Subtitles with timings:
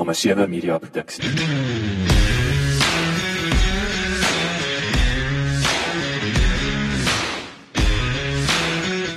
[0.00, 1.24] nommer 7 media produksie.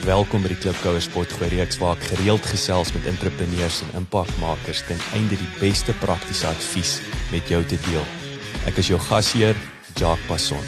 [0.03, 4.99] Welkom by die Klipkouer Spotgooi reeks waar ek gereeld gesels met entrepreneurs en impakmakers ten
[5.15, 6.97] einde die beste praktiese advies
[7.31, 8.03] met jou te deel.
[8.67, 9.55] Ek is jou gasheer,
[9.95, 10.67] Jacques Passon.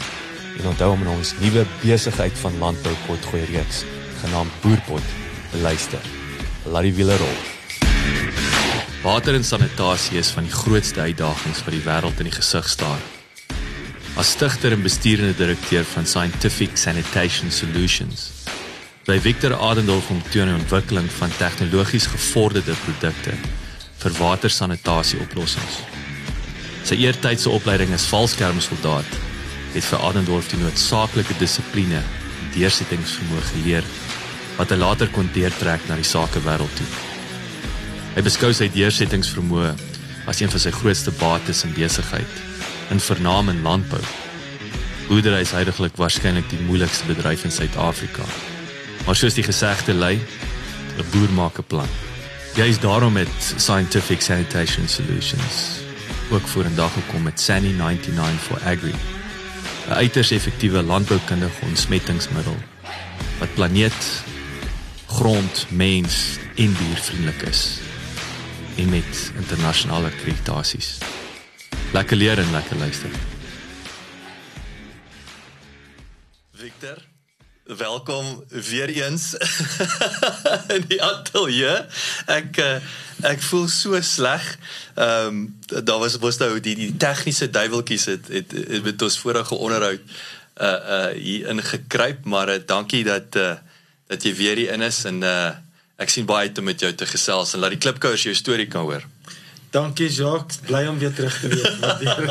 [0.56, 3.84] En onthou om ons nuwe besigheid van landbou potgooi reeks
[4.22, 5.12] genaamd Boerpot
[5.52, 6.08] te luister.
[6.72, 7.55] Laat die wiele rol.
[9.02, 13.02] Water en sanitasie is van die grootste uitdagings wat die wêreld in die gesig staar.
[14.16, 18.30] As stigter en besturende direkteur van Scientific Sanitation Solutions
[19.06, 23.34] by Victor Adendorf om toe 'n ontwikkeling van tegnologies gevorderde produkte
[23.98, 25.76] vir watersanitasie oplossings.
[26.84, 29.10] Sy eertydse opleiding as valskermsoldaat
[29.74, 33.84] het vir Adendorf die noodsaaklike dissipline en deursettingsvermoë geleer
[34.56, 37.15] wat hy later kon deurtrek na die sakewêreld toe.
[38.16, 39.74] Hy beskou sy deursettingsvermoë
[40.30, 42.38] as een van sy grootste bates in besigheid,
[42.88, 44.00] in vernaam in landbou.
[45.10, 48.24] Boerdery is heidaglik waarskynlik die moeilikste bedryf in Suid-Afrika.
[49.04, 50.16] Maar soos die gesegde lei,
[50.96, 51.88] 'n boer maak 'n plan.
[52.56, 55.84] Jy is daarom met Scientific Sanitation Solutions
[56.30, 58.94] ook vorendag gekom met Sunny 99 for Agri.
[59.88, 62.56] 'n Uiters effektiewe landboukundige ontsmettingsmiddel
[63.38, 64.24] wat planeet,
[65.06, 67.85] grond, mens en diervriendelik is
[68.76, 70.98] en met internasionale akkreditasies.
[71.92, 73.10] Lekker leer en lekker luister.
[76.52, 76.98] Victor,
[77.64, 79.34] welkom weer eens
[80.76, 81.76] in die ateljee.
[82.26, 84.44] Ek eh, ek voel so sleg.
[84.94, 89.18] Ehm um, daar was was nou die die tegniese duiweltjies het het, het met ons
[89.18, 90.00] vorige onderhoud
[90.56, 93.54] uh uh hier ingekruip, maar uh, dankie dat uh
[94.06, 95.65] dat jy weer hier in is en uh
[95.96, 98.68] ek sien baie uit om met jou te gesels en laat die klipkouers jou storie
[98.68, 99.04] kan hoor.
[99.74, 101.78] Dankie Jacques, bly om weer terug te wees.
[101.82, 102.30] Waardeer dit.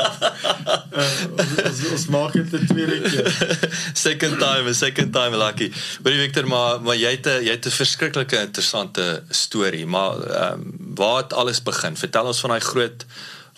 [0.96, 3.28] uh, ons, ons maak dit 'n tweede keer.
[4.06, 5.70] second time, second time lucky.
[6.02, 10.52] Hoorie Victor, maar maar jy het 'n jy het 'n verskriklike interessante storie, maar ehm
[10.52, 11.96] um, waar het alles begin?
[11.96, 13.06] Vertel ons van daai groot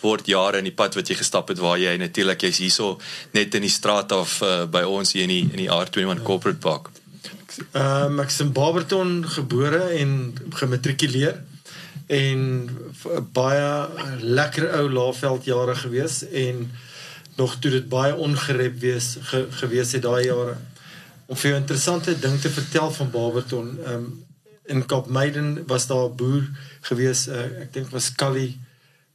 [0.00, 3.00] word jare in die pad wat jy gestap het waar jy natuurlik jy's hierso
[3.32, 6.58] net in die straat af uh, by ons hier in die in die R21 Corporate
[6.58, 6.90] Park.
[7.58, 11.40] Ehm um, ek is in Barberton gebore en gematrikuleer
[12.06, 12.44] en
[13.36, 13.66] baie
[14.22, 16.70] lekker ou Laaveld jare gewees en
[17.36, 20.56] nog toe dit baie ongerep wees ge, gewees het daai jare.
[21.26, 24.24] Om vir 'n interessante ding te vertel van Barberton, ehm um,
[24.64, 26.48] in Kaapmeiden was daar 'n boer
[26.80, 28.60] gewees, uh, ek dink was Callie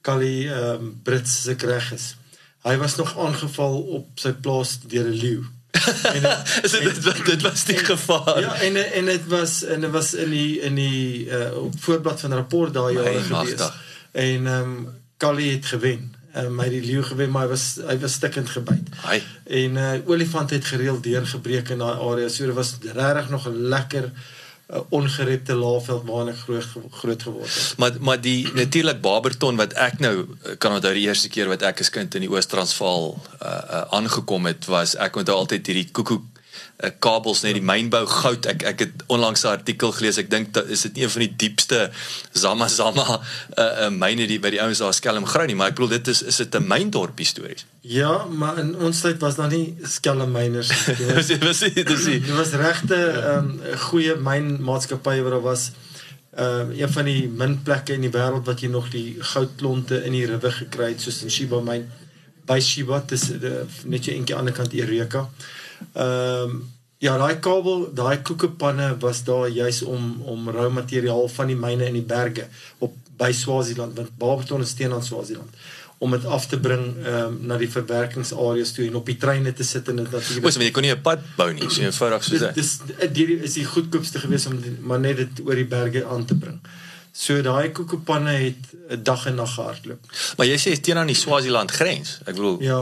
[0.01, 2.15] Callie ehm um, Brits se reg is.
[2.61, 5.43] Hy was nog aangeval op sy plaas deur 'n leeu
[5.73, 8.39] en het, so dit dit, dit was die gevaar.
[8.39, 12.19] Ja, en en dit was en dit was in die in die uh op voorblad
[12.19, 13.69] van rapport daai jare gewees.
[14.11, 16.13] En ehm um, Callie het gewen.
[16.34, 18.94] Ehm um, hy het die leeu gewen, maar hy was hy was stikkend gebyt.
[19.06, 19.22] Hy.
[19.47, 22.29] En uh olifant het gereeld deurgebreek in daai area.
[22.29, 24.11] So dit was regtig nog 'n lekker
[24.73, 27.73] 'n ongerepte laafveld waarin ek groot groot geword het.
[27.78, 30.25] Maar maar die natuurlik Barberton wat ek nou
[30.57, 34.45] kan onthou die eerste keer wat ek as kind in die Oos-Transvaal uh, uh aangekom
[34.45, 36.32] het was ek onthou altyd hierdie koekoek
[36.99, 40.69] kabels net die mynbou goud ek ek het onlangs 'n artikel gelees ek dink dit
[40.69, 41.91] is dit een van die diepste
[42.31, 43.19] Zama Zama
[43.57, 46.07] uh, uh myne die by die ouens daar skelm grou nie maar ek bedoel dit
[46.07, 50.31] is is dit 'n myndorp stories Ja, maar in ons tyd was daar nie skelm
[50.31, 50.95] myners nie.
[51.03, 55.72] Dit was dit was dit was regte ehm um, goeie mynmaatskappye wat daar was.
[56.31, 59.99] Ehm uh, een van die min plekke in die wêreld wat jy nog die goudklonte
[60.03, 61.83] in die rivier gekry het soos in Shiba myn
[62.47, 63.27] by Shiba dis
[63.83, 65.27] net jy eendag aan die kant Eureka.
[65.94, 66.71] Ehm um,
[67.03, 71.85] ja, daai kabel, daai koekepanne was daar juis om om rou materiaal van die myne
[71.85, 75.49] in die berge op by Swaziland want Barberton is teen aan Swaziland
[76.03, 79.53] om dit af te bring ehm um, na die verwerkingsareas toe en op die treine
[79.53, 80.45] te sit en dit natuurlik.
[80.45, 82.55] Ons weet jy kon nie 'n pad bou nie, so eenvoudig soos dit.
[82.55, 82.72] Dis
[83.19, 86.35] die is die goedkoopste gewees om die, maar net dit oor die berge aan te
[86.35, 86.59] bring.
[87.11, 90.11] So daai koekepanne het 'n dag en nag gehardloop.
[90.38, 92.19] Maar jy sê teen aan die Swaziland grens.
[92.25, 92.81] Ek bedoel Ja.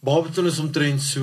[0.00, 1.20] Barberton is omtrent so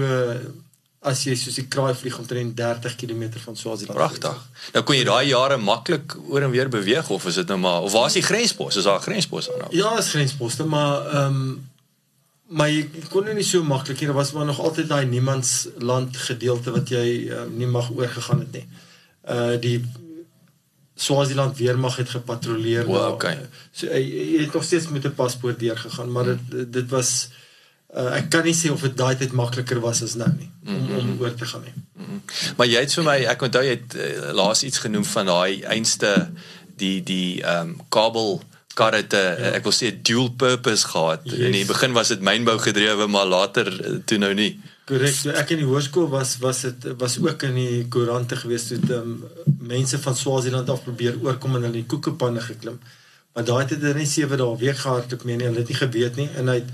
[1.02, 3.98] as jy soos die kraai vlieg omtrent 30 km van Swaziland.
[3.98, 4.38] Pragtig.
[4.76, 7.88] Nou kon jy daai jare maklik oor en weer beweeg of is dit nou maar
[7.88, 8.78] of waar is die grenspos?
[8.78, 9.72] Is daar 'n grenspos dan nou?
[9.76, 11.70] Ja, is grensposte, maar ehm um,
[12.52, 16.72] maar jy kon nie so maklik hier was maar nog altyd daai niemands land gedeelte
[16.72, 18.68] wat jy um, nie mag oorgegaan het nie.
[19.26, 19.86] Uh die
[20.96, 22.86] Swaziland weermag het gepatrolleer.
[22.86, 23.38] Wow, okay.
[23.72, 24.06] So jy,
[24.36, 27.36] jy het nog steeds met 'n paspoort deur gegaan, maar dit dit was uh,
[27.92, 30.88] ek kan nie sê of dit daai tyd makliker was as nou nie om mm
[30.88, 30.98] -hmm.
[30.98, 31.74] om oor te gaan nie.
[31.76, 32.22] Mm -hmm.
[32.58, 35.62] Maar jy het vir my ek onthou jy het uh, laas iets genoem van daai
[35.64, 36.32] einste
[36.78, 38.42] die die ehm um, kabel
[38.74, 39.52] kar het 'n ja.
[39.58, 41.20] ek wil sê dual purpose gehad.
[41.24, 41.40] Yes.
[41.40, 44.60] In die begin was dit mynbou gedrewe, maar later eh, toe nou nie.
[44.86, 45.16] Korrek.
[45.36, 49.24] Ek in die hoërskool was was dit was ook in die koerante gewees toe um,
[49.60, 52.80] mense van Swaziland af probeer oorkom en hulle die koekepanne geklim.
[53.34, 56.16] Maar daai het dit net 7 dae week gehardloop, meen jy, hulle het nie geweet
[56.16, 56.72] nie en hy het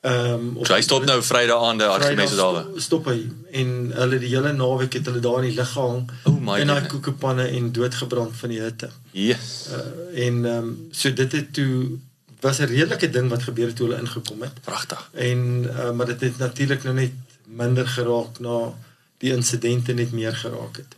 [0.00, 2.66] Ehm um, so hy stop nou Vrydag aande as die mense daar.
[2.78, 3.16] Stop hy
[3.58, 6.86] en hulle die hele naweek het hulle daar in die lug gehang oh in daai
[6.86, 8.90] koekepanne en doodgebrand van die hitte.
[9.10, 9.48] Yes.
[9.74, 11.98] Uh, en ehm um, so dit het toe
[12.40, 14.60] was 'n redelike ding wat gebeur het toe hulle ingekom het.
[14.64, 15.10] Pragtig.
[15.12, 17.12] En uh, maar dit het natuurlik nou net
[17.44, 18.72] minder geraak na
[19.18, 20.94] die insidente net meer geraak het.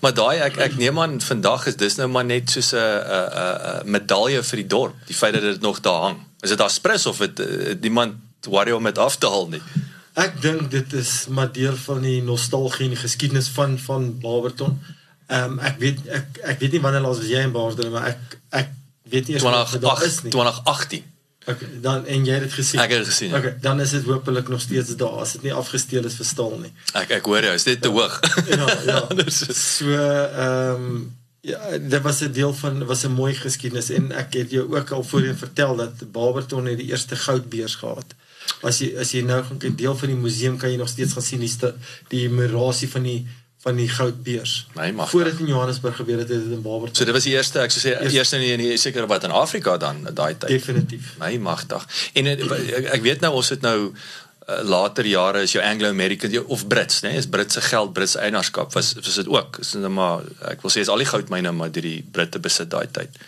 [0.00, 3.86] Maar daai ek ek neem aan vandag is dis nou maar net soos 'n 'n
[3.86, 6.18] 'n medalje vir die dorp, die feit dat dit nog daar hang.
[6.40, 8.14] Is dit daar spres of het, het iemand
[8.46, 9.62] worry om dit af te haal nie.
[10.12, 14.76] Ek dink dit is maar deel van die nostalgie en die geskiedenis van van Barberton.
[15.26, 18.10] Ehm um, ek weet ek ek weet nie wanneer laas was jy in Barberton maar
[18.12, 18.74] ek ek
[19.14, 20.34] weet nie eers wat daar is nie.
[20.34, 21.08] 2018.
[21.42, 22.78] Okay, dan en jy het dit gesien.
[22.80, 23.32] Ek het dit gesien.
[23.32, 23.40] Ja.
[23.40, 26.54] Okay, dan is dit hopelik nog steeds daar as dit nie afgesteel is vir stal
[26.60, 26.70] nie.
[26.98, 28.20] Ek ek hoor jou, is dit te hoog?
[28.52, 29.00] ja, ja.
[29.78, 31.02] so ehm um,
[31.42, 34.90] Ja, dit was 'n deel van was 'n mooi geskiedenis en ek het jou ook
[34.90, 38.14] al voorheen vertel dat Barberton het die eerste goudbeers gehad
[38.62, 41.16] as jy as jy nou gaan kyk deel van die museum kan jy nog steeds
[41.16, 41.72] gaan sien die
[42.12, 43.20] die mirasie van die
[43.62, 44.66] van die goudbeers.
[44.74, 45.10] Nee, mag.
[45.10, 46.96] Voordat in Johannesburg gebeur het, het dit in Barberton.
[46.96, 49.34] So dit was die eerste, ek sou sê eerste, eerste in die seker wat in
[49.38, 50.50] Afrika dan daai tyd.
[50.50, 51.12] Definitief.
[51.22, 51.86] Nee, magtig.
[52.18, 52.42] En ek,
[52.98, 57.12] ek weet nou ons het nou uh, later jare is jou Anglo-American of Brits, né?
[57.12, 59.62] Nee, is Britse geld, Britse eienaarskap was was dit ook.
[59.62, 62.74] Is net maar ek wil sê is al die goudmyne maar deur die Britte besit
[62.74, 63.22] daai tyd.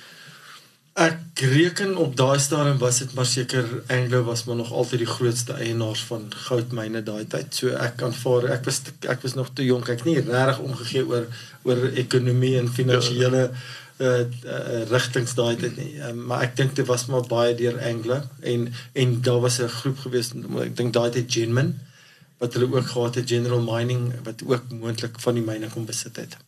[0.94, 5.08] Ek reken op daai stadium was dit maar seker Anglo was maar nog altyd die
[5.10, 7.50] grootste eienaars van goudmyne daai tyd.
[7.50, 9.90] So ek aanvaar ek was ek was nog te jonk.
[9.90, 11.26] Ek nie regtig omgegee oor
[11.66, 15.90] oor ekonomie en finansiële uh, uh, rigtings daai tyd nie.
[15.98, 18.22] Um, maar ek dink dit was maar baie deur Anglo
[18.54, 20.30] en en daar was 'n groep gewees
[20.68, 21.74] ek dink daai tyd Genman
[22.38, 26.22] wat hulle ook gehad het General Mining wat ook moontlik van die myne kon besit
[26.22, 26.38] het.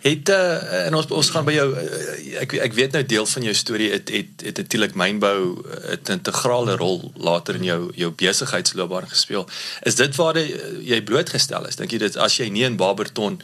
[0.00, 3.46] Het uh, en ons ons gaan by jou uh, ek ek weet nou deel van
[3.48, 5.64] jou storie het het het natuurlik mynbou
[5.96, 9.48] 'n integrale rol later in jou jou besigheidsloopbaan gespeel.
[9.82, 10.52] Is dit waar die,
[10.84, 11.76] jy blootgestel is?
[11.80, 13.40] Dink jy dit as jy nie in Barberton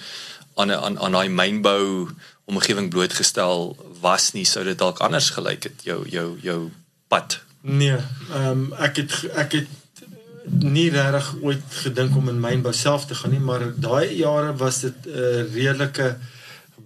[0.54, 2.12] aan 'n aan aan daai mynbou
[2.44, 6.70] omgewing blootgestel was nie, sou dit dalk anders gelyk het jou jou jou
[7.08, 7.40] pad?
[7.60, 7.96] Nee,
[8.32, 9.68] ehm um, ek het ek het
[10.58, 14.80] nie regtig ooit gedink om in mynbou self te gaan nie, maar daai jare was
[14.80, 16.16] dit 'n uh, redelike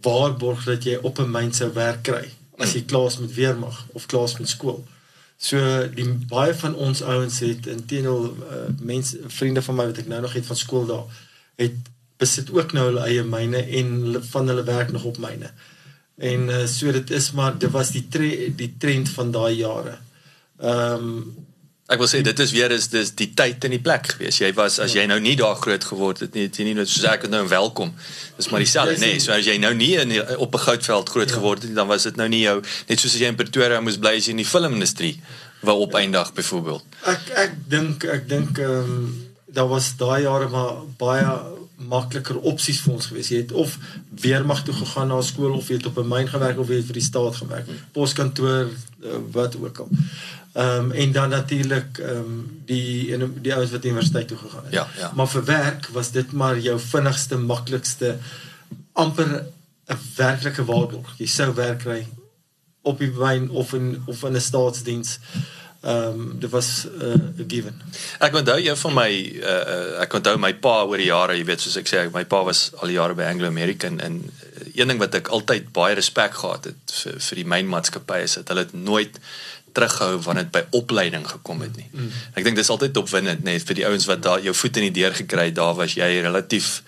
[0.03, 3.87] waarborg dat jy op 'n myn sou werk kry as jy klaar is met weermag
[3.93, 4.85] of klaar is met skool.
[5.37, 5.59] So
[5.95, 10.21] die baie van ons ouens het intedeel uh, mense vriende van my wat ek nou
[10.21, 11.23] nog het van skool daar
[11.61, 15.51] het besit ook nou hulle eie myne en van hulle werk nog op myne.
[16.17, 19.99] En uh, so dit is maar dit was die tre die trend van daai jare.
[20.61, 21.19] Ehm um,
[21.85, 24.39] Ek wil sê dit is weer is dis die tyd en die plek gewees.
[24.41, 27.05] Jy was as jy nou nie daar groot geword het nie, jy nie net soos
[27.11, 27.91] ek het nou welkom.
[28.39, 31.37] Dis maar dieselfde, nee, so as jy nou nie in op 'n goudveld groot ja.
[31.37, 33.83] geword het nie, dan was dit nou nie jou net soos as jy in Pretoria
[33.85, 35.21] moes bly as jy in die filmindustrie
[35.61, 36.85] wou op eendag byvoorbeeld.
[37.05, 39.13] Ek ek dink ek dink ehm um,
[39.55, 41.37] daar was daai jare maar baie
[41.76, 43.31] makliker opsies vir ons gewees.
[43.32, 43.79] Jy het of
[44.23, 46.87] weermag toe gegaan na skool of jy het op 'n myn gewerk of jy het
[46.87, 47.67] vir die staat gewerk.
[47.93, 49.88] Poskantoor uh, wat ook al.
[50.53, 54.72] Ehm um, en dan natuurlik ehm um, die die ouens wat universiteit toe gegaan het.
[54.72, 55.13] Ja, ja.
[55.15, 58.19] Maar vir werk was dit maar jou vinnigste, maklikste
[58.93, 59.46] amper
[59.87, 61.15] 'n werklike waarborg.
[61.19, 62.06] Jy sou werk kry
[62.82, 65.19] op die wyn of in of in 'n staatsdiens.
[65.19, 67.81] Ehm um, dit was 'n uh, given.
[68.19, 69.10] Ek onthou een van my
[69.43, 72.43] uh, ek onthou my pa oor die jare, jy weet soos ek sê, my pa
[72.44, 74.31] was al die jare by Anglo American en
[74.74, 78.48] een ding wat ek altyd baie respek gehad het vir vir die mynmaatskappye is dat
[78.48, 79.20] hulle het nooit
[79.74, 81.88] terughou wanneer dit by opleiding gekom het nie.
[81.93, 82.10] Mm.
[82.34, 85.00] Ek dink dis altyd opwindend net vir die ouens wat daar jou voet in die
[85.03, 86.82] deur gekry het, daar was jy relatief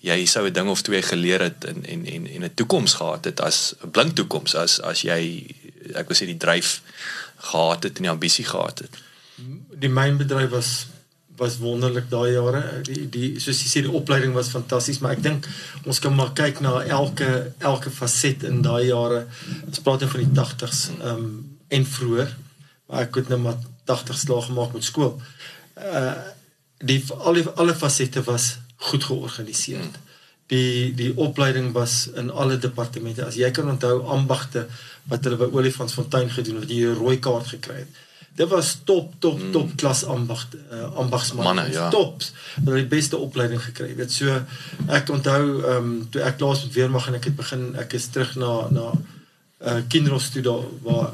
[0.00, 3.24] jy sou 'n ding of twee geleer het en en en en 'n toekoms gehad
[3.24, 5.46] het as 'n blink toekoms as as jy
[5.94, 6.80] ek wil sê die dryf
[7.38, 9.02] gehad het en die ambisie gehad het.
[9.78, 10.70] Die mynbedryf was
[11.38, 12.62] was wonderlik daai jare.
[12.82, 15.46] Die die soos jy sê die opleiding was fantasties, maar ek dink
[15.84, 19.26] ons kan maar kyk na elke elke faset in daai jare.
[19.68, 20.82] Ons praat van die 80s.
[20.98, 21.30] Ehm um,
[21.68, 22.30] en vroeër
[22.88, 25.20] maar ek het nou maar 80 slaag gemaak met skool.
[25.76, 26.16] Uh
[26.78, 28.52] die al die alle fasette was
[28.88, 29.80] goed georganiseer.
[29.82, 30.06] Hmm.
[30.48, 33.24] Die die opleiding was in alle departemente.
[33.24, 34.66] As jy kan onthou ambagte
[35.08, 38.04] wat hulle by Olifantsfontein gedoen het, 'n rooi kaart gekry het.
[38.38, 39.52] Dit was top top hmm.
[39.52, 41.72] top klas ambagte uh, ambagsmanne.
[41.72, 41.88] Ja.
[41.90, 42.22] Top.
[42.54, 43.94] Hulle het die beste opleiding gekry.
[43.98, 44.36] Weet so
[44.86, 48.06] ek onthou ehm um, toe ek klaar met weermag en ek het begin ek is
[48.14, 48.92] terug na na
[49.58, 51.10] uh Kinross toe daar waar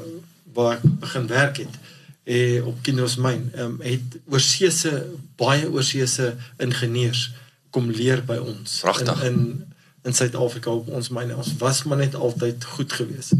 [0.53, 1.81] waar ek begin werk het
[2.23, 4.93] eh op Kinross myn, ehm um, het oorseese
[5.41, 7.31] baie oorseese ingenieurs
[7.75, 9.23] kom leer by ons Pragtig.
[9.23, 9.73] in in
[10.05, 11.33] in Suid-Afrika op ons myne.
[11.33, 13.31] Ons was maar net altyd goed geweest.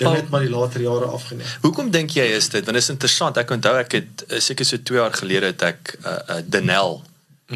[0.00, 1.46] Dit het maar die later jare afgeneem.
[1.62, 2.64] Hoekom dink jy is dit?
[2.66, 3.38] Want dit is interessant.
[3.38, 6.98] Ek onthou ek het eh, seker so 2 jaar gelede het ek uh, uh Danel,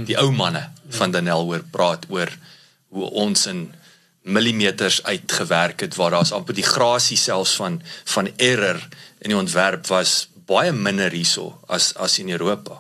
[0.06, 0.62] die ou manne
[0.94, 2.30] van Danel hoor praat oor
[2.94, 3.64] hoe ons in
[4.22, 7.80] millimeters uitgewerk het waar daar's amper die grasie selfs van
[8.14, 8.78] van error
[9.26, 12.78] in die ontwerp was baie minder hierso as as in Europa.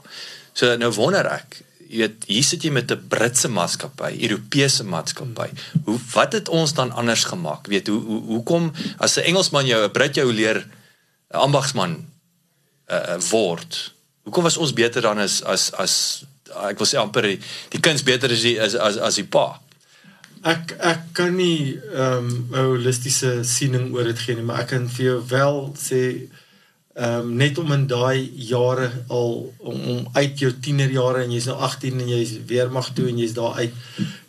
[0.54, 5.50] So nou wonder ek, jy weet, hier sit jy met 'n Britse maatskappy, Europese maatskappy.
[5.84, 7.66] Hoe wat het ons dan anders gemaak?
[7.66, 10.64] Weet hoe hoe hoekom as 'n Engelsman jou 'n Brit jou leer
[11.30, 12.08] 'n ambagsman
[12.88, 13.92] uh, word.
[14.22, 16.24] Hoekom was ons beter dan as as as
[16.68, 17.38] ek wil sê amper die,
[17.72, 19.60] die kind beter as die as as as die pa.
[20.42, 24.88] Ek ek kan nie ehm um, holistiese siening oor dit gee nie, maar ek kan
[24.88, 26.00] vir jou wel sê
[26.94, 31.48] ehm um, net om in daai jare al om, om uit jou tienerjare en jy's
[31.48, 33.72] nou 18 en jy's weermag toe en jy's daar uit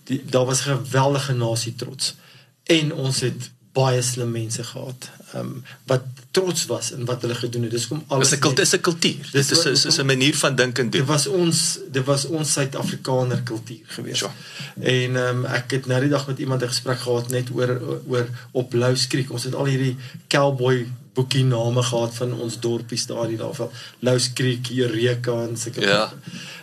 [0.03, 2.15] die, daar was geweldige nasie trots.
[2.63, 5.09] En ons het baie slim mense gehad.
[5.33, 7.71] Ehm um, wat trots was in wat hulle gedoen het.
[7.71, 9.29] Dis kom alles Dis 'n kultuur, dis 'n kultuur.
[9.31, 11.09] Dit is 'n is 'n manier van dink en Dit doen.
[11.09, 14.21] was ons dit was ons Suid-Afrikaner kultuur geweest.
[14.21, 14.33] Ja.
[14.79, 18.01] En ehm um, ek het nou die dag met iemand 'n gesprek gehad net oor
[18.07, 19.31] oor op Louws Creek.
[19.31, 23.69] Ons het al hierdie cowboy boekie name gehad van ons dorpies daar die daarvan.
[23.99, 25.81] Louws Creek, Eureka en sulke.
[25.81, 26.13] Ja.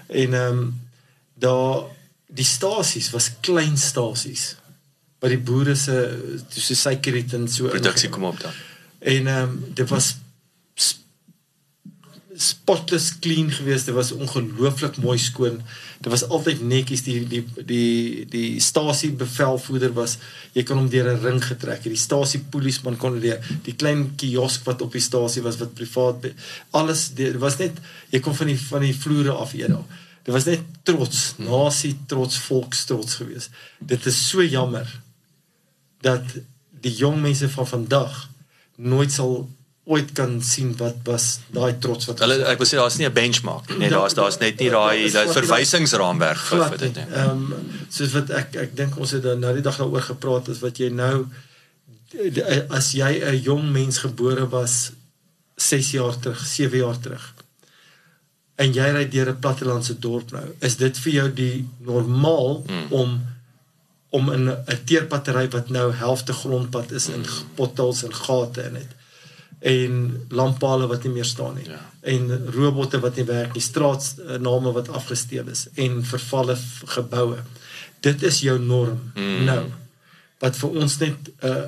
[0.07, 0.80] En ehm um,
[1.35, 1.83] daar
[2.26, 4.57] die stasies was klein stasies
[5.21, 5.95] by die boere se
[6.49, 8.52] so suikerriet en so Produksie kom op dan.
[8.99, 10.28] En ehm um, dit was sp-
[12.40, 13.87] spotless clean geweest.
[13.87, 15.61] Dit was ongelooflik mooi skoon.
[16.00, 20.16] Dit was altyd netjies die die die die stasie bevelvoerder was
[20.56, 21.82] jy kon hom deur 'n ring getrek.
[21.85, 21.92] het.
[21.92, 26.20] Die stasie polisieman kon deur die klein kiosk wat op die stasie was wat privaat
[26.20, 26.35] be-
[26.70, 27.76] alles dit was net
[28.11, 29.85] jy kon van die van die vloere af eet daar.
[30.25, 33.50] Dit was net trots, nasie trots, volkstrots geweest.
[33.78, 35.00] Dit is so jammer
[36.00, 36.25] dat
[36.80, 38.28] die jong mense van vandag
[38.76, 39.49] nooit sal
[39.90, 43.12] ooit kan sien wat was daai trots wat Hulle ek wil sê daar's nie 'n
[43.16, 43.78] benchmark nie.
[43.78, 47.06] Nee, Ja, daar's daar's net nie daai daai verwysingsraamwerk vir, dit nie.
[47.14, 47.54] Ehm um,
[47.90, 50.78] soos wat ek ek dink ons het dan nou die dag daaroor gepraat is wat
[50.78, 51.26] jy nou
[52.70, 54.92] as jy 'n jong mens gebore was
[55.56, 57.35] 6 jaar terug, 7 jaar terug.
[58.56, 62.87] En jy ry deur 'n plattelandse dorp nou, is dit vir jou die normaal Hmm.
[62.92, 63.20] om
[64.12, 68.90] om in 'n teerpattery wat nou helfte grondpad is in potholes en gate in het
[69.61, 71.81] en lamppale wat nie meer staan nie Ja.
[72.02, 76.57] en robotte wat nie werk nie straatname wat afgesteel is en vervalle
[76.97, 77.43] geboue
[78.00, 79.45] dit is jou norm Mm.
[79.45, 79.64] nou
[80.40, 81.67] wat vir ons net uh,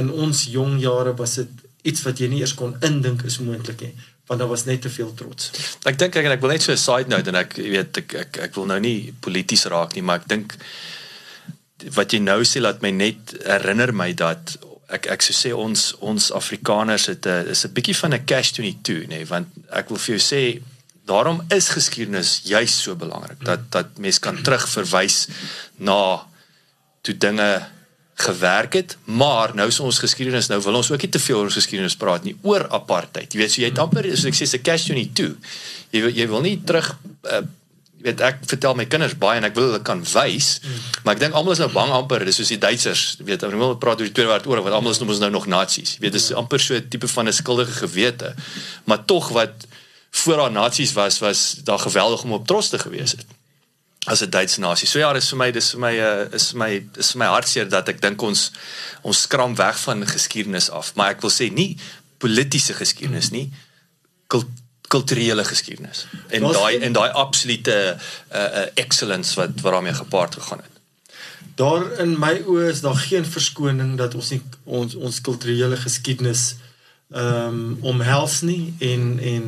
[0.00, 1.48] in ons jong jare was dit
[1.82, 3.92] iets wat jy nie eers kon indink is moontlik nie
[4.30, 5.50] want daar was net te veel trots
[5.84, 8.14] Ek dink ek en ek wil net so 'n side note en ek weet ek
[8.14, 10.56] ek ek wil nou nie polities raak nie, maar ek dink
[11.96, 14.56] wat jy nou sê laat my net herinner my dat
[14.90, 18.52] ek ek sou sê ons ons Afrikaners het 'n is 'n bietjie van 'n catch
[18.52, 20.62] 22 nê, nee, want ek wil vir jou sê
[21.06, 25.28] daarom is geskiedenis juis so belangrik dat dat mens kan terugverwys
[25.78, 26.22] na
[27.02, 27.66] toe dinge
[28.20, 31.44] gewerk het, maar nou is ons geskiedenis nou wil ons ook nie te veel oor
[31.48, 33.32] ons geskiedenis praat nie oor apartheid.
[33.32, 35.36] Jy weet, so jy het amper soos ek sê 'n catch 22.
[35.90, 37.40] Jy wil- jy wil nie terug uh,
[38.00, 40.84] jy weet ek vertel my kinders baie en ek wil hulle kan wys, mm.
[41.04, 43.58] maar ek dink almal is nou bang amper, dis soos die Duitsers, jy weet, ons
[43.60, 45.98] wil praat oor die Tweede Wêreldoorlog, want almal is noem ons nou nog nasies.
[45.98, 48.34] Jy weet, dis amper so 'n tipe van 'n skuldige gewete.
[48.88, 49.68] Maar tog wat
[50.10, 53.28] voor daar nasies was, was daar geweldig om op trots te gewees het
[54.06, 54.88] as 'n Duitse nasie.
[54.88, 57.26] So ja, dis vir my dis vir my uh, is vir my is vir my
[57.26, 58.50] hartseer dat ek dink ons
[59.02, 61.76] ons skram weg van geskiedenis af, maar ek wil sê nie
[62.18, 63.50] politieke geskiedenis nie,
[64.26, 64.44] kul,
[64.90, 66.06] kulturele geskiedenis.
[66.28, 70.80] En daai en daai absolute uh, uh, excellence wat wat daarmee gepaard gegaan het.
[71.60, 76.44] daar in my oë is daar geen verskoning dat ons nie ons ons kulturele geskiedenis
[77.10, 79.46] ehm um, omhels nie en en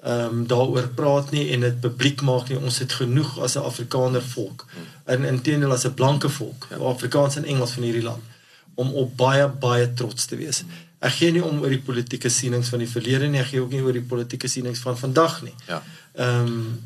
[0.00, 2.58] ehm um, daaroor praat nie en dit publiek maak nie.
[2.58, 4.66] Ons het genoeg as 'n Afrikaner volk.
[5.06, 6.76] In inteendeel as 'n blanke volk, ja.
[6.76, 8.24] Afrikaans en Engels van hierdie land
[8.74, 10.62] om op baie baie trots te wees.
[11.00, 13.72] Ek gee nie om oor die politieke sienings van die verlede nie, ek gee ook
[13.72, 15.54] nie oor die politieke sienings van vandag nie.
[15.68, 15.82] Ja.
[16.14, 16.78] Ehm um,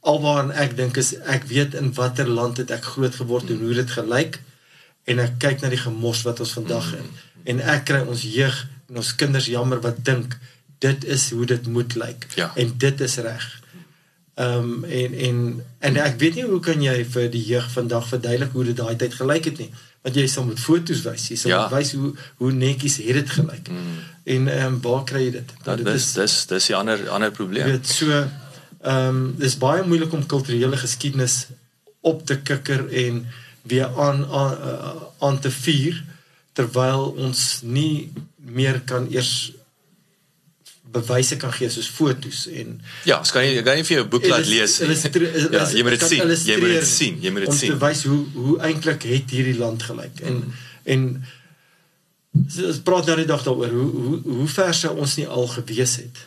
[0.00, 3.74] alwaar ek dink is ek weet in watter land het ek groot geword en hoe
[3.76, 4.38] dit gelyk
[5.12, 7.10] en ek kyk na die gemors wat ons vandag in
[7.52, 10.38] en ek kry ons jeug en ons kinders jammer wat dink
[10.80, 12.48] dit is hoe dit moet lyk Ja.
[12.56, 13.44] en dit is reg.
[14.40, 15.38] Ehm um, en en
[15.90, 18.96] en ek weet nie hoe kan jy vir die jeug vandag verduidelik hoe dit daai
[18.96, 19.70] tyd gelyk het nie.
[20.02, 21.68] Want jy sal met foto's wys, jy sal Ja.
[21.68, 23.68] wys hoe hoe netjies het dit gelyk.
[23.68, 23.98] Mm.
[24.24, 25.52] En ehm um, waar kry jy dit?
[25.62, 27.64] Dat dit dis dis dis die ander ander probleem.
[27.64, 31.46] Weet so ehm um, dis baie moeilik om kulturele geskiedenis
[32.00, 33.26] op te kikker en
[33.62, 34.56] weer aan aan,
[35.18, 36.04] aan te vier
[36.52, 39.52] terwyl ons nie meer kan eers
[40.92, 44.04] bewyse kan gee soos fotos en Ja, ek kan nie ek kan nie vir jou
[44.04, 44.88] 'n boek laat lees nie.
[45.52, 46.28] Ja, jy moet dit sien.
[46.46, 47.20] Jy moet dit sien.
[47.22, 47.70] Jy moet dit om sien.
[47.70, 50.52] te wys hoe hoe eintlik het hierdie land gelyk en Mm.
[50.84, 51.24] en
[52.48, 55.46] so, ons praat nou die dag daaroor hoe hoe hoe ver sou ons nie al
[55.46, 56.26] gewees het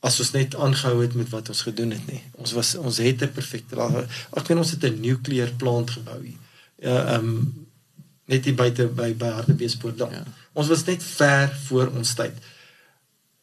[0.00, 2.20] as ons net aangehou het met wat ons gedoen het nie.
[2.38, 4.06] Ons was ons het 'n perfekte.
[4.36, 6.38] Ek meen ons het 'n nuclear plant gebou hier.
[6.82, 7.66] Ja, ehm um,
[8.26, 9.98] net hier buite by by Hartbeespoort.
[9.98, 10.22] Ja.
[10.52, 12.32] Ons was net ver voor ons tyd.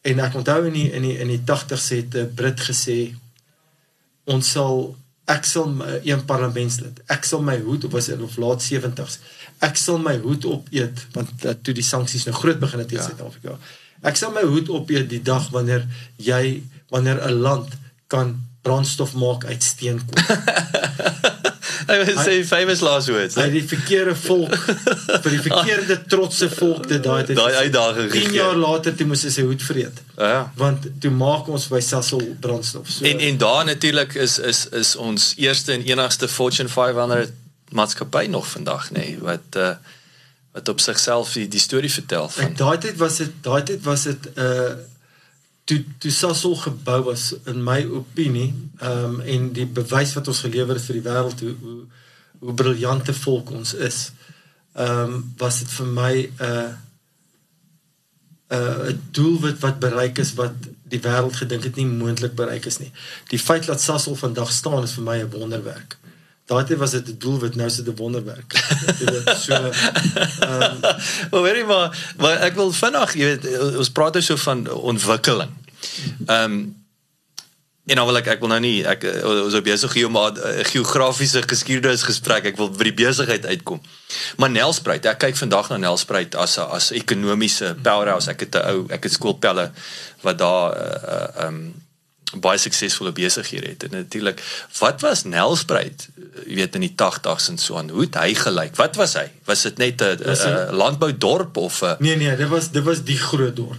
[0.06, 3.16] En ek onthou in die in die in die 80s het 'n Brit gesê
[4.30, 4.96] ons sal
[5.28, 7.00] ek sal my- een parlementslid.
[7.10, 9.18] Ek sal my hoed op was in of laat 70s.
[9.60, 13.00] Ek sal my hoed opeet want uh, toe die sanksies nou groot begin het teen
[13.00, 13.06] Ja.
[13.06, 13.58] Suid-Afrika.
[14.02, 17.68] Ek sal my hoed opeet die dag wanneer jy wanneer 'n land
[18.08, 20.22] kan brandstof maak uit steenkool.
[21.90, 23.38] Hy het sê famous last words.
[23.40, 24.56] Hy het die verkeerde volk
[25.24, 27.36] vir die verkeerde trotse volk dit daai tyd.
[27.40, 28.36] Daai uitdaging 10 gegee.
[28.40, 30.04] jaar later toe moes hy sy hoed vreet.
[30.18, 30.52] Ja.
[30.60, 32.90] Want toe maak ons by Sasol brandstof.
[32.98, 37.32] So En en daar natuurlik is is is ons eerste en enigste Fortune 500
[37.76, 39.76] maatskappy nog vandag nê nee, wat uh
[40.56, 44.06] wat op sigself die, die storie vertel van daai tyd was dit daai tyd was
[44.08, 44.76] dit uh
[45.66, 50.44] toe toe Sasol gebou was in my opinie ehm um, en die bewys wat ons
[50.46, 51.80] gelewer het vir die wêreld hoe hoe
[52.40, 54.00] hoe briljante volk ons is.
[54.74, 56.72] Ehm um, was dit vir my 'n uh,
[58.48, 60.54] 'n uh, doelwit wat bereik is wat
[60.84, 62.92] die wêreld gedink het nie moontlik bereik is nie.
[63.28, 65.98] Die feit dat Sasol vandag staan is vir my 'n wonderwerk.
[66.46, 68.54] Daai tyd was dit 'n doelwit, nou is dit 'n wonderwerk.
[69.46, 70.80] So ehm
[71.32, 73.46] Maar weet jy maar, maar ek wil vinnig, jy weet,
[73.78, 75.50] ons praat nou so van ontwikkeling.
[76.26, 76.84] Ehm um,
[77.86, 80.38] en dan wil ek ek wil nou nie ek ons is besig hier om 'n
[80.38, 82.46] eh, geografiese geskiedenis gesprek.
[82.46, 83.82] Ek wil by die besigheid uitkom.
[84.38, 88.30] Maar Nelspruit, ek kyk vandag na Nelspruit as 'n as ekonomiese powerhouse.
[88.30, 89.72] Ek het 'n ou, ek het skoolpelle
[90.22, 91.85] wat daar eh, eh, ehm uh, um,
[92.42, 93.84] baie suksesvolle besighede het.
[93.84, 94.42] En natuurlik,
[94.80, 96.08] wat was Nelspruit,
[96.48, 97.90] jy weet in die 80s en so aan.
[97.90, 98.76] Hoe het hy gelyk?
[98.76, 99.32] Wat was hy?
[99.46, 103.18] Was dit net 'n 'n landboudorp of 'n Nee nee, dit was dit was die
[103.18, 103.78] groot dorp.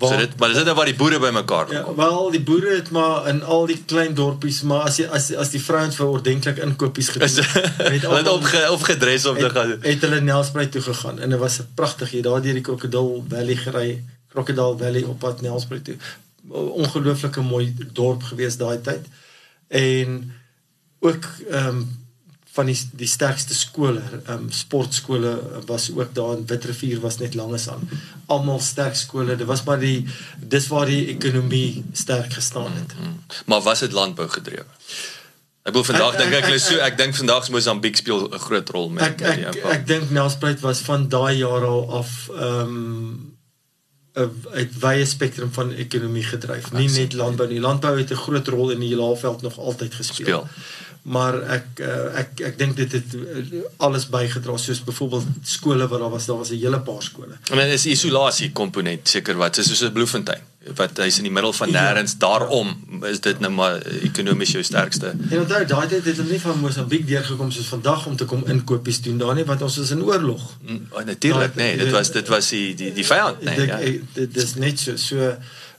[0.00, 1.96] so dit maar dis net nou waar die boere bymekaar ja, kom.
[1.96, 5.50] wel die boere het maar in al die klein dorpies, maar as jy as as
[5.50, 9.42] die vrouens vir ordentlik inkopies gedoen Is het, hulle het almal- opge, opgedres om te
[9.44, 9.78] het, gaan.
[9.82, 13.22] het hulle Nelspruit toe gegaan en dit was 'n pragtig jy daar deur die Crocodile
[13.28, 15.96] Valley gery, Crocodile Valley op pad Nelspruit toe.
[16.50, 19.06] Ongelooflike mooi dorp gewees daai tyd.
[19.68, 20.32] En
[21.00, 21.98] ook ehm um,
[22.52, 25.36] van die die sterkste skole, ehm um, sportskole
[25.66, 27.88] was ook daar in Witrifuur was net langes aan.
[28.26, 29.36] Almal sterk skole.
[29.36, 30.04] Dit was maar die
[30.38, 32.94] dis waar die ekonomie sterk gestaan het.
[33.46, 34.66] Maar was dit landbou gedrewe?
[35.62, 38.28] Ek wil vandag Ek- dink ek ek- hulle so ek- ek dink vandag Mosambiek speel
[38.34, 39.72] 'n groot rol met Ek met die ek impak.
[39.72, 43.29] ek dink Nelspruit was van daai jaar al af ehm um,
[44.14, 46.72] 'n wye spektrum van ekonomie gedryf.
[46.72, 47.60] Nie net landbou nie.
[47.60, 50.26] Landbou het 'n groot rol in die Laagveld nog altyd gespeel.
[50.26, 50.48] Speel.
[51.02, 56.00] Maar ek uh, ek ek dink dit het uh, alles bygedra soos byvoorbeeld skole wat
[56.00, 57.38] daar was, daar was 'n hele paar skole.
[57.52, 61.52] I mean is isolasie komponent seker wat soos 'n Bloemfontein wat hy's in die middel
[61.52, 61.80] van Ja.
[61.94, 62.74] nêrens daarom
[63.08, 65.06] is dit nou maar ekonomies jou sterkste.
[65.30, 68.42] En onthou daai tyd het hulle nie van Mosambiek deurgekom soos vandag om te kom
[68.46, 70.56] inkopies doen daar nie want ons is in oorlog.
[70.66, 73.56] Mm, oh, Natuurlik, nee, dit dit- was dit was die die die vyand, nee.
[73.56, 73.78] Dit Ja.
[73.80, 75.16] ek- dit dis net so so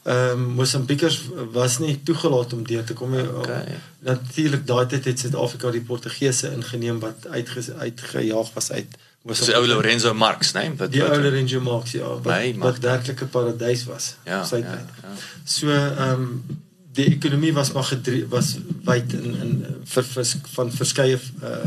[0.03, 3.27] ehm um, Mosambiekers was nie toegelaat om deur te kom nie.
[3.29, 3.63] Okay.
[3.99, 8.87] Natuurlik daai tyd het Suid-Afrika die Portugese ingeneem wat uitge, uitgejaag was uit
[9.23, 12.79] Dis die ou Lorenzo Marx, nee, wat Die ou Lorenzo Marx ja, wat, Nee, wat
[12.81, 14.88] werklik 'n paradys was Ja, op sy ja, tyd.
[15.03, 15.10] ja.
[15.45, 16.60] So ehm um,
[16.93, 21.65] die ekonomie was maar gedrie, was wyd in in vir, vir van verskeie uh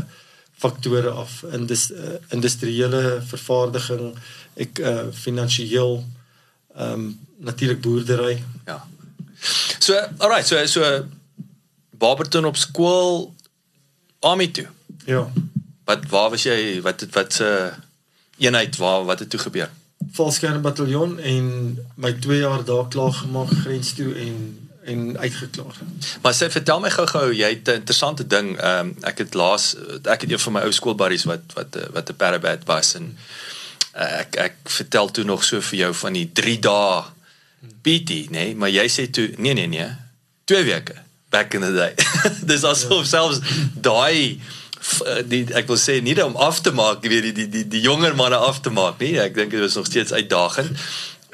[0.57, 1.97] faktore af in dis uh,
[2.31, 4.13] industriële vervaardiging,
[4.55, 6.03] ek uh finansiëel
[6.75, 8.43] ehm um, natuurlik boerdery.
[8.65, 8.83] Ja.
[9.79, 11.05] So, alright, so so
[11.97, 13.33] Barberton op skool
[14.19, 14.67] Army toe.
[15.05, 15.31] Ja.
[15.85, 16.81] Wat waar was jy?
[16.81, 17.71] Wat het wat se
[18.37, 19.69] eenheid waar wat het toe gebeur?
[20.11, 21.45] Valskern bataljon en
[21.95, 25.75] my 2 jaar daar klaar gemaak grens toe en en uitgeklaar.
[26.21, 28.57] Maar sê vertel my gou-gou, jy het 'n interessante ding.
[28.57, 31.87] Ehm um, ek het laas ek het een van my ou skoolbuddies wat wat eh,
[31.93, 33.17] wat 'n parabat was en
[33.95, 37.03] uh, ek ek vertel toe nog so vir jou van die 3 dae
[37.81, 39.89] PT, nê, nee, maar jy sê toe nee nee nee,
[40.45, 40.95] 2 weke
[41.29, 41.93] back in the day.
[42.49, 43.09] Dis asof ja.
[43.09, 43.39] selfs
[43.73, 44.41] daai
[45.25, 48.15] die ek wil sê nie om af te maak, weet die die die die jonger
[48.15, 49.15] manne af te maak nie.
[49.19, 50.77] Ek dink dit was nog steeds uitdagend.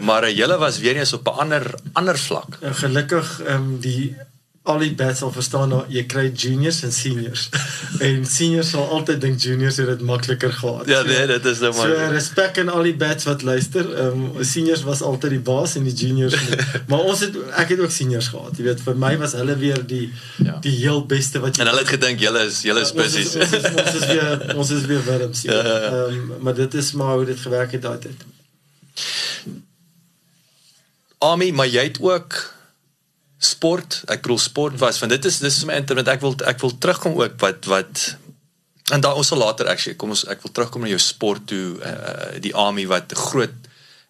[0.02, 2.58] Maar julle was weer eens op 'n ander ander vlak.
[2.62, 4.16] En gelukkig ehm um, die
[4.64, 7.48] al die bats al verstaan nou jy kry juniors en seniors.
[8.08, 10.90] en seniors sal altyd dink juniors het dit makliker gehad.
[10.92, 11.90] Ja, nee, dit is nou maar.
[11.90, 13.90] So respek aan al die bats wat luister.
[13.90, 16.38] Ehm um, seniors was altyd die baas en die juniors.
[16.92, 18.54] maar ons het ek het ook seniors gehad.
[18.58, 20.04] Jy weet vir my was hulle weer die
[20.38, 20.60] ja.
[20.62, 23.34] die heel beste wat jy En hulle het gedink julle is julle is busies.
[23.34, 25.46] Ja, ons, ons, ons is weer ons is weer wurms.
[25.50, 25.58] Ja.
[25.58, 26.06] Ehm ja.
[26.22, 28.26] um, maar dit is maar hoe dit gewerk het daai tyd.
[31.22, 32.42] Ami, maar jy het ook
[33.42, 36.62] sport, ek bedoel sport was want dit is dis is my internet ek wil ek
[36.62, 38.04] wil terugkom ook wat wat
[38.94, 41.80] en daar ons sal later actually kom ons ek wil terugkom na jou sport toe
[41.82, 43.56] uh, die army wat groot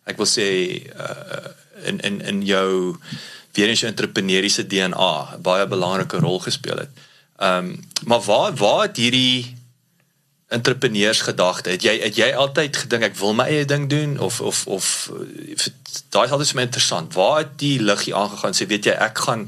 [0.10, 0.50] ek wil sê
[0.91, 1.54] uh,
[1.88, 2.98] in in in jou
[3.56, 7.02] weer eens jou entrepreneursiese DNA baie belangrike rol gespeel het.
[7.41, 9.58] Ehm um, maar waar waar het hierdie
[10.52, 11.70] entrepreneursgedagte.
[11.70, 14.86] Het jy het jy altyd gedink ek wil my eie ding doen of of of
[16.12, 17.14] daai is altyd so interessant.
[17.16, 19.48] Waar het die liggie aangegaan sê weet jy ek gaan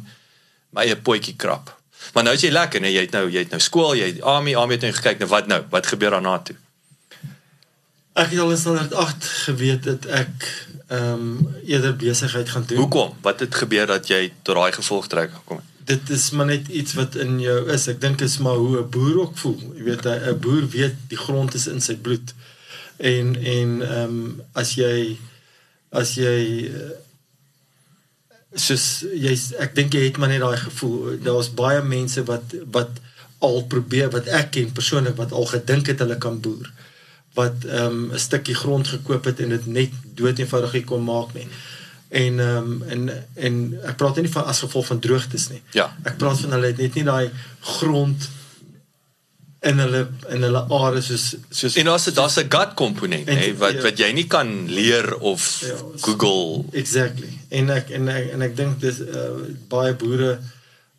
[0.71, 1.73] my eie potjie krap.
[2.13, 4.21] Maar nou is jy lekker, nee, jy het nou jy het nou skool, jy het
[4.21, 5.59] army, army het nou gekyk nou wat nou?
[5.73, 6.55] Wat gebeur daarna toe?
[8.13, 10.47] Ek het al in standaard 8 geweet dat ek
[10.87, 12.77] ehm um, eerder besigheid gaan doen.
[12.77, 13.15] Hoekom?
[13.21, 15.72] Wat het gebeur dat jy tot daai gevolgtrek gekom het?
[15.85, 17.87] Dit is maar net iets wat in jou is.
[17.91, 19.59] Ek dink is maar hoe 'n boer ook voel.
[19.75, 22.33] Jy weet 'n boer weet die grond is in sy bloed.
[22.97, 25.17] En en ehm um, as jy
[25.89, 26.71] as jy
[28.53, 31.17] soos jy ek dink jy het maar net daai gevoel.
[31.23, 32.89] Daar's baie mense wat wat
[33.39, 36.71] al probeer wat ek ken persoonlik wat al gedink het hulle kan boer
[37.33, 41.33] wat ehm um, 'n stukkie grond gekoop het en dit net dood eenvoudig kon maak
[41.33, 41.47] nie
[42.13, 43.55] en ehm um, en en
[43.89, 45.61] ek praat nie van as gevolg van droogtes nie.
[45.73, 45.87] Ja.
[46.05, 47.31] Ek praat van hulle het net nie daai
[47.73, 48.29] grond
[49.69, 50.01] in hulle
[50.35, 53.81] in hulle are soos soos En daar's daar's 'n gut komponent hè wat ja.
[53.87, 57.33] wat jy nie kan leer of ja, Google Exactly.
[57.49, 60.39] En ek en ek, en ek dink dis uh, baie boere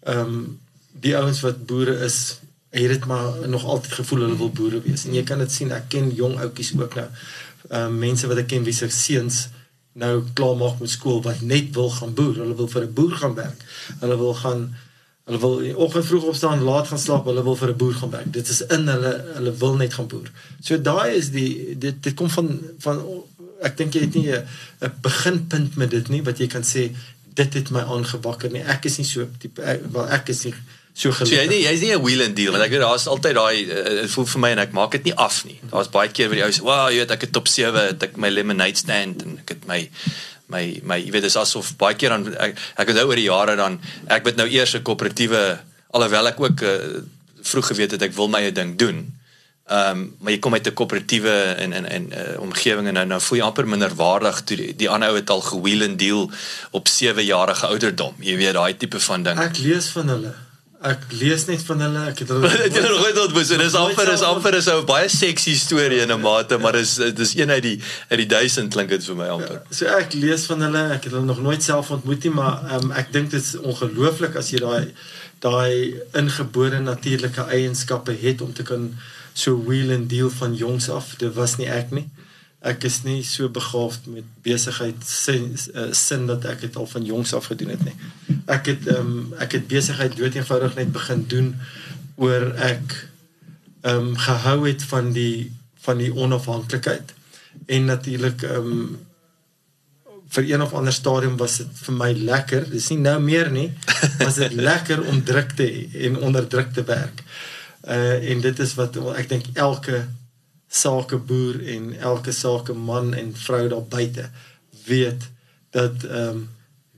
[0.02, 0.60] ehm um,
[1.04, 2.38] die ouens wat boere is
[2.74, 5.04] het dit maar nog altyd gevoel hulle wil boere wees.
[5.04, 7.06] En jy kan dit sien, ek ken jong ouetjies ook nou.
[7.70, 9.48] Ehm um, mense wat ek ken wie se seuns
[9.94, 12.40] nou klaar maak met skool wat net wil gaan boer.
[12.42, 13.60] Hulle wil vir 'n boer gaan werk.
[14.00, 14.74] Hulle wil gaan
[15.24, 18.32] hulle wil oggend vroeg opstaan, laat gaan slaap, hulle wil vir 'n boer gaan werk.
[18.32, 20.30] Dit is in hulle hulle wil net gaan boer.
[20.60, 23.02] So daai is die dit dit kom van van
[23.60, 26.92] ek dink jy het nie 'n beginpunt met dit nie wat jy kan sê
[27.34, 28.62] dit het my aangewakker nie.
[28.62, 30.54] Ek is nie so tipe wel ek is nie
[30.94, 31.28] so gelukkig.
[31.28, 33.66] So jy nie jy's nie 'n wheel and deal want ek weet daar's altyd daai
[33.66, 35.58] dit uh, voel vir my en ek maak dit nie af nie.
[35.72, 38.02] Daar's baie keer waar die ou sê, "Wow, jy weet ek het top 7, het
[38.02, 39.90] ek my lemonade stand en ek het my
[40.48, 43.28] my my jy weet dis asof baie keer dan ek ek het nou oor die
[43.30, 45.58] jare dan ek het nou eers 'n koöperatiewe
[45.90, 47.02] alhoewel ek ook uh,
[47.42, 49.04] vroeg geweet het ek wil my eie ding doen.
[49.64, 53.06] Ehm um, maar jy kom uit 'n koöperatiewe en en en uh, omgewing en nou
[53.06, 55.98] nou voel jy amper minder waardig toe die, die ander ou het al gewheel and
[55.98, 56.30] deal
[56.70, 58.14] op 7 jarige ouderdom.
[58.20, 59.38] Jy weet daai tipe van ding.
[59.38, 60.34] Ek lees van hulle
[60.84, 63.76] ek lees net van hulle ek het hulle het julle nog nooit ontmoet so dis
[63.80, 67.50] amper is amper is 'n baie seksie storie in 'n mate maar dis dis een
[67.50, 67.78] uit die
[68.10, 69.58] uit die duisend klink dit vir my amper.
[69.62, 72.60] Ja, so ek lees van hulle ek het hulle nog nooit self ontmoet nie maar
[72.76, 74.92] um, ek dink dit is ongelooflik as jy daai
[75.40, 78.92] daai ingebore natuurlike eienskappe het om te kan
[79.32, 81.14] so wheel and deal van jongs af.
[81.18, 82.08] Dit was nie ek nie
[82.64, 87.04] ek is nie so begaafd met besigheid sin, uh, sin dat ek dit al van
[87.04, 87.96] jongs af gedoen het nie.
[88.48, 91.50] Ek het ehm um, ek het besigheid dood eenvoudig net begin doen
[92.16, 92.96] oor ek
[93.84, 95.52] ehm um, gehou het van die
[95.84, 97.12] van die onafhanklikheid
[97.66, 98.86] en natuurlik ehm um,
[100.34, 102.64] vir een of ander stadium was dit vir my lekker.
[102.70, 103.68] Dis nie nou meer nie.
[104.18, 105.68] Was dit lekker om druk te
[106.08, 107.22] en onder druk te werk.
[107.84, 110.06] Uh en dit is wat ek dink elke
[110.74, 114.30] sakeboer en elke sakeman en vrou daar buite
[114.88, 115.30] weet
[115.70, 116.50] dat ehm um,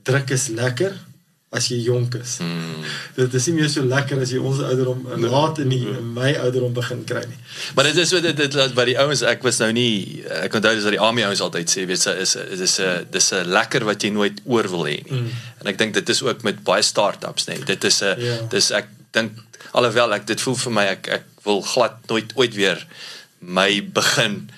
[0.07, 0.93] druk is lekker
[1.57, 2.37] as jy jonk is.
[2.43, 2.85] Mm.
[3.17, 5.31] Dit is nie meer so lekker as jy ons ouderdom nee.
[5.31, 7.39] laat in die in my ouderdom begin kry nie.
[7.79, 10.75] Maar dit is wat dit dit wat die ouens ek was nou nie ek onthou
[10.77, 13.87] dis dat die army ouens altyd sê weet jy is dis 'n dis 'n lekker
[13.89, 15.23] wat jy nooit oor wil hê nie.
[15.23, 15.31] Mm.
[15.63, 17.59] En ek dink dit is ook met baie start-ups nê.
[17.65, 18.41] Dit is 'n yeah.
[18.41, 18.47] Ja.
[18.51, 19.33] dis ek dink
[19.73, 22.87] alhoewel ek dit voel vir my ek ek wil glad nooit ooit weer
[23.47, 24.49] my begin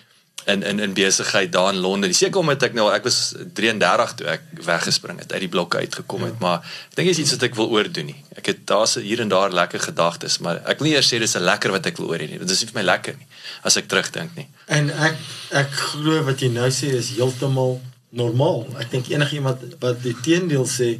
[0.49, 2.15] in in in besigheid daar in Londen.
[2.15, 6.25] Seker omdat ek nou ek was 33 toe ek weggespring het uit die blokke uitgekom
[6.25, 6.45] het, ja.
[6.45, 8.17] maar ek dink is iets wat ek wil oordoen nie.
[8.41, 11.37] Ek het daar's hier en daar lekker gedagtes, maar ek wil nie eers sê dis
[11.37, 12.41] 'n lekker wat ek wil oor hê nie.
[12.41, 13.29] Dit is nie vir my lekker nie
[13.63, 14.49] as ek terugdink nie.
[14.67, 15.21] En ek
[15.53, 18.65] ek glo wat jy nou sê is heeltemal normaal.
[18.81, 20.97] Ek dink enigiemand wat die teendeel sê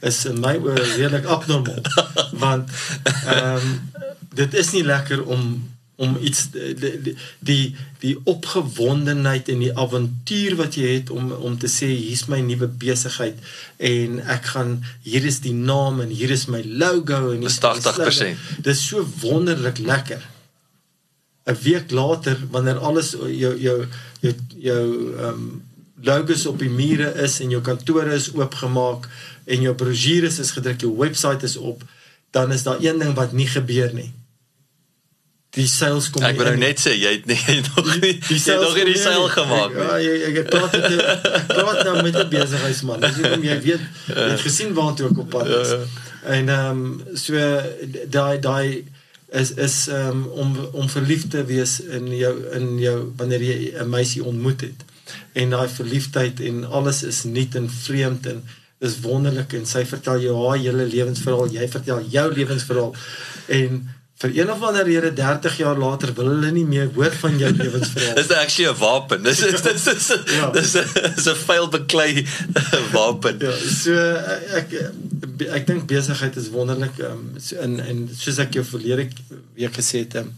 [0.00, 1.84] is in my oë redelik abnormaal.
[2.44, 2.72] Want
[3.26, 3.90] ehm um,
[4.36, 10.76] dit is nie lekker om om iets die die die opgewondenheid en die avontuur wat
[10.76, 13.38] jy het om om te sê hier's my nuwe besigheid
[13.90, 14.74] en ek gaan
[15.06, 18.42] hier is die naam en hier is my logo en dis 80%.
[18.66, 20.20] Dis so wonderlik lekker.
[21.46, 23.78] 'n Week later wanneer alles jou jou
[24.20, 24.34] jou
[24.68, 24.84] jou
[25.16, 25.48] ehm um,
[26.06, 29.08] logos op die mure is en jou kantore is oopgemaak
[29.44, 31.82] en jou brosjures is gedruk, jou webwerf is op,
[32.30, 34.12] dan is daar een ding wat nie gebeur nie
[35.56, 38.40] die seils kom Ek wou nou net sê jy het nie nog nie die, die
[38.40, 39.84] jy nog nie die seil gemaak nie.
[39.84, 43.06] Ja, jy ek praat met ek praat nou met 'n besigheidsman.
[43.06, 45.72] Dis hoekom jy weet jy het gesien waartoe ek op pad is.
[45.72, 46.04] Ja, ja.
[46.36, 47.40] En ehm um, so
[48.18, 48.84] daai daai
[49.32, 53.88] is is um, om om verlief te wees in jou in jou wanneer jy 'n
[53.90, 54.84] meisie ontmoet het.
[55.32, 58.44] En daai verliefdheid en alles is nuut en vreemd en
[58.78, 62.94] is wonderlik en sy vertel jou haar hele lewensverhaal, jy vertel jou lewensverhaal
[63.46, 63.78] en
[64.16, 67.50] vir een of ander rede 30 jaar later wil hulle nie meer hoor van jou
[67.60, 68.14] lewensverhaal.
[68.14, 69.22] dis actually 'n wapen.
[69.22, 70.06] Dis is dis is
[70.52, 72.26] dis is 'n vuil beklei
[72.96, 73.38] wapen.
[73.38, 73.52] Ja,
[73.82, 73.92] so
[74.60, 74.72] ek
[75.58, 79.08] ek dink besigheid is wonderlik um, so in en soos ek jou verlede
[79.54, 80.32] week gesê het, um,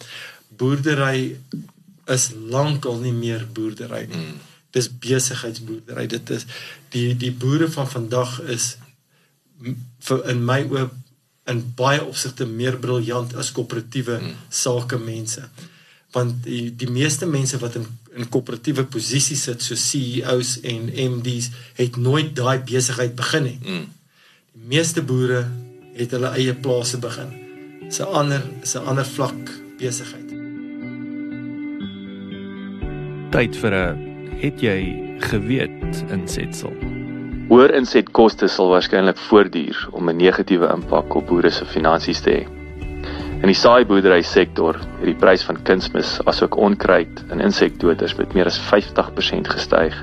[0.59, 1.39] boerdery
[2.07, 4.17] is lankal nie meer boerdery nie.
[4.17, 4.41] Mm.
[4.75, 6.07] Dis besigheidsboerdery.
[6.07, 6.47] Dit is
[6.91, 8.77] die die boere van vandag is
[10.09, 10.95] vir in my oop
[11.49, 14.35] in baie opsigte meer briljant as koöperatiewe hmm.
[14.49, 15.49] sakemense.
[16.17, 17.87] Want die die meeste mense wat in
[18.19, 23.59] in koöperatiewe posisies sit so CEOs en MDs het nooit daai besigheid begin nie.
[23.63, 23.87] Hmm.
[24.57, 25.45] Die meeste boere
[25.99, 27.31] het hulle eie plase begin.
[27.85, 30.29] Dis 'n ander is 'n ander vlak besigheid.
[33.31, 34.09] Tyd vir 'n
[34.41, 34.81] het jy
[35.21, 36.98] geweet insetsel.
[37.49, 42.43] Hoër insetkoste sal waarskynlik voortduur om 'n negatiewe impak op boere se finansies te hê.
[43.41, 48.51] In die saaiboerdery sektor het die prys van kunsmis asook onkruid en insekdoders met meer
[48.53, 49.97] as 50% gestyg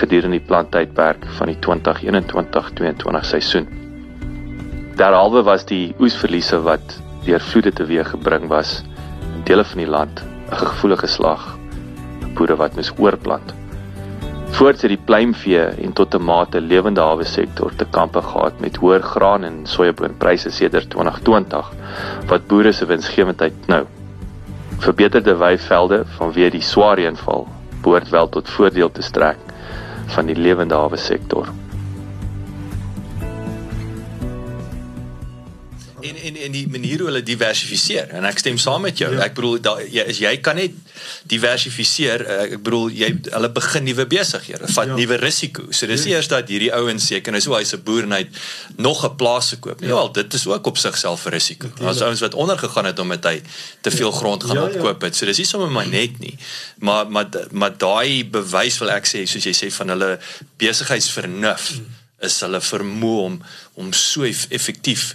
[0.00, 3.68] gedurende die planttydperk van die 2021-2022 seisoen.
[4.96, 8.82] Daaralwe was die oesverliese wat deur vloede teweeggebring was
[9.34, 11.58] in dele van die land 'n gevoelige slag
[12.20, 13.67] vir boere wat moes oorplant.
[14.56, 18.76] Voorts het die pluimvee en tot 'n mate lewende hawe sektor te kampe gehad met
[18.76, 21.70] hoër graan en sojaboonpryse sedert 2020
[22.26, 23.84] wat boere se winsgewendheid knou.
[24.78, 27.46] Verbeterde weivelde vanweë die swaar reënval
[27.82, 29.38] behoort wel tot voordeel te strek
[30.06, 31.46] van die lewende hawe sektor.
[36.08, 39.10] En en en die manier hoe hulle diversifiseer en ek stem saam met jou.
[39.14, 39.26] Ja.
[39.28, 40.76] Ek bedoel da, jy is jy kan net
[41.30, 42.24] diversifiseer.
[42.24, 44.98] Uh, ek bedoel jy hulle begin nuwe besighede, vat ja.
[44.98, 45.66] nuwe risiko.
[45.70, 46.16] So dis ja.
[46.16, 48.24] eers dat hierdie ouens seker nou so hy's 'n boer en hy
[48.76, 49.80] nog 'n plaas gekoop.
[49.80, 51.70] Ja, wel, dit is ook op sigself 'n risiko.
[51.80, 53.42] Daar's ouens wat onder gegaan het omdat hy
[53.80, 54.74] te veel grond gaan ja, ja.
[54.74, 55.16] opkoop het.
[55.16, 56.36] So dis nie sommer maar net nie.
[56.78, 60.18] Maar maar maar daai bewys wil ek sê soos jy sê van hulle
[60.56, 61.86] besigheidsvernuf mm.
[62.26, 63.42] is hulle vermoë om
[63.74, 65.14] om so effektief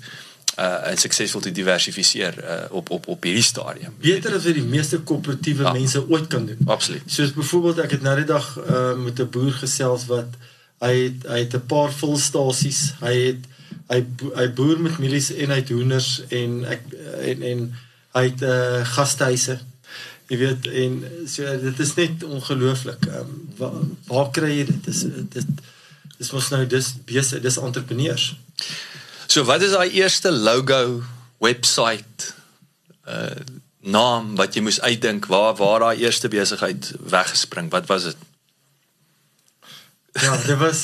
[0.60, 3.94] uh en suksesvol te diversifiseer uh op op op hierdie stadium.
[4.02, 6.60] Beter as wat die meeste koöperatiewe ja, mense ooit kan doen.
[6.66, 7.02] Absoluut.
[7.06, 10.38] Soos byvoorbeeld ek het nou die dag uh met 'n boer gesels wat
[10.84, 12.94] hy het, hy het 'n paar volstasies.
[13.02, 13.50] Hy het
[13.90, 16.82] hy hy boer met mielies en hy het hoenders en ek
[17.20, 17.68] en en
[18.14, 19.60] hy het uh gastehuise.
[20.28, 23.06] Jy weet en so dit is net ongelooflik.
[23.06, 24.86] Ehm um, waar, waar kry jy dit?
[24.86, 25.48] Dis dit
[26.18, 28.36] dis mos nou dis besig dis entrepreneurs.
[29.34, 31.02] So wat is daai eerste logo,
[31.42, 32.34] website,
[33.10, 33.42] uh
[33.84, 37.68] naam wat jy moes uitdink waar waar daai eerste besigheid weggespring?
[37.74, 38.22] Wat was dit?
[40.24, 40.84] Ja, dit was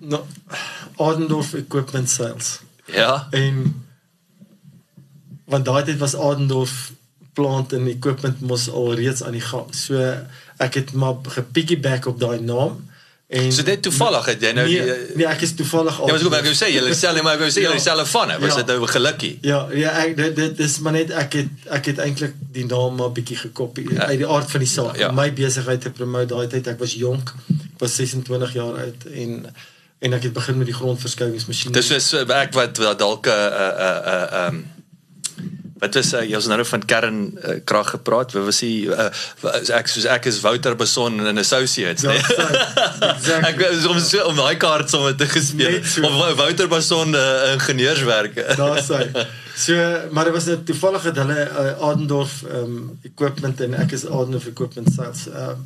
[0.00, 0.26] no
[0.96, 2.58] Adendorf Equipment Sales.
[2.84, 3.28] Ja.
[3.30, 3.86] En
[5.44, 6.90] want daai tyd was Adendorf
[7.38, 9.70] plant en equipment mos al reeds aan die gang.
[9.76, 10.00] So
[10.56, 12.80] ek het maar gepiggyback op daai naam
[13.30, 16.08] En so dit toevallig het jy nou nee, die, nee ek is toevallig al.
[16.10, 18.56] Ja, maar ek wou sê jy sê maar ek wou sê jy sê van, was
[18.58, 18.74] dit ja.
[18.74, 19.30] nou gelukkie?
[19.46, 22.98] Ja, ja, ek dit dit is maar net ek het ek het eintlik die naam
[22.98, 24.08] maar bietjie gekopie ja.
[24.10, 24.98] uit die aard van die saak.
[24.98, 25.12] Ja.
[25.14, 27.30] My besigheid te promote daai tyd ek was jonk.
[27.46, 29.38] Ek was 26 jaar oud en
[30.00, 31.76] en ek het begin met die grondverskouingsmasjiene.
[31.78, 34.79] Dis so ek wat dalk 'n 'n 'n 'n
[35.80, 38.34] Wat is uh, jy ons nou van kern uh, krag gepraat?
[38.36, 39.08] Wat was hy uh,
[39.78, 42.20] ek soos ek is Wouter Beson en associates, ja, nee.
[43.14, 43.48] Exactly.
[43.48, 45.78] ek is om so, om daai kaart sommer te gespeel.
[45.84, 46.04] So.
[46.04, 48.44] Of Wouter Beson uh, ingenieurswerke.
[48.60, 49.06] Daar sê.
[49.60, 49.76] So
[50.12, 54.46] maar dit was net toevallig dat hulle uh, Adendorf um, equipment en ek is Adendorf
[54.52, 55.26] equipment sales.
[55.32, 55.64] Um,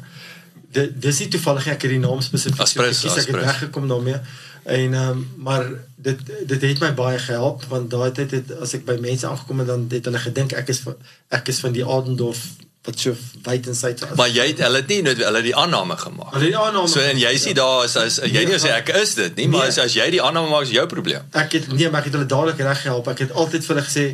[0.75, 4.19] dit dis nie toevallig ek het die naam spesifiek gekies ek het weggekom daarmee.
[4.65, 8.73] En ehm um, maar dit dit het my baie gehelp want daai tyd het as
[8.75, 10.95] ek by mense aangekom het dan het hulle gedink ek is van,
[11.29, 12.47] ek is van die Adendorf
[12.85, 13.15] wat so
[13.47, 16.35] wyd en suid Maar jy het hulle het nie net hulle die aanname gemaak.
[16.35, 16.89] Hulle die aanname.
[16.93, 19.63] So en jy sien daar is as jy nie sê ek is dit nie, maar
[19.65, 19.73] Nee.
[19.73, 21.25] as, as jy die aanname maak is jou probleem.
[21.33, 23.09] Ek het nee, maar ek het hulle dadelik reg gehelp.
[23.15, 24.05] Ek het altyd vir hulle gesê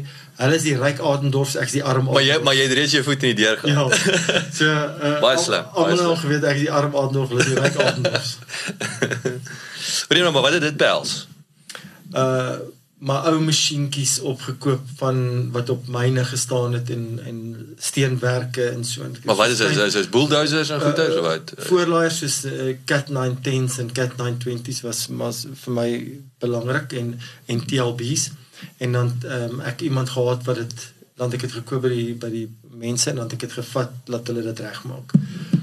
[0.40, 2.44] hulle is die ryk Adendorfs, ek is die arm Maar jy Adendorf.
[2.44, 3.98] maar jy het reeds jou voet in die deur gehad.
[4.06, 4.42] Ja.
[4.60, 7.58] So uh, Baie slim, Almal het geweet ek is die arm Adendorf, hulle is die
[7.60, 8.36] ryk Adendorfs.
[10.08, 11.26] Weet jy nou maar wat het dit behels?
[12.14, 12.54] uh
[13.00, 15.20] maar ou masjienkies opgekoop van
[15.54, 17.38] wat op myne gestaan het en en
[17.78, 19.06] steenwerke en so.
[19.24, 19.76] Maar wat is dit?
[19.76, 21.52] Is dit bulldozers en goeders of wat?
[21.56, 25.88] Voorlaaiers soos uh, Cat 910s en Cat 920s was mas vir my
[26.44, 28.30] belangrik en en TLB's
[28.76, 32.14] en dan um, ek iemand gehad wat dit dan het ek dit gekoop by die
[32.20, 32.46] by die
[32.84, 35.16] mense en dan het ek dit gevat laat hulle dit regmaak.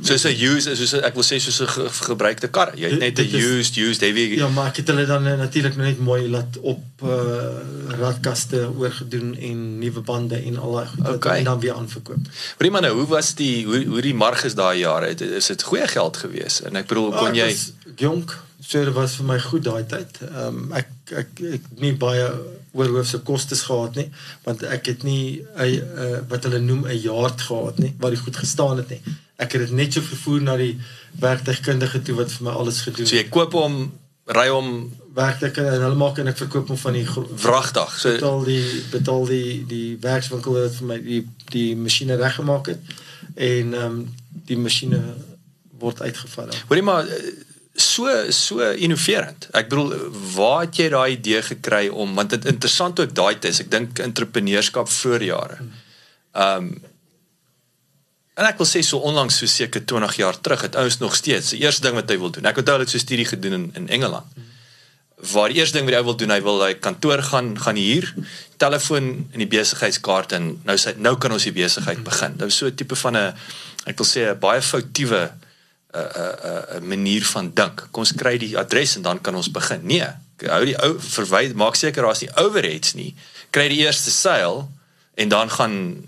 [0.08, 2.72] Soos 'n used soos 'n- ek wil sê soos 'n ge, gebruikte kar.
[2.76, 5.38] Jy het net 'n is- used used heavy Ja, maar ek het hulle dan uh,
[5.38, 7.10] natuurlik nou net mooi laat op uh,
[8.00, 11.38] radkaste oorgedoen en nuwe bande en al daai goed Okay.
[11.38, 12.18] en dan weer aanverkoop.
[12.72, 15.06] Maar nou, hoe was die hoe hoe die marges daai jare?
[15.08, 16.62] Het- Is dit goeie geld gewees?
[16.62, 19.86] En ek bedoel kon Ah, jy was jonk, so dit was vir my goed daai
[19.86, 20.18] tyd.
[20.22, 22.32] Ehm um, ek ek ek nie baie
[22.74, 24.10] oorhoofse kostes gehad nie,
[24.44, 28.20] want ek het nie 'n uh, wat hulle noem 'n yard gehad nie waar die
[28.20, 29.02] goed gestaan het nie.
[29.38, 30.74] Ek het dit net so vervoer na die
[31.22, 33.88] werktuigkundige toe wat vir my alles gedoen so jy koop hom
[34.36, 34.72] ry hom
[35.18, 37.06] werktuig en hulle maak en ek verkoop hom van die
[37.44, 37.94] wragtig.
[38.02, 41.22] So betaal die betaal die die werkswinkel wat vir my die
[41.54, 42.96] die masjiene reggemaak het
[43.36, 44.00] en ehm um,
[44.48, 45.02] die masjiene
[45.80, 46.52] word uitgevat.
[46.52, 46.60] dan.
[46.70, 47.32] hoorie maar eh,
[47.74, 49.48] so so innoverend.
[49.52, 49.96] Ek bedoel
[50.36, 53.64] waar het jy daai idee gekry om want dit interessant ook daai tyd is.
[53.66, 55.64] Ek dink entrepreneurskap vroeë jare.
[56.34, 56.78] Ehm um,
[58.38, 61.56] En ek wil sê so onlangs so seker 20 jaar terug het ouens nog steeds
[61.56, 62.46] die eerste ding wat hy wil doen.
[62.46, 64.26] Ek onthou hulle het so 'n studie gedoen in in Engeland.
[65.34, 68.14] Waar die eerste ding wat hy wil doen, hy wil hy kantoor gaan gaan huur,
[68.58, 72.38] telefoon en die besigheidskaart en nou sê nou kan ons die besigheid begin.
[72.38, 73.34] Dit was so 'n tipe van 'n
[73.86, 75.32] ek wil sê 'n baie foutiewe
[75.94, 77.88] 'n 'n 'n manier van dink.
[77.92, 79.82] Kom ons kry die adres en dan kan ons begin.
[79.84, 80.06] Nee,
[80.46, 83.16] hou die ou verwy maak seker daar's nie overheads nie.
[83.50, 84.70] Kry die eerste seil
[85.16, 86.06] en dan gaan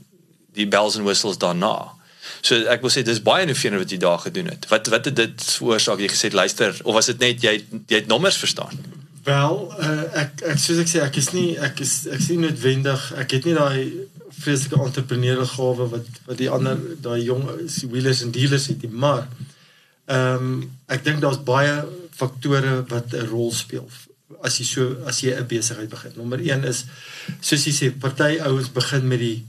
[0.53, 1.98] die bells and whistles daarna.
[2.41, 4.67] So ek wil sê dis baie innoverend wat jy daar gedoen het.
[4.71, 7.55] Wat wat het dit veroorsaak jy gesê luister of was dit net jy
[7.87, 8.79] jy het nommers verstaan?
[9.27, 13.11] Wel, uh, ek ek soos ek sê ek is nie ek is ek sien noodwendig
[13.19, 14.07] ek het nie daai
[14.39, 17.45] vreeslike entrepreneuriële gawe wat wat die ander daai jong
[17.91, 19.25] wheelers en dealers het nie, maar
[20.09, 21.83] ehm um, ek dink daar's baie
[22.19, 23.87] faktore wat 'n rol speel
[24.45, 26.13] as jy so as jy 'n besigheid begin.
[26.15, 26.85] Nommer 1 is
[27.41, 29.45] soos jy sê party ouens begin met die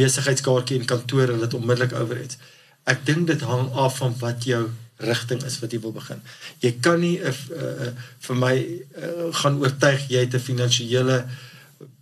[0.00, 2.40] besigheidskaartjie en kantoor hulle het onmiddellik overheads.
[2.88, 4.64] Ek dink dit hang af van wat jou
[5.00, 6.20] rigting is wat jy wil begin.
[6.64, 7.92] Jy kan nie 'n uh,
[8.26, 11.24] vir my uh, gaan oortuig jy het 'n finansiële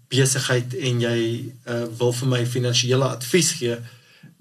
[0.09, 1.21] besigheid en jy
[1.69, 3.77] uh, wil vir my finansiële advies gee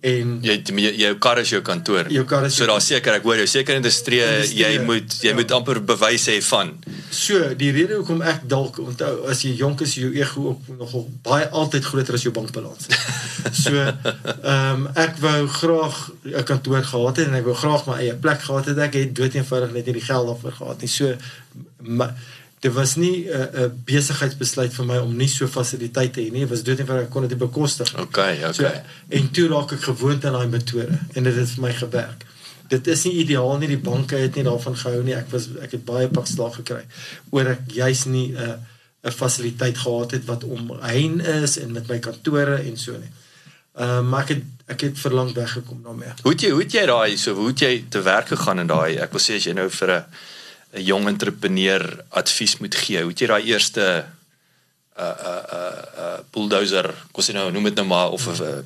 [0.01, 2.05] en Jy jy- jou kar is jou kantoor.
[2.12, 4.19] Jou kar is so jou- daar seker ek hoor jou seker industrie
[4.53, 5.36] jy moet jy ja.
[5.36, 6.75] moet amper bewys hê van.
[7.12, 11.07] so die rede hoekom ek dalk onthou as jy jonk is jou ego ook nogal
[11.23, 12.88] baie altyd groter as jou bankbalans.
[13.63, 17.97] so ehm um, ek wou graag 'n kantoor gehad het en ek wou graag my
[17.97, 18.77] eie plek gehad het.
[18.77, 20.88] Ek het dood eenvoudig net nie die geld daarvoor gehad nie.
[20.89, 21.15] So
[21.79, 22.13] maar
[22.60, 26.32] dit was nie 'n uh, 'n besigheidsbesluit vir my om nie so fasiliteite te hê
[26.32, 26.39] nie.
[26.39, 28.02] Dit was dood eenvoudig ek kon dit nie bekostig nie.
[28.04, 28.54] Okay, okay.
[28.54, 28.72] So,
[29.10, 32.26] en toe raak ek gewoond aan daai metode en dit het vir my gewerk.
[32.67, 35.15] Dit is nie ideaal nie, die banke het nie daarvan gehou nie.
[35.15, 36.84] Ek was ek het baie pak slag gekry
[37.30, 38.58] oor ek juis nie 'n uh,
[39.04, 43.12] 'n fasiliteit gehad het wat omheen is en met my kantore en so nie.
[43.78, 46.10] Ehm uh, maar ek het ek het verlang weggekom daarmee.
[46.22, 48.67] Hoe het jy hoe het jy daai so hoe het jy te werk gegaan in
[48.67, 50.04] daai ek wil sê as jy nou vir 'n
[50.77, 54.05] 'n jong entrepreneur advies moet gee, hoe jy daai eerste
[54.95, 55.65] 'n 'n 'n
[56.01, 58.61] 'n bulldozer, kom sê nou noem dit nou maar of 'n uh,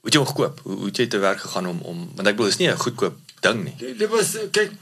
[0.00, 0.60] hoe jy hom gekoop?
[0.64, 3.16] Hoe hoe jy te werk gegaan om om want ek bedoel dis nie 'n goedkoop
[3.40, 3.74] ding nie.
[3.78, 4.72] Dit dit was kyk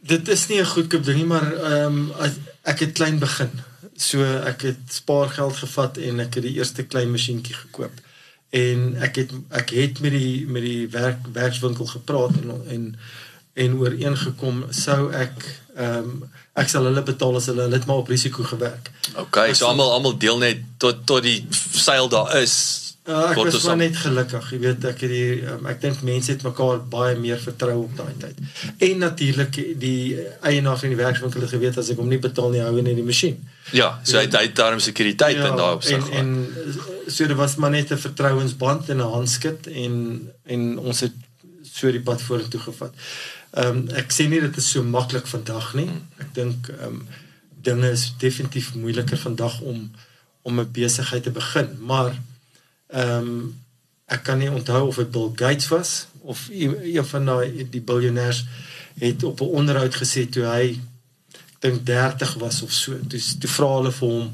[0.00, 3.50] dit is nie 'n goedkoop ding nie, maar ehm um, ek het klein begin.
[3.96, 7.92] So ek het spaargeld gevat en ek het die eerste klein masjienkie gekoop.
[8.50, 12.96] En ek het ek het met die met die werk werkswinkel gepraat en en
[13.54, 15.44] en ooreengekom sou ek
[15.76, 18.90] ehm um, ek sal hulle betaal as hulle het maar op risiko gewerk.
[19.16, 22.56] Okay, so almal almal deel net tot tot die seil daar is.
[23.08, 26.30] Uh, ek was maar net gelukkig, jy weet ek het die um, ek dink mense
[26.30, 28.38] het mekaar baie meer vertrou op daai tyd.
[28.78, 32.60] En natuurlik die eienaar van die werkswinkel het geweet as ek hom nie betaal nie,
[32.62, 33.40] hou hy net die masjien.
[33.72, 36.08] Ja, so hy het- hy daarom sekuriteit in daai opsig.
[36.10, 41.00] en en so dit was maar net 'n vertrouensband en 'n handskit en en ons
[41.00, 41.12] het
[41.72, 42.92] so die pad vorentoe gevat.
[43.52, 45.90] Ehm um, ek sê nie dit is so maklik vandag nie.
[46.22, 47.02] Ek dink ehm um,
[47.62, 49.90] dinge is definitief moeiliker vandag om
[50.42, 52.14] om 'n besigheid te begin, maar
[52.86, 53.60] ehm um,
[54.06, 58.44] ek kan nie onthou of dit Bill Gates was of een van daai die biljonêers
[58.98, 60.80] het op 'n onderhoud gesê toe hy
[61.58, 62.98] dink 30 was of so.
[63.08, 64.32] Toe toe vra hulle vir hom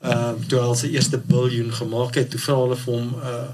[0.00, 3.48] ehm uh, toe hy sy eerste biljoen gemaak het, toe vra hulle vir hom uh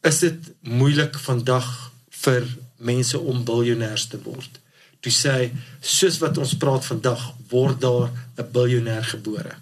[0.00, 1.66] is dit moeilik vandag
[2.10, 2.44] vir
[2.78, 4.60] mense om biljonêers te word?
[5.00, 5.50] Toe sê hy
[5.80, 9.54] soos wat ons praat vandag word daar 'n biljonêer gebore.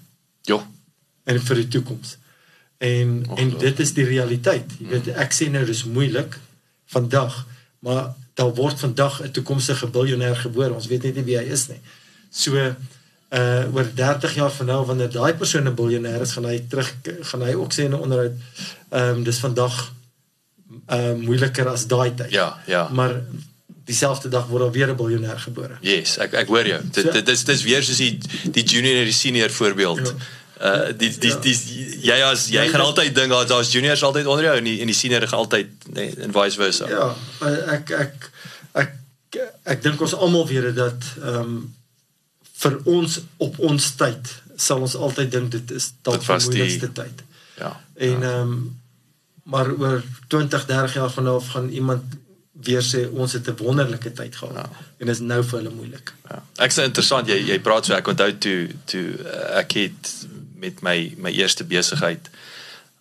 [0.42, 0.60] Ja.
[1.24, 2.16] En vir die toekoms.
[2.78, 4.72] En Och, en dit is die realiteit.
[4.78, 6.38] Jy weet ek sê nou dis moeilik
[6.86, 7.46] vandag,
[7.78, 10.74] maar daar word vandag 'n toekomstige biljoenêr gebore.
[10.74, 11.80] Ons weet net nie wie hy is nie.
[12.30, 12.56] So
[13.30, 16.94] uh oor 30 jaar van nou wanneer daai persoon 'n biljoenêr is, gaan hy terug
[17.20, 18.32] gaan hy ook sê in 'n onderhoud
[18.90, 19.92] ehm um, dis vandag
[20.90, 22.30] uh moeiliker as daai tyd.
[22.30, 22.88] Ja, ja.
[22.92, 23.20] Maar
[23.86, 25.76] dieselfde dag word daar weer 'n biljoenêr gebore.
[25.80, 26.80] Yes, ek ek hoor jou.
[26.90, 28.18] Dit so, dit is dis weer soos die
[28.50, 30.06] die junior en die senior voorbeeld.
[30.06, 30.14] Ja.
[30.56, 31.38] Uh die die ja.
[31.38, 31.56] die
[32.00, 34.80] jy as jy ja, gaan altyd dink dat daar's juniors altyd onder jou en die
[34.80, 36.88] en die senior gaan altyd nee en vice versa.
[36.88, 37.14] Ja,
[37.76, 38.30] ek ek
[38.72, 38.92] ek
[39.32, 41.74] ek, ek dink ons almal weet dat ehm um,
[42.56, 47.22] vir ons op ons tyd sal ons altyd dink dit is dalk die moeilikste tyd.
[47.58, 47.80] Ja.
[47.94, 48.32] En ja.
[48.32, 48.40] ehm ja.
[48.40, 48.80] um,
[49.46, 52.02] maar oor 20, 30 jaar van nou af gaan iemand
[52.66, 54.68] weer sê ons het 'n wonderlike tyd gehad ja.
[54.96, 56.12] en is nou vir hulle moeilik.
[56.28, 56.42] Ja.
[56.56, 60.12] Ek sê interessant jy jy praat so ek onthou toe toe uh, ek het
[60.54, 62.30] met my my eerste besigheid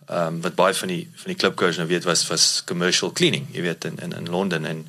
[0.05, 3.47] ehm um, wat baie van die van die klipkoers nou weet was was commercial cleaning,
[3.51, 4.85] jy weet in in in Londen en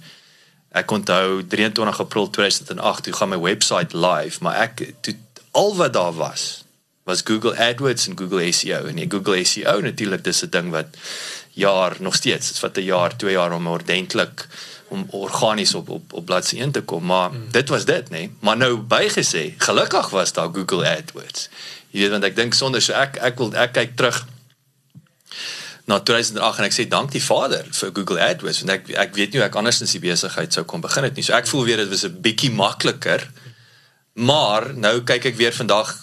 [0.71, 5.17] ek onthou 23 April 2008 toe gaan my website live, maar ek toe
[5.51, 6.65] al wat daar was
[7.07, 10.87] was Google AdWords en Google SEO en die Google SEO natuurlik dis 'n ding wat
[11.57, 14.47] jaar nog steeds, dit vat 'n jaar, 2 jaar om ordentlik
[14.89, 17.51] om organies op op op bladsy 1 te kom, maar mm.
[17.51, 18.19] dit was dit, nê?
[18.19, 18.31] Nee?
[18.41, 21.49] Maar nou bygesê, gelukkig was daar Google AdWords
[21.97, 24.19] jy weet want ek dink sonder so ek ek wil ek kyk terug
[25.87, 29.33] na 2008 en ek sê dank die Vader vir Google AdWords want ek ek weet
[29.33, 31.25] nie hoe ek andersins die besigheid sou kon begin het nie.
[31.25, 33.25] So ek voel weer dit was 'n bietjie makliker.
[34.17, 35.95] Maar nou kyk ek weer vandag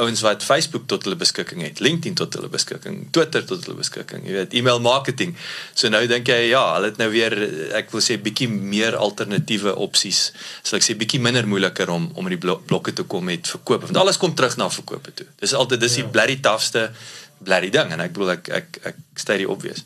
[0.00, 4.24] ouens wat Facebook tot hulle beskikking het, LinkedIn tot hulle beskikking, Twitter tot hulle beskikking,
[4.26, 5.34] jy weet, e-mail marketing.
[5.74, 7.36] So nou dink jy ja, hulle het nou weer
[7.78, 10.24] ek wil sê bietjie meer alternatiewe opsies.
[10.64, 13.88] So ek sê bietjie minder moeiliker om om in die blokke te kom met verkoop.
[13.88, 15.28] Want alles kom terug na verkoop toe.
[15.42, 16.12] Dis altyd dis die ja.
[16.14, 16.88] blerry tafste
[17.42, 19.84] blerry ding en ek bedoel ek ek ek stay die obvious.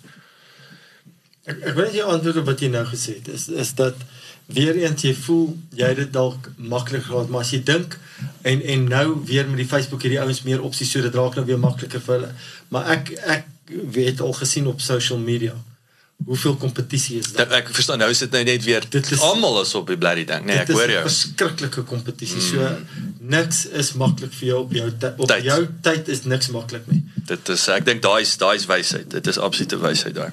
[1.46, 3.32] Ek ek weet jy antwoord op wat jy nou gesê het.
[3.34, 3.98] Is is dat
[4.46, 7.98] weer eens jy voel jy het dit dalk maklik gehad maar as jy dink
[8.42, 11.46] en en nou weer met die Facebook hierdie ouens meer opsies so dit raak nou
[11.46, 12.34] weer makliker vir hulle.
[12.74, 13.48] Maar ek ek
[13.96, 15.56] weet al gesien op social media
[16.24, 17.50] hoeveel kompetisie is daar.
[17.58, 20.24] Ek verstaan nou is dit nou net weer dit is almal is op die bloody
[20.28, 20.46] ding.
[20.48, 21.02] Nee ek hoor jou.
[21.08, 22.46] verskriklike kompetisie mm.
[22.46, 25.44] so niks is maklik vir jou op jou op tyd.
[25.50, 29.10] jou tyd is niks maklik nie dit is ek dink daai is daai is wysheid.
[29.10, 30.32] Dit is absolute wysheid daar.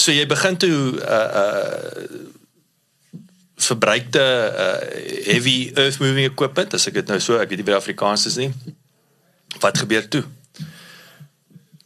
[0.00, 2.38] So jy begin toe uh uh
[3.64, 4.76] verbruikte uh,
[5.26, 8.38] heavy earth moving equipment as ek dit nou so ek weet nie wie Afrikaans is
[8.40, 8.50] nie.
[9.60, 10.24] Wat gebeur toe?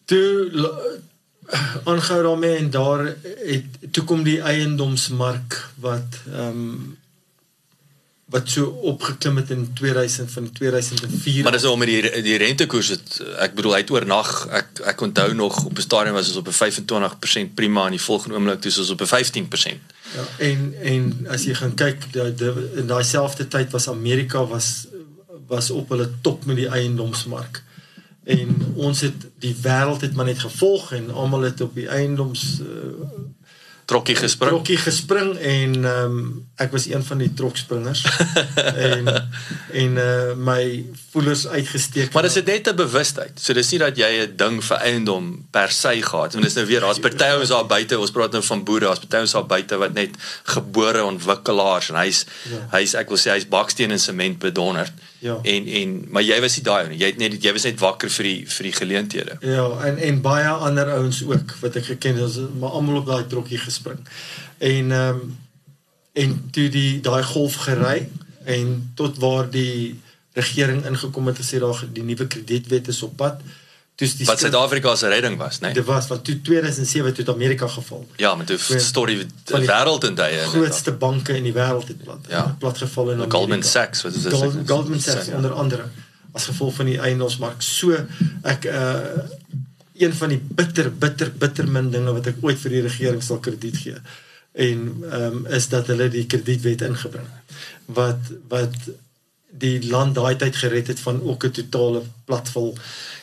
[0.05, 0.23] Toe
[1.85, 6.99] aangehou daarmee en daar het toe kom die eiendomsmark wat ehm um,
[8.35, 12.89] wat so opgeklim het in 2000 van 2004 Maar dis om met die die rentekoers
[12.89, 14.31] het ek bedoel hy het oornag
[14.61, 18.07] ek ek onthou nog op 'n stadium was ons op 'n 25% prima en die
[18.09, 19.95] volgende oomblik toe is ons op 'n 15%.
[20.17, 21.99] Ja, en en as jy gaan kyk
[22.81, 24.87] in daai selfde tyd was Amerika was
[25.47, 27.63] was op hulle top met die eiendomsmark.
[28.25, 32.61] En ons het die wêreld het maar net gevolg en almal het op die eiendoms
[32.61, 32.67] uh,
[33.85, 34.51] trokkie gespring.
[34.51, 38.05] Trokkie gespring en ehm um, ek was een van die trokspringers
[38.89, 39.09] en
[39.73, 42.13] en uh my voelers uitgesteek.
[42.13, 43.41] Maar dis net 'n bewustheid.
[43.41, 46.33] So dis nie dat jy 'n ding vir eiendom per se gehad.
[46.33, 47.99] Want dis nou weer daar's party ons daar buite.
[47.99, 48.87] Ons praat nou van boere.
[48.87, 50.11] Daar's party ons daar buite wat net
[50.43, 52.79] gebore ontwikkelaars en hy's ja.
[52.79, 54.93] hy's ek wil sê hy's baksteen en sement bedonderd.
[55.25, 55.39] Ja.
[55.43, 56.99] En en maar jy was nie daai nie.
[57.01, 59.37] Jy het net jy was net wakker vir die vir die geleenthede.
[59.41, 63.25] Ja, en en baie ander ouens ook wat ek geken het, maar almal op daai
[63.33, 64.03] trokkie gespring.
[64.59, 65.33] En ehm um,
[66.15, 68.05] en toe die daai golf gery
[68.45, 69.97] en tot waar die
[70.37, 73.41] regering ingekom het en sê daar die nuwe kredietwet is op pad.
[73.95, 75.67] Dis die Wat Suid-Afrika se redding was, né?
[75.67, 75.75] Nee?
[75.75, 78.09] Dit was van 2007 tot Amerika geval.
[78.17, 82.27] Ja, met die storie die wêreld in daai grootste banke in die wêreld het plat.
[82.29, 83.37] Ja, plat geval in Amerika.
[83.37, 84.33] Goldman Sachs, wat is dit?
[84.33, 85.37] Gold, Goldman Sachs ja.
[85.37, 85.87] onder andere
[86.35, 87.63] as gevolg van die eiendomsmark.
[87.63, 87.95] So
[88.43, 88.99] ek uh
[89.95, 93.39] een van die bitter bitter bitter min dinge wat ek ooit vir die regering sal
[93.39, 94.01] krediet gee
[94.55, 94.81] en
[95.11, 97.27] ehm um, is dat hulle die kredietwet ingebring
[97.99, 98.75] wat wat
[99.59, 102.75] die land daai tyd gered het van ook 'n totale platval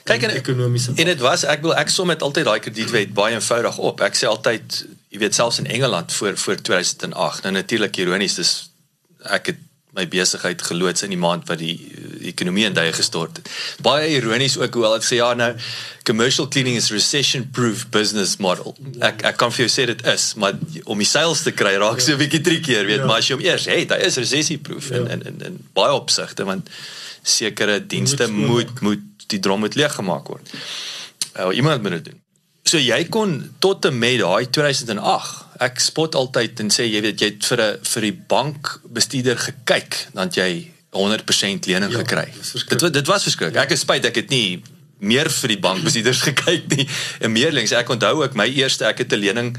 [0.03, 3.35] kyk en ekonomiese en dit was ek wil ek som met altyd daai kredietwet baie
[3.35, 4.01] eenvoudig op.
[4.01, 8.71] Ek sê altyd jy weet selfs in Engeland voor voor 2008 nou natuurlik ironies dis
[9.23, 9.59] ek het
[9.91, 11.75] my besigheid geloods in die maand wat die,
[12.21, 13.49] die ekonomie in duie gestort het.
[13.83, 15.49] Baie ironies ook hoe hulle sê ja nou
[16.07, 18.75] commercial cleaning is recession proof business model.
[19.03, 21.99] Ek ek kan vir jou sê dit is, maar om die sales te kry raak
[21.99, 23.05] so 'n bietjie triekier, weet, ja.
[23.05, 25.03] maar as jy hom eers het, hy is recessie proof ja.
[25.03, 26.71] in, in in in baie opsigte want
[27.23, 30.55] sekere dienste moet moet, moet die drom moet leeg gemaak word.
[31.39, 32.19] Uh, iemand moet dit doen.
[32.71, 37.19] So jy kon tot en met daai 2008 ek spot altyd en sê jy weet
[37.19, 42.27] jy het vir 'n vir die bankbestuurder gekyk dan jy 100% lening ja, gekry.
[42.69, 43.55] Dit dit was verskriklik.
[43.55, 43.63] Ja.
[43.67, 44.63] Ek is spyt ek het nie
[44.99, 46.87] meer vir die bankbestuurders gekyk nie.
[47.19, 49.51] En meer links ek onthou ook my eerste ek het 'n lening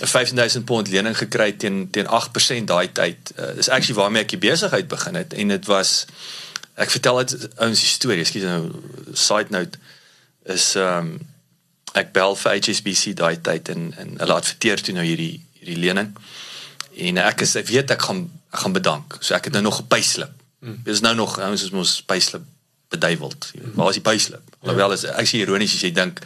[0.00, 3.32] 'n 15000 pond lening gekry teen teen 8% daai tyd.
[3.36, 6.06] Uh, dis actually waarmee ek die besigheid begin het en dit was
[6.76, 8.24] ek vertel dit ouens die storie.
[8.24, 8.72] Ekskuus nou
[9.12, 9.78] side note
[10.44, 11.35] is ehm um,
[11.96, 16.12] ek bel vir HSBC daai tyd en en hulle adverteer toe nou hierdie hierdie lening.
[17.08, 19.18] En ek is ek weet ek gaan ek gaan bedank.
[19.20, 20.32] So ek het nou nog 'n payslip.
[20.60, 20.80] Mm.
[20.84, 22.42] Dis nou nog ons is mos payslip
[22.88, 23.52] beduiweld.
[23.74, 24.42] Waar is die payslip?
[24.62, 26.20] Alhoewel is ek sê ironies as jy dink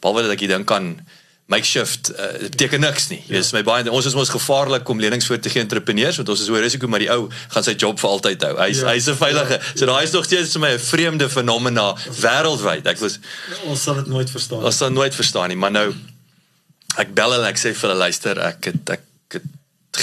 [0.00, 1.00] behalwe dat ek dit dink kan
[1.48, 3.22] makeshift uh, beteken niks nie.
[3.24, 3.44] Jy ja.
[3.56, 6.50] my baie ons is mos gevaarlik om lenings voor te gee entrepreneurs want ons is
[6.52, 8.50] hoë risiko maar die ou gaan sy job vir altyd hou.
[8.60, 8.90] Hy's ja.
[8.92, 9.56] hy's 'n veilige.
[9.56, 9.72] Ja.
[9.72, 11.86] So daai is nog steeds vir my 'n vreemde fenomena
[12.20, 12.90] wêreldwyd.
[12.92, 13.16] Ek was
[13.64, 14.64] ons sal dit nooit verstaan.
[14.64, 15.88] Ons sal nooit verstaan nie, maar nou
[17.00, 19.06] ek bel hulle ek sê vir hulle luister, ek het ek
[19.38, 19.48] het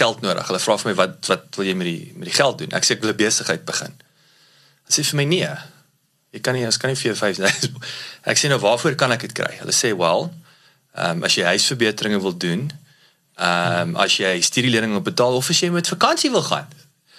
[0.02, 0.50] geld nodig.
[0.50, 2.74] Hulle vra vir my wat wat wil jy met die met die geld doen?
[2.74, 3.94] Ek sê ek wil 'n besigheid begin.
[4.90, 5.54] Hulle sê vir my nee.
[6.34, 7.70] Jy kan nie, ons kan nie vir jou 5000.
[8.32, 9.54] Ek sê nou waarvoor kan ek dit kry?
[9.62, 10.26] Hulle sê wel,
[10.96, 12.70] Ehm um, as jy huisverbeteringe wil doen,
[13.36, 16.68] ehm um, as jy studielening wil betaal of as jy met vakansie wil gaan.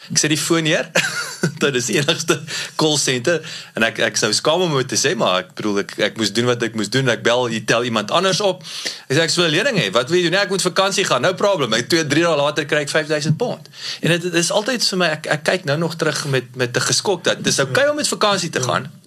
[0.06, 0.86] Ek sit die foon neer.
[1.62, 2.36] dit is die enigste
[2.80, 3.40] call center
[3.76, 6.48] en ek ek sou skaam om te sê maar ek bedoel ek ek moes doen
[6.48, 7.10] wat ek moes doen.
[7.12, 8.64] Ek bel, jy tel iemand anders op.
[9.08, 9.88] Ek sê ek sou 'n lening hê.
[9.92, 10.36] Wat wil jy doen?
[10.38, 11.26] Nee, ek moet vakansie gaan.
[11.26, 11.74] No problem.
[11.76, 13.68] Ek 2 3 dae later kry ek 5000 pond.
[14.00, 16.86] En dit is altyd vir my ek ek kyk nou nog terug met met 'n
[16.88, 18.88] geskok dat dis oukei okay om met vakansie te gaan.
[18.88, 19.05] Ja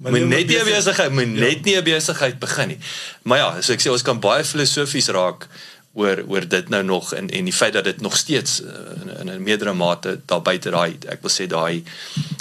[0.00, 1.40] moet net nie 'n besigheid moet ja.
[1.46, 2.78] net nie 'n besigheid begin nie.
[3.22, 5.48] Maar ja, so ek sê ons kan baie filosofies raak
[5.92, 9.30] oor oor dit nou nog en en die feit dat dit nog steeds uh, in
[9.30, 11.84] 'n meerdere mate daar buite daai ek wil sê daai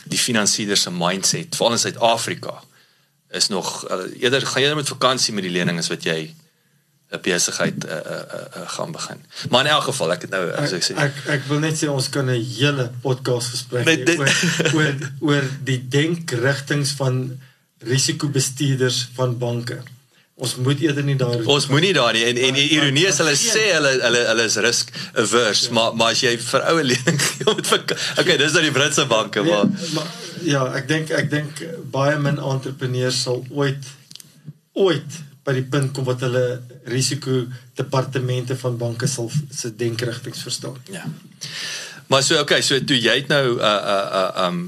[0.05, 2.64] die finansiële se mindset veral in Suid-Afrika
[3.30, 6.34] is nog uh, eerder gaan jy net met vakansie met die lenings wat jy
[7.10, 8.22] 'n besigheid uh, uh,
[8.57, 9.18] uh, gaan begin.
[9.49, 11.89] Maar in elk geval, ek het nou as ek sê ek ek wil net sê
[11.89, 14.34] ons kan 'n hele podcast gesprek hê oor
[14.78, 17.39] oor oor die denkrigtinge van
[17.80, 19.80] risikobestuurders van banke.
[20.40, 23.36] Ons moet eerder nie daar Ons moenie daar nie en en die ironie is hulle
[23.36, 25.74] sê hulle hulle hulle is risk averse, ja.
[25.76, 29.44] maar maar as jy vir oue lening gee met Okay, dis nou die Britse banke,
[29.44, 30.08] nee, maar, maar
[30.48, 31.60] ja, ek dink ek dink
[31.92, 33.92] baie min entrepreneurs sal ooit
[34.80, 36.46] ooit by die punt kom wat hulle
[36.88, 37.44] risiko
[37.76, 40.80] departemente van banke sal se denkrigtinge verstaan.
[40.92, 41.04] Ja.
[42.08, 44.68] Maar so okay, so toe jy het nou uh uh uh um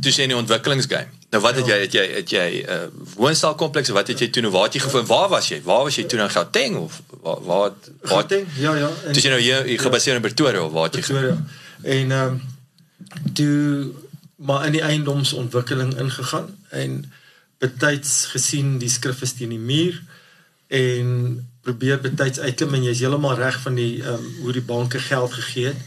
[0.00, 3.88] toe sien die ontwikkelingsgame Nou wat het jy het jy het jy 'n uh, woonstelkompleks
[3.94, 4.52] wat het jy toe nou?
[4.52, 5.62] Waar het jy gevind waar was jy?
[5.62, 7.70] Waar was jy toe in Gauteng of waar waar
[8.02, 9.78] Gauteng ja ja Dis jy nou hier ja.
[9.82, 11.38] gebaseer in Pretoria of waar het jy Pretoria.
[11.82, 12.42] En ehm um,
[13.32, 13.92] toe
[14.36, 17.12] maar in die eiendomsontwikkeling ingegaan en
[17.58, 20.02] betyds gesien die skrif is teen die muur
[20.66, 24.98] en probeer betyds uitklim en jy's heeltemal reg van die ehm um, hoe die banke
[24.98, 25.78] geld gegee het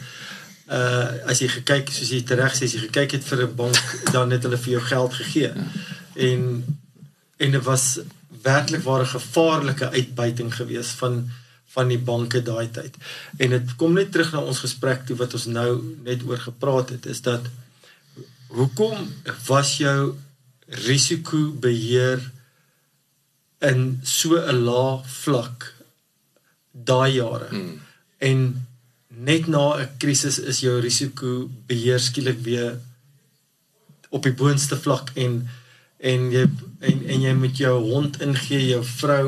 [0.74, 4.12] uh as jy gekyk soos jy tereg sê as jy gekyk het vir 'n bank
[4.16, 5.52] dan het hulle vir jou geld gegee.
[5.54, 5.68] Ja.
[6.16, 6.42] En
[7.38, 8.00] en dit was
[8.42, 11.30] werklik ware gevaarlike uitbuiting gewees van
[11.74, 12.98] van die banke daai tyd.
[13.42, 15.70] En dit kom net terug na ons gesprek toe wat ons nou
[16.06, 17.48] net oor gepraat het is dat
[18.54, 19.10] hoekom
[19.48, 20.14] was jou
[20.86, 22.22] risikobeheer
[23.72, 25.74] in so 'n lae vlak
[26.72, 27.50] daai jare?
[27.50, 27.82] Hmm.
[28.18, 28.68] En
[29.18, 32.80] net na 'n krisis is jou risiko beheer skielik weer
[34.10, 35.50] op die boonste vlak en
[36.04, 36.44] en jy
[36.84, 39.28] en en jy moet jou hond ingee, jou vrou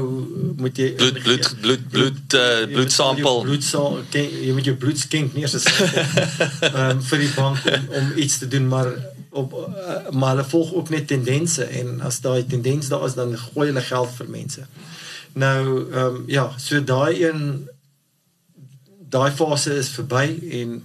[0.60, 3.42] moet jy bloed bloed bloed bloed uh, bloedsampel.
[3.48, 5.56] bloed jy moet jou bloed skenk nie eers
[6.76, 8.92] um, vir die bank om, om iets te doen maar
[9.36, 13.32] op uh, maar hulle volg ook net tendense en as daai tendens daar is dan
[13.38, 14.68] gooi hulle geld vir mense.
[15.34, 17.42] Nou ehm um, ja, so daai een
[19.16, 20.28] daai fase is verby
[20.62, 20.80] en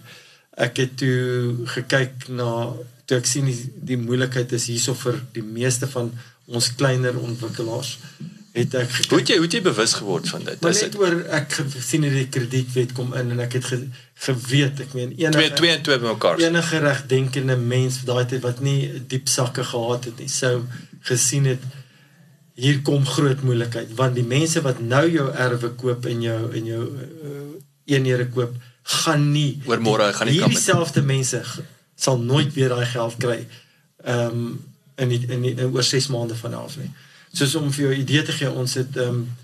[0.67, 2.51] ek het toe gekyk na
[3.07, 3.57] toe ek sien die,
[3.93, 6.13] die moeilikheid is hierso vir die meeste van
[6.51, 7.97] ons kleiner ontwikkelaars
[8.53, 10.63] het ek Hoe het jy hoe het jy bewus geword van dit?
[10.65, 13.79] maar net oor ek gesien het die kredietwet kom in en ek het ge,
[14.27, 16.43] geweet ek meen 2 enige 2 en 2 bymekaar?
[16.47, 18.81] enige regdenkende mens daai tyd wat nie
[19.13, 20.57] diep sakke gehad het nie sou
[21.07, 21.63] gesien het
[22.61, 26.73] hier kom groot moeilikheid want die mense wat nou jou erwe koop en jou in
[26.75, 27.47] jou uh,
[27.91, 31.43] eenhede koop gaan nie Oor môre gaan nie kan hierdie met- selfde mense
[31.95, 33.41] sal nooit weer daai geld kry
[34.05, 34.69] ehm um,
[35.01, 36.91] in die, in, die, in oor 6 maande van af nie.
[37.33, 39.37] Soos om vir jou 'n idee te gee, ons het ehm um,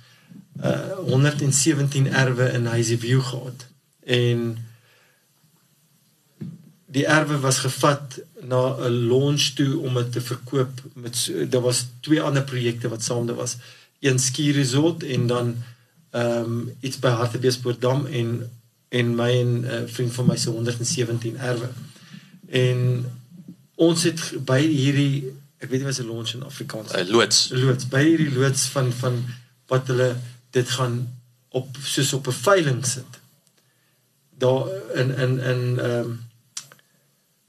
[0.64, 3.66] uh 117 erwe in Hazyview gehad
[4.04, 4.58] en
[6.86, 11.86] die erwe was gevat na 'n launch toe om dit te verkoop met daar was
[12.00, 13.56] twee ander projekte wat saam daar was
[14.00, 15.56] een ski resort en dan
[16.16, 18.28] ehm um, iets by Hartbeespoortdam en
[18.88, 21.68] en my en 'n uh, vriend van my se 117 erwe
[22.48, 22.78] en
[23.74, 25.24] ons het by hierdie
[25.58, 27.48] ek weet nie wat se launch in Afrikaans Uh, loods.
[27.52, 29.24] loods by hierdie loods van van
[29.66, 30.16] wat hulle
[30.50, 30.96] dit gaan
[31.48, 33.12] op soos op 'n veiling sit.
[34.38, 36.20] Daar in in in ehm um,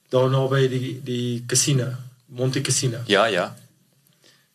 [0.10, 1.88] daar naby die die casino,
[2.26, 2.98] Monte Casino.
[3.06, 3.56] Ja, ja.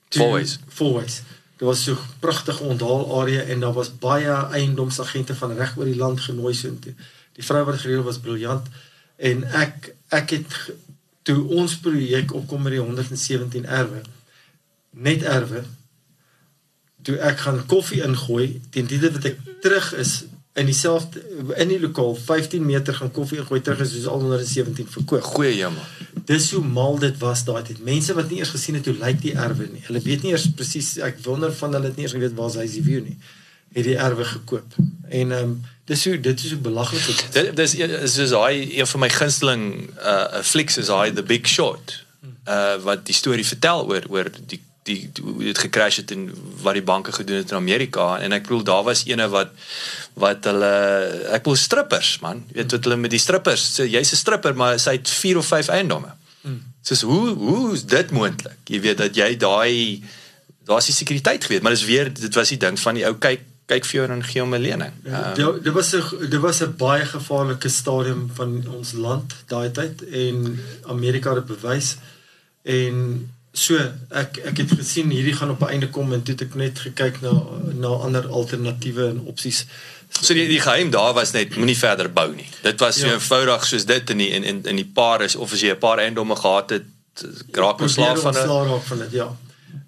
[0.08, 0.22] Toe-
[0.68, 1.22] Fourways.
[1.62, 5.84] Dit was so 'n pragtige onthaal area en daar was baie eiendomsagente van reg oor
[5.84, 6.94] die land genooi so toe.
[7.32, 8.66] Die vrou wat gereël was briljant
[9.16, 10.72] en ek ek het
[11.22, 14.02] toe ons projek opkom met die 117 erwe
[14.90, 15.62] net erwe
[17.02, 21.22] toe ek gaan koffie ingooi teen die tyd wat ek terug is in dieselfde
[21.56, 25.22] in die lokaal 15 meter gaan koffie ingooi terug is soos al 117 verkoop.
[25.22, 25.86] Goeie jammer.
[26.28, 27.80] Dis hoe mal dit was daai tyd.
[27.84, 29.80] Mense wat nie eers gesien het hoe lyk die erwe nie.
[29.86, 32.66] Hulle weet nie eers presies ek wonder van hulle het nie eers geweet waar hy
[32.68, 33.16] se view nie.
[33.72, 34.76] Het die erwe gekoop.
[35.08, 35.54] En ehm um,
[35.88, 37.30] dis hoe dit is hoe belaglik dit is.
[37.38, 39.64] Dit dis is soos daai een van my gunsteling
[39.98, 41.96] uh flieks is daai The Big Short.
[42.44, 46.26] Uh wat die storie vertel oor oor die die dit gekrash het en
[46.62, 49.52] wat die banke gedoen het in Amerika en ek bedoel daar was ene wat
[50.14, 50.72] wat hulle
[51.32, 54.54] ek bedoel strippers man jy weet wat hulle met die strippers sê jy's 'n stripper
[54.54, 56.12] maar sy het 4 of 5 eiendomme.
[56.82, 58.58] Soos hoe hoe is dit moontlik?
[58.66, 60.02] Jy weet dat jy daai
[60.66, 63.48] daar's die sekuriteit geweet maar dis weer dit was die ding van die ou kyk
[63.70, 64.94] kyk vir jou en gee hom 'n lening.
[65.06, 69.70] Um, dit dit was 'n dit was 'n baie gevaarlike stadium van ons land daai
[69.70, 71.96] tyd en Amerika het bewys
[72.62, 73.76] en so
[74.10, 76.78] ek ek het gesien hierdie gaan op 'n einde kom en toe het ek net
[76.78, 77.32] gekyk na
[77.74, 79.66] na ander alternatiewe en opsies.
[80.20, 82.48] So die die geheim daar was net moenie verder bou nie.
[82.62, 83.12] Dit was so Ja.
[83.12, 85.78] eenvoudig soos dit in die in in, in die paar is of as jy 'n
[85.78, 86.84] paar eiendomme gehad het
[87.52, 89.36] raak ontslaaf van 'n ontslaaf raak van dit ja.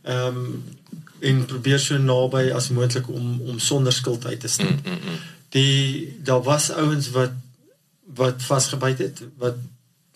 [0.03, 0.65] Ehm um,
[1.21, 4.67] en probeer so naby as moontlik om om sonder skuld uit te stap.
[4.85, 5.19] Mm, mm, mm.
[5.49, 7.31] Die daar was ouens wat
[8.15, 9.55] wat vasgebyt het wat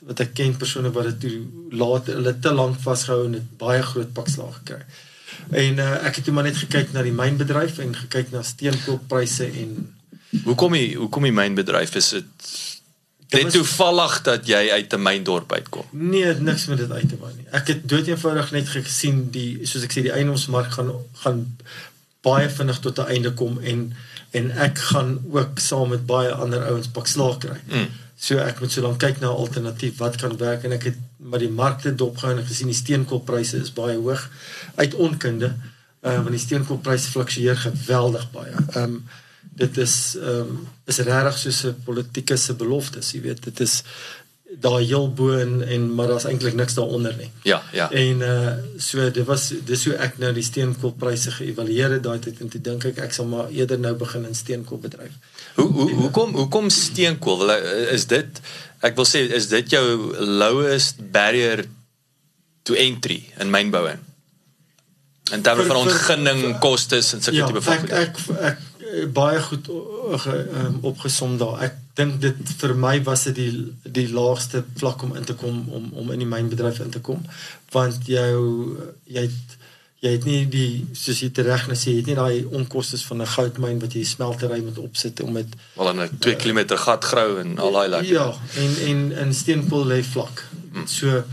[0.06, 1.38] wat ek ken persone wat dit toe
[1.70, 4.82] later hulle te lank vasgehou en het baie groot pakslag gekry.
[5.50, 9.44] En uh, ek het toe maar net gekyk na die mynbedryf en gekyk na steenkooppryse
[9.44, 9.97] en
[10.45, 12.49] Hoekom die hoekom die mynbedryf is dit
[13.29, 15.85] Dit net toevallig dat jy uit 'n myndorp uitkom.
[15.91, 17.45] Nee, niks met dit uit te wou nie.
[17.51, 21.57] Ek het doeteenvoudig net gesien die soos ek sê die eiendomsmark gaan gaan
[22.20, 23.93] baie vinnig tot 'n einde kom en
[24.31, 27.61] en ek gaan ook saam met baie ander ouens pak slaag kry.
[27.66, 27.89] Mm.
[28.16, 30.97] So ek moet so dan kyk na 'n alternatief wat kan werk en ek het
[31.16, 34.31] maar die markte dopgehou en gesien die steenkoolpryse is baie hoog
[34.74, 35.55] uit onkunde.
[36.03, 38.53] Uh want die steenkoolpryse fluktueer geweldig baie.
[38.72, 39.05] Ehm um,
[39.59, 43.82] dit is ehm um, is regtig soos 'n politieke se beloftes, jy weet, dit is
[44.61, 47.30] daar heel bo en, en maar daar's eintlik niks daaronder nie.
[47.44, 47.90] Ja, ja.
[47.92, 52.40] En uh so dit was dis hoe ek nou die steenkoolpryse geëvalueer het daai tyd
[52.40, 55.12] en toe dink ek ek sal maar eerder nou begin in steenkoolbedryf.
[55.54, 57.38] Hoe hoe hoekom hoekom steenkool?
[57.38, 58.40] Wil hy- Is dit
[58.80, 61.64] ek wil sê is dit jou lowest barrier
[62.62, 63.98] to entry in mynbou in?
[65.32, 68.16] In terme Vir- van ontginning, vir- kostes en sulke Ja, tipe van ek, ek ek
[68.40, 68.54] eh,
[69.12, 69.68] baie goed
[70.24, 70.34] ge,
[70.64, 71.61] um, opgesom daar.
[71.62, 75.64] Ek dink dit vir my was dit die die laagste vlak om in te kom
[75.68, 77.24] om om in die mynbedryf in te kom
[77.74, 78.43] want jou
[79.05, 79.57] jy het
[80.05, 83.22] jy het nie die soos jy tereg nou sê jy het nie daai onkoste van
[83.22, 87.05] 'n goudmyn wat jy smeltery moet opsit om dit wel in 'n 2 km gat
[87.05, 88.12] grou en al daai lekker.
[88.12, 88.28] Ja,
[88.62, 90.45] en en in steenkool lê vlak.
[90.86, 91.24] So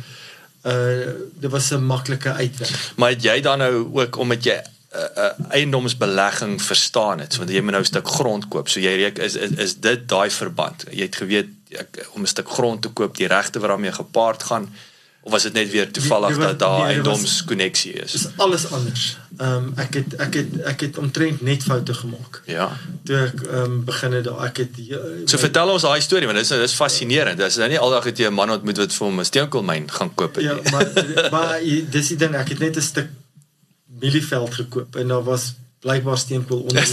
[0.65, 1.05] uh
[1.41, 2.93] dit was 'n maklike uitweg.
[2.97, 7.39] Maar het jy dan nou ook omdat jy 'n uh, uh, eiendomsbelegging verstaan het, so,
[7.39, 8.69] want jy moet nou 'n stuk grond koop.
[8.69, 10.85] So jy reek is is, is dit daai verband.
[10.91, 14.43] Jy het geweet ek, om 'n stuk grond te koop, die regte wat daarmee gepaard
[14.43, 14.73] gaan
[15.25, 18.11] of was dit net weer toevallig Die- die dat daar dit was- eiendomskonneksie is?
[18.11, 19.17] Dis alles anders.
[19.37, 22.41] Ehm um, ek het ek het ek het omtrent net foute gemaak.
[22.45, 22.77] Ja.
[23.03, 26.25] Toe ek ehm um, begin het daar ek het uh, So vertel ons daai storie
[26.27, 27.37] want dit is dis fascinerend.
[27.37, 30.13] Dis nou nie aldag het jy 'n man ontmoet wat vir hom 'n steenkoolmyn gaan
[30.15, 30.71] koop het Ja, nie.
[30.71, 30.87] maar
[31.35, 33.07] maar jy- dis die ding ek het net 'n stuk
[33.99, 35.53] Mielieveld gekoop en daar was
[35.85, 36.89] blykbaar steenkool onder.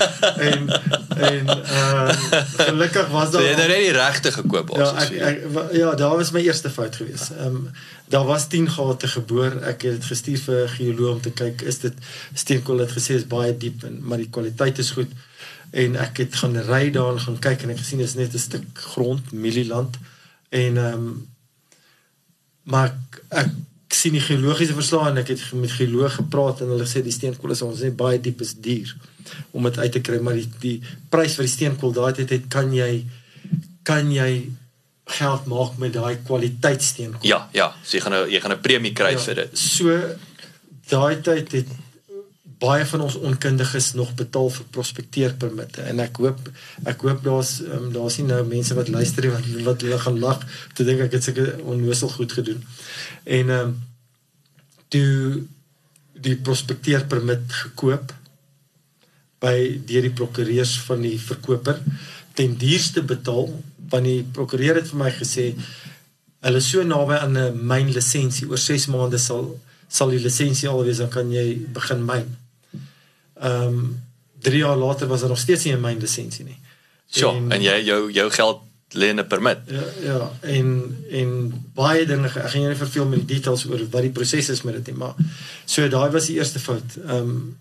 [0.50, 0.68] en
[1.16, 2.08] en uh
[2.56, 5.92] gelukkig was daar so, Jy het nou net die regte gekoop Ja, ek, ek ja,
[5.98, 7.30] daar was my eerste fout geweest.
[7.36, 7.68] Ehm um,
[8.10, 9.54] daar was 10 gate geboor.
[9.62, 11.94] Ek het dit gestuur vir 'n geoloog om te kyk is dit
[12.34, 15.12] steenkool het gesê is baie diep en maar die kwaliteit is goed.
[15.70, 18.66] En ek het gaan ry daar gaan kyk en ek gesien is net 'n stuk
[18.72, 19.96] grond, mielieland
[20.48, 21.28] en ehm um,
[22.64, 23.48] maar ek, ek
[23.94, 27.54] sien die geologiese verslae en ek het met geoloog gepraat en hulle sê die steenkool
[27.54, 28.94] is ons net baie diep is duur
[29.52, 30.76] om dit uit te kry maar die die
[31.10, 33.04] prys vir die steenkool daai tyd het kan jy
[33.84, 34.30] kan jy
[35.04, 37.28] geld maak met daai kwaliteitsteenkool.
[37.28, 39.58] Ja, ja, so jy gaan 'n jy gaan 'n premie kry ja, vir dit.
[39.58, 40.00] So
[40.88, 41.68] daai tyd het
[42.60, 46.50] baie van ons onkundiges nog betaal vir prospekteerpermitte en ek hoop
[46.90, 50.44] ek hoop daar's um, daar's nie nou mense wat luister wat wat hulle gaan lag
[50.74, 52.62] te dink ek het seker onnoosel goed gedoen.
[53.24, 53.74] En ehm um,
[54.94, 55.42] toe
[56.24, 58.12] die prospekteerpermit gekoop
[59.42, 59.56] by
[59.88, 61.80] deur die prokureurs van die verkoper
[62.38, 63.50] ten duurste betaal
[63.90, 65.50] want die prokureur het vir my gesê
[66.44, 69.44] hulle so naby aan 'n myn lisensie oor 6 maande sal
[69.88, 72.43] sal die lisensie al wees dan kan jy begin myn.
[73.44, 74.02] Ehm um,
[74.44, 76.58] 3 jaar later was daar nog steeds nie 'n myn lisensie nie.
[77.06, 78.60] So, en, en jy jou jou geld
[78.94, 79.58] lê in 'n permit.
[79.66, 81.30] Ja, ja, en en
[81.74, 84.62] baie dinge ek gaan jou nie verveel met die details oor wat die proses is
[84.62, 85.14] met dit nie, maar
[85.64, 86.96] so daai was die eerste fout.
[87.06, 87.56] Ehm um,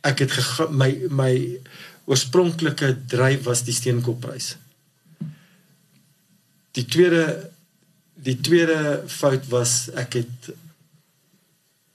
[0.00, 0.32] ek het
[0.70, 1.32] my my
[2.04, 4.56] oorspronklike dryf was die steenkoolprys.
[6.72, 7.50] Die tweede
[8.14, 10.52] die tweede fout was ek het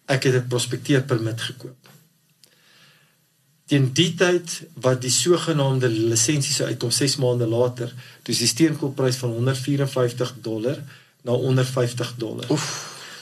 [0.06, 1.81] ek het 'n prospekteerpermit gekoop.
[3.72, 7.94] Teen die tyd wat die sogenaamde lisensie sou uitkom 6 maande later,
[8.28, 10.82] dis die steenkoolprys van 154 dollar
[11.24, 12.50] na onder 50 dollar.
[12.52, 12.66] Oef.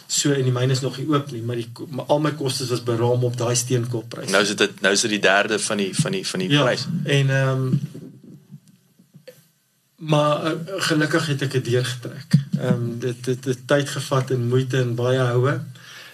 [0.10, 2.72] So en die myne is nog nie oop nie, maar die maar al my kostes
[2.74, 4.32] was beraam op daai steenkoolprys.
[4.34, 6.66] Nou is dit nou is dit die derde van die van die van die ja,
[6.66, 6.88] prys.
[7.04, 7.82] En ehm um,
[10.10, 10.52] maar uh,
[10.90, 12.38] gelukkig het ek dit deurgetrek.
[12.58, 15.60] Ehm um, dit het dit tyd gevat en moeite en baie houe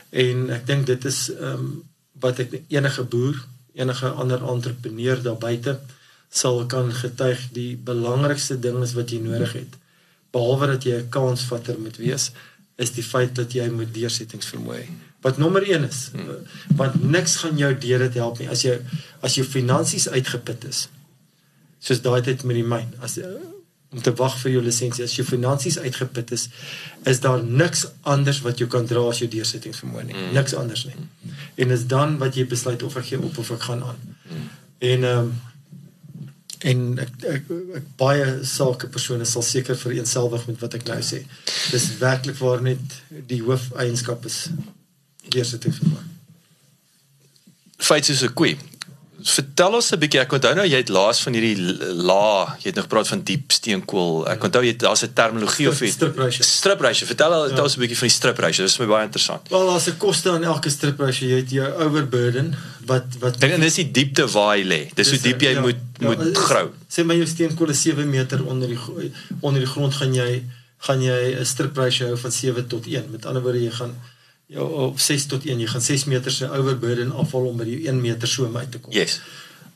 [0.09, 1.75] en ek dink dit is ehm um,
[2.19, 3.39] wat ek enige boer,
[3.75, 5.79] enige ander entrepreneur daar buite
[6.29, 9.79] sal kan getuig die belangrikste ding is wat jy nodig het
[10.35, 12.31] behalwe dat jy 'n kansvatter moet wees
[12.75, 14.87] is die feit dat jy moet deursettingsvermoë hê
[15.25, 16.43] wat nommer 1 is hmm.
[16.75, 18.75] want niks gaan jou deur dit help nie as jy
[19.21, 20.87] as jou finansies uitgeput is
[21.79, 23.19] soos daai tyd met die myn as
[23.95, 25.05] om te wag vir jou lisensie.
[25.07, 26.49] As jou finansies uitgeput is,
[27.07, 30.15] is daar niks anders wat jy kan dra as jou deursettingsvermoë nie.
[30.17, 30.31] Mm.
[30.35, 31.07] Niks anders nie.
[31.63, 34.07] En is dan wat jy besluit of ek gee op of ek gaan aan.
[34.29, 34.47] Mm.
[34.93, 35.35] En ehm um,
[36.65, 41.19] en ek, ek, ek baie sake persone sal seker vereenselwig met wat ek nou sê.
[41.69, 42.95] Dis werklik waar net
[43.29, 44.47] die hoofeienskap is
[45.35, 46.07] deursettingsvermoë.
[47.85, 48.55] Feit is 'n koei.
[49.25, 50.19] Vertel ons 'n bietjie.
[50.21, 51.57] Ek onthou nou jy het laas van hierdie
[51.97, 54.27] la, jy het nog gepraat van diep steenkool.
[54.29, 55.93] Ek onthou jy daar's 'n terminologie of iets.
[55.93, 56.43] Strip ratio.
[56.43, 57.05] Strip ratio.
[57.07, 57.63] Vertel ja.
[57.63, 58.63] ons 'n bietjie van die strip ratio.
[58.63, 59.49] Dit is my baie interessant.
[59.49, 61.27] Wel, daar's 'n koste aan elke strip ratio.
[61.27, 62.53] Jy het jou overburden
[62.85, 64.93] wat wat En dis die diepte waar hy lê.
[64.93, 66.69] Dis hoe diep jy ja, moet ja, moet is, grou.
[66.87, 68.79] Sê my jou steenkool is 7 meter onder die
[69.39, 70.43] onder die grond gaan jy
[70.77, 73.09] gaan jy 'n strip ratio hou van 7 tot 1.
[73.11, 73.95] Met ander woorde jy gaan
[74.45, 77.87] Ja, op 6 tot 1, jy gaan 6 meter se overburden afval om by die
[77.87, 78.93] 1 meter so uit te kom.
[78.93, 79.21] Yes.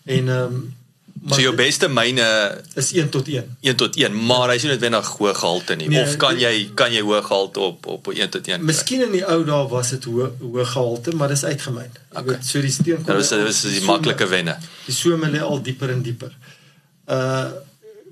[0.05, 0.75] En ehm um,
[1.27, 2.25] so jou beste myne
[2.79, 3.57] is 1 tot 1.
[3.59, 5.89] 1 tot 1, maar hy sien dit wenig hoë gehalte nie.
[5.91, 8.63] Nee, of kan jy kan jy hoë gehalte op op 1 tot 1?
[8.65, 11.89] Miskien in die ou dae was dit hoë hoë gehalte, maar dis uitgemyn.
[11.89, 12.27] Ek okay.
[12.29, 13.09] weet so die steenkool.
[13.09, 14.55] Dit was dis die, die maklike wenne.
[14.85, 16.37] Die some lê al dieper en dieper.
[17.09, 17.49] Uh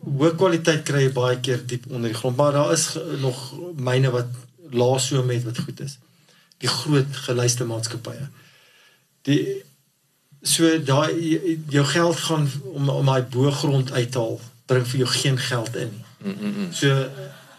[0.08, 2.90] hoë kwaliteit kry jy baie keer diep onder die grond, maar daar is
[3.20, 3.40] nog
[3.76, 4.30] myne wat
[4.72, 5.98] lae some het wat goed is
[6.58, 8.28] die groot geluiste maatskappye.
[9.28, 9.42] Die
[10.42, 11.12] so daai
[11.70, 16.06] jou geld gaan om om daai boergrond uithaal, bring vir jou geen geld in nie.
[16.34, 16.74] Mm -mm.
[16.74, 17.10] So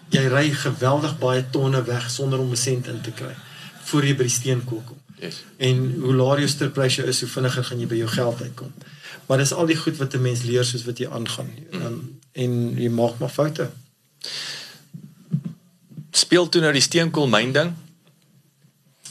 [0.08, 3.34] jy ry geweldig baie tonne weg sonder om 'n sent in te kry
[3.84, 4.96] voor jy by die steenkool kom.
[5.20, 5.42] Yes.
[5.56, 8.72] En hoe laer jou stripprys is, hoe vinniger gaan jy by jou geld uitkom.
[9.26, 11.50] Maar dis al die goed wat 'n mens leer soos wat jy aangaan.
[11.70, 11.82] Mm.
[11.82, 13.70] Um, en jy maak maar foute.
[16.10, 17.74] Speel toe nou die steenkool myn ding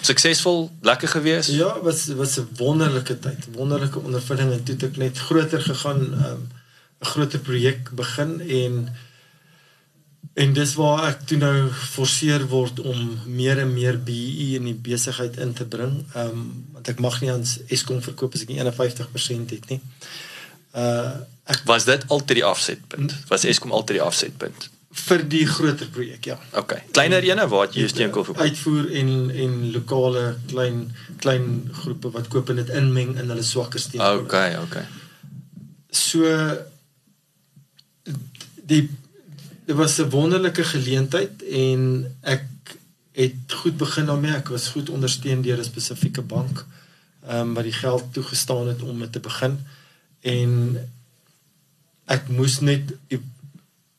[0.01, 1.47] suksesvol, lekker gewees?
[1.47, 6.01] Ja, was was 'n wonderlike tyd, wonderlike ondervinding en toe het ek net groter gegaan,
[6.13, 6.47] ehm, 'n um,
[6.99, 8.95] groter projek begin en
[10.33, 14.77] en dis waar ek toe nou geforseer word om meer en meer BE in die
[14.89, 16.05] besigheid in te bring.
[16.13, 19.81] Ehm um, want ek mag nie aan Eskom verkoop as ek nie 51% het nie.
[20.75, 21.11] Uh
[21.47, 23.13] ek was dit altyd die afsetpunt.
[23.27, 24.69] Was Eskom altyd die afsetpunt?
[24.99, 26.37] Vir die groter projek, ja.
[26.57, 26.81] Okay.
[26.91, 28.43] Kleiner ene waar jy steenkool verkoop.
[28.43, 29.11] Uitvoer en
[29.45, 30.79] en lokale klein
[31.23, 31.47] klein
[31.81, 34.25] groepe wat koop en dit inmeng in hulle swakker steenkool.
[34.25, 34.85] Okay, okay.
[35.89, 36.25] So
[38.67, 38.83] die
[39.67, 42.45] dit was 'n wonderlike geleentheid en ek
[43.11, 44.35] het goed begin daarmee.
[44.35, 46.65] Ek was goed ondersteun deur 'n spesifieke bank
[47.27, 49.59] ehm um, wat die geld toegestaan het om dit te begin
[50.21, 50.51] en
[52.05, 52.93] ek moes net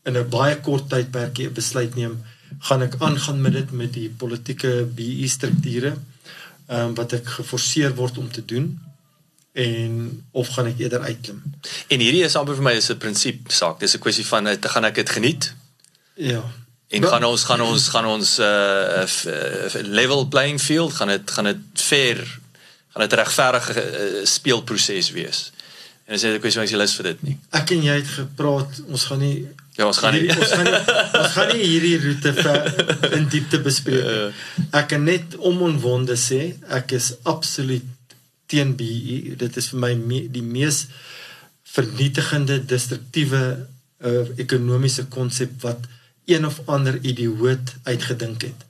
[0.08, 2.18] in 'n baie kort tydperk 'n besluit neem
[2.58, 5.96] gaan ek aangaan met dit met die politieke BE strukture
[6.68, 8.78] ehm um, wat ek geforseer word om te doen
[9.52, 11.42] en of gaan ek eerder uitklim.
[11.88, 13.80] En hierdie is amper vir my is 'n prinsip saak.
[13.80, 15.54] Dis 'n kwessie van te gaan ek dit geniet.
[16.14, 16.42] Ja.
[16.88, 21.44] En gaan ons gaan ons gaan ons uh, uh level playing field gaan dit gaan
[21.44, 22.38] dit fair
[22.88, 25.52] gaan dit regverdige uh, speelproses wees.
[26.04, 27.36] En as jy 'n kwessie van jy lus vir dit nie.
[27.50, 29.48] Ek en jy het gepraat, ons gaan nie
[29.78, 30.78] Ja, ons gaan nie hierdie, ons gaan nie
[31.20, 34.16] ons gaan nie hierdie roete ver in diepte bespreek nie.
[34.16, 34.64] Ja.
[34.80, 36.40] Ek kan net omonwonde sê,
[36.74, 37.86] ek is absoluut
[38.50, 39.36] teen BE.
[39.38, 40.86] Dit is vir my me, die mees
[41.68, 45.86] vernietigende destruktiewe uh, ekonomiese konsep wat
[46.26, 48.66] een of ander idioot uitgedink het.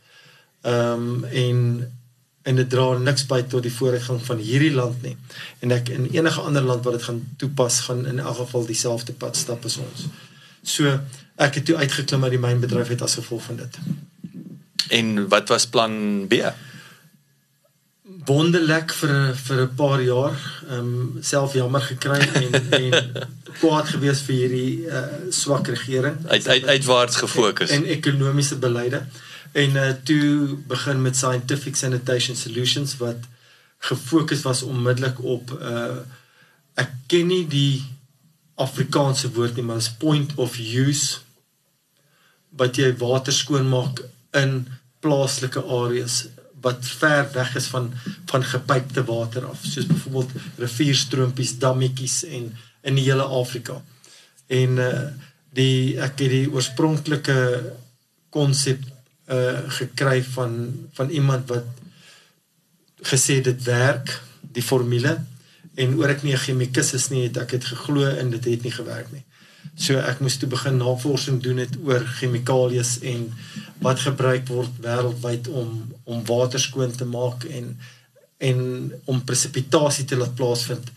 [0.69, 1.63] Ehm um, en
[2.49, 5.17] en dit dra niks by tot die vooruitgang van hierdie land nie.
[5.65, 9.13] En ek in enige ander land wat dit gaan toepas, gaan in elk geval dieselfde
[9.13, 10.07] pad stap as ons.
[10.69, 10.95] So
[11.39, 13.79] ek het toe uitgeklim uit die mynbedryf het as gevolg van dit.
[14.99, 16.43] En wat was plan B?
[18.29, 19.15] Wonderlik vir
[19.47, 20.37] vir 'n paar jaar,
[20.69, 22.53] ehm um, self jammer gekry en
[22.83, 22.93] en
[23.61, 26.17] kwaad gewees vir hierdie uh, swak regering.
[26.27, 27.71] Uit uit uitwaarts gefokus.
[27.71, 29.03] En, en ekonomiese beleide
[29.53, 33.17] en uh, toe begin met scientific sanitation solutions wat
[33.79, 35.99] gefokus was onmiddellik op uh
[36.79, 37.83] ek ken nie die
[38.59, 41.21] Afrikaanse woord nie maar is point of use
[42.59, 44.03] wat jy water skoonmaak
[44.37, 44.61] in
[45.05, 46.25] plaaslike areas
[46.61, 47.93] wat ver weg is van
[48.31, 52.51] van gepypte water af soos byvoorbeeld rivierstroompies, dammetjies en
[52.83, 53.83] in die hele Afrika.
[54.47, 54.93] En uh
[55.59, 57.39] die ek het die oorspronklike
[58.35, 58.83] konsep
[59.33, 60.53] uh gekry van
[60.99, 61.71] van iemand wat
[63.11, 65.17] gesê dit werk die formule
[65.83, 68.63] en oor ek nie 'n chemikus is nie het ek dit geglo en dit het
[68.63, 69.25] nie gewerk nie.
[69.75, 73.29] So ek moes toe begin navorsing doen het oor chemikalieë en
[73.85, 75.71] wat gebruik word wêreldwyd om
[76.05, 77.79] om water skoon te maak en
[78.39, 78.59] en
[79.05, 80.91] om presipitasie te laat plaasvind.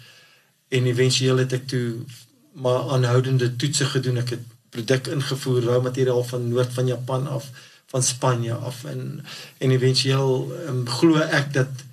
[0.69, 2.05] En éventueel het ek toe
[2.53, 4.17] maar aanhoudende toetse gedoen.
[4.17, 7.49] Ek het produk ingevoer, rou materiaal van noord van Japan af
[7.91, 9.25] van Spanje af en
[9.57, 11.85] en éventueel um, glo ek dat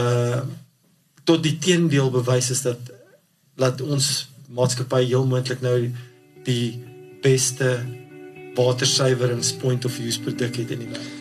[0.00, 0.42] uh
[1.30, 2.90] tot die teendeel bewys is dat
[3.60, 4.06] laat ons
[4.50, 5.76] maatskappy heel moontlik nou
[6.46, 6.74] die
[7.22, 7.76] beste
[8.56, 11.18] watersuiwerings point of use produk het in die wêreld.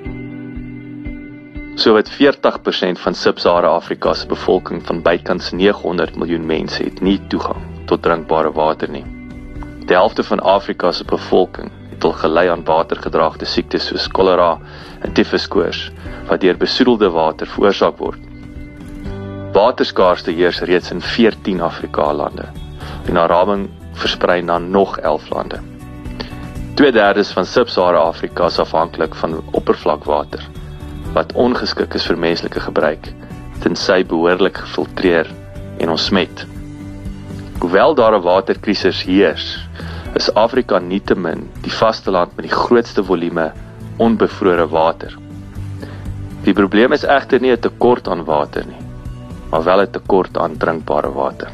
[1.75, 7.61] Sowat 40% van Sub-Sahara Afrika se bevolking van bykans 900 miljoen mense het nie toegang
[7.87, 9.05] tot drinkbare water nie.
[9.87, 14.53] Die helfte van Afrika se bevolking het al gelei aan watergedraagde siektes soos kolera
[15.03, 15.79] en tifuskoors
[16.29, 18.21] wat deur besoedelde water veroorsaak word.
[19.51, 22.45] Waterskaarste heers reeds in 14 Afrika lande
[23.07, 23.67] en na raming
[23.99, 25.59] versprei na nog 11 lande.
[26.79, 30.47] 2/3 van Sub-Sahara Afrika is afhanklik van oppervlakwater
[31.13, 33.11] wat ongeskik is vir menslike gebruik
[33.59, 35.27] tensy behoorlik gefiltreer
[35.79, 36.47] en ontsmet.
[37.59, 39.67] Hoewel daar 'n waterkrisis heers,
[40.15, 43.51] is Afrika nietemin die vasteland met die grootste volume
[43.97, 45.13] onbevrore water.
[46.45, 48.81] Die probleem is egter nie 'n tekort aan water nie,
[49.51, 51.51] maar wel 'n tekort aan drinkbare water.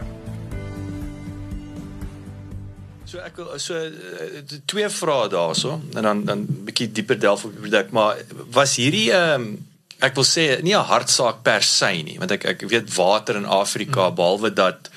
[3.06, 7.52] So ek wil so uh, twee vrae daarso en dan dan bietjie dieper delf op
[7.52, 8.18] die produk maar
[8.52, 9.66] was hierdie ehm um,
[10.00, 13.46] ek wil sê nie 'n hartsaak per se nie want ek ek weet water in
[13.46, 14.16] Afrika hmm.
[14.16, 14.90] behalwe dat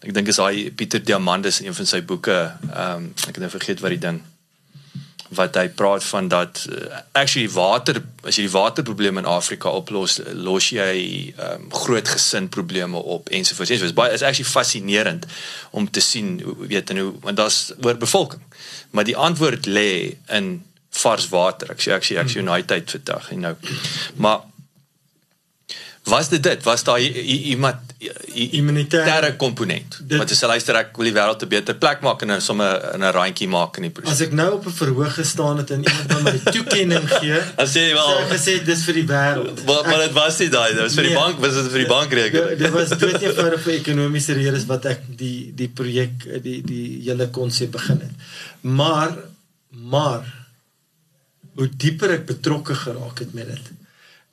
[0.00, 2.36] ek dink is daai Pieter Diamandis een van sy boeke
[2.72, 4.20] ehm um, ek het nou vergeet wat die ding
[5.30, 10.18] wat hy praat van dat uh, actually water as jy die waterprobleme in Afrika oplos
[10.34, 10.94] los jy
[11.38, 13.70] um, groot gesin probleme op ensovoorts.
[13.70, 15.28] Ensovoorts baie is actually fascinerend
[15.70, 18.42] om te sien weet en hoe want daar's oorbevolking
[18.90, 20.50] maar die antwoord lê in
[20.90, 21.70] vars water.
[21.70, 23.54] Ek sê ek sê ek sê nou tyd vir dag en nou.
[24.18, 24.42] Maar
[26.04, 26.62] Was dit dit?
[26.64, 27.76] Was daar iemand
[28.34, 30.00] Immunitaire- komponent?
[30.06, 32.96] Dit- Want as jy luister ek wil die wêreld 'n beter plek maak en sommer
[32.96, 34.12] 'n randjie maak in die proses.
[34.12, 37.66] As ek nou op 'n verhoog gestaan het en iemand my my toekenning gee, Dan
[37.66, 39.64] sê jy wel- ek gesê dis vir die wêreld.
[39.66, 41.20] Maar maar dit was nie daai, dit was vir die Nee.
[41.22, 42.48] bank, was dit vir die bankrekening?
[42.48, 47.02] Dit dit was dood eenvoudig vir ekonomiese redes wat ek die die projek die die
[47.04, 48.12] hele konsep begin het.
[48.60, 49.16] Maar
[49.70, 50.22] maar
[51.54, 53.70] hoe dieper ek betrokke geraak het met dit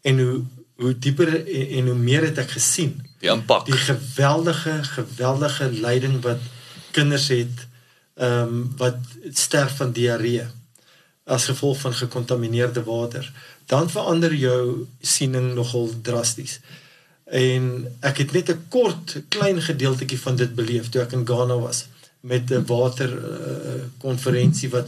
[0.01, 0.41] en hoe
[0.77, 2.95] hoe dieper en, en hoe meer het ek gesien.
[3.21, 3.65] Die impak.
[3.65, 6.41] die geweldige geweldige lyding wat
[6.91, 7.65] kinders het
[8.17, 8.97] ehm um, wat
[9.33, 10.45] sterf van diarree
[11.23, 13.31] as gevolg van gekontamineerde water.
[13.65, 16.59] Dan verander jou siening nogal drasties.
[17.25, 21.57] En ek het net 'n kort klein gedeeltjie van dit beleef toe ek in Ghana
[21.59, 21.85] was
[22.21, 24.87] met 'n water uh, konferensie wat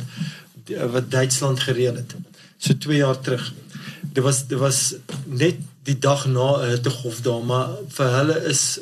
[0.70, 2.16] wat Duitsland gereël het.
[2.58, 3.54] So 2 jaar terug.
[4.02, 8.80] Dit was dit was net die dag na 'n hittegolf daar maar vir hulle is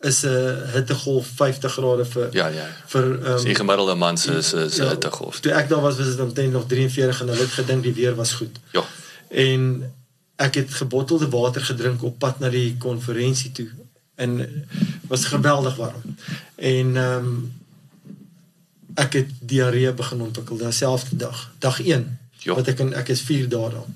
[0.00, 2.66] is 'n hittegolf 50 grade vir Ja, ja.
[2.86, 5.40] vir die ehm gemiddelde man se se ja, hittegolf.
[5.40, 8.14] Toe ek daar was was dit omtrent nog 43 en hulle het gedink die weer
[8.14, 8.56] was goed.
[8.72, 8.84] Ja.
[9.28, 9.92] En
[10.36, 13.68] ek het gebottelde water gedrink op pad na die konferensie toe
[14.14, 14.64] en
[15.08, 16.16] was geweldig warm.
[16.54, 17.52] En ehm um,
[18.94, 22.18] ek het diarree begin ontwikkel dieselfde dag, dag 1.
[22.38, 22.54] Ja.
[22.54, 23.90] Wat ek in ek is 4 dae daar.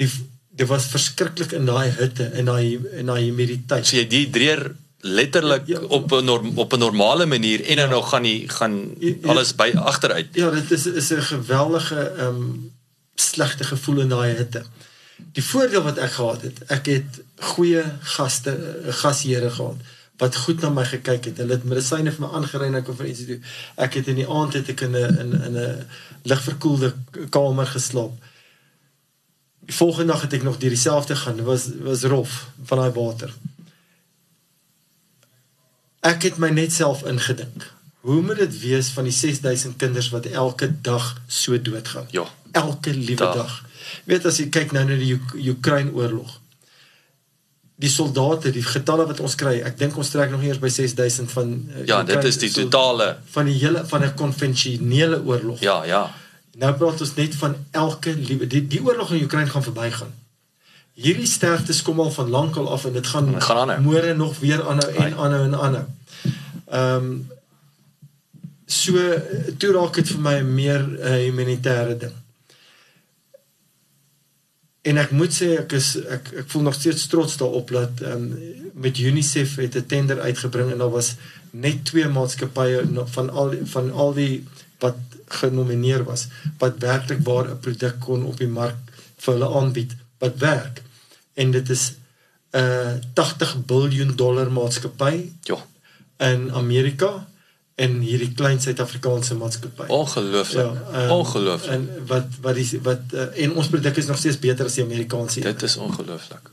[0.00, 0.10] Die
[0.58, 3.86] dit was verskriklik in daai hitte en daai en daai humiditeit.
[3.86, 4.64] So jy dehydreer
[5.06, 5.86] letterlik Ja, ja.
[5.86, 9.28] op 'n norm, op 'n normale manier en dan nog gaan die gaan Ja, ja.
[9.28, 10.26] alles by agteruit.
[10.32, 12.72] Ja, dit is is 'n geweldige ehm um,
[13.14, 14.62] slegte gevoel in daai hitte.
[15.32, 18.52] Die voordeel wat ek gehad het, ek het goeie gaste,
[19.02, 19.76] gasheere gehad
[20.18, 21.36] wat goed na my gekyk het.
[21.38, 23.38] Hulle het medisyne vir my aangery na konferensie toe.
[23.76, 25.86] Ek het in die aand het ek in 'n in 'n
[26.22, 26.92] ligverkoelde
[27.30, 28.12] kamer geslaap.
[29.68, 31.36] Die volgende dag het ek nog deur dieselfde gaan.
[31.36, 33.32] Dit was was rof van daai water.
[36.08, 37.66] Ek het my net self ingedink.
[38.06, 42.06] Hoe moet dit wees van die 6000 kinders wat elke dag so doodgaan?
[42.14, 42.24] Ja.
[42.56, 43.34] Elke liewe Dag.
[43.34, 43.56] dag.
[44.08, 46.38] Weet as jy kyk nou na die Uk- Oekraïne oorlog.
[47.78, 50.70] Die soldate, die getalle wat ons kry, ek dink ons trek nog nie eers by
[50.72, 55.60] 6000 van uh, Ja, dit is die totale van die hele van 'n konvensionele oorlog.
[55.60, 56.14] Ja, ja.
[56.58, 60.14] Nou praat ons net van elke liewe die die oorlog in Oekraïne gaan verbygaan.
[60.98, 63.80] Hierdie sterftes kom al van lankal af en dit gaan Dit gaan aanhou.
[63.82, 65.84] môre nog weer aanhou en aanhou en aanhou.
[66.66, 67.26] Ehm um,
[68.66, 68.92] so
[69.56, 72.16] toe raak dit vir my 'n meer uh, humanitêre ding.
[74.82, 78.12] En ek moet sê ek is ek ek voel nog steeds trots daarop dat ehm
[78.12, 81.14] um, met UNICEF het 'n tender uitgebring en daar was
[81.50, 82.82] net twee maatskappye
[83.14, 84.44] van al van al die
[84.78, 84.96] wat
[85.28, 86.26] genomineer was
[86.58, 88.76] wat werklik waar 'n produk kon op die mark
[89.16, 90.82] vir hulle aanbied wat werk.
[91.34, 91.92] En dit is
[92.52, 95.58] 'n uh, 80 miljard dollar maatskappy Ja.
[96.18, 97.26] in Amerika
[97.78, 99.84] en hierdie klein Suid-Afrikaanse maatskappy.
[99.94, 100.64] Ongelooflik.
[100.92, 101.70] ehm, Ongelooflik.
[101.72, 104.84] En wat wat die wat uh, en ons produk is nog steeds beter as die
[104.84, 105.44] Amerikaanse.
[105.46, 106.50] Dit is ongelooflik.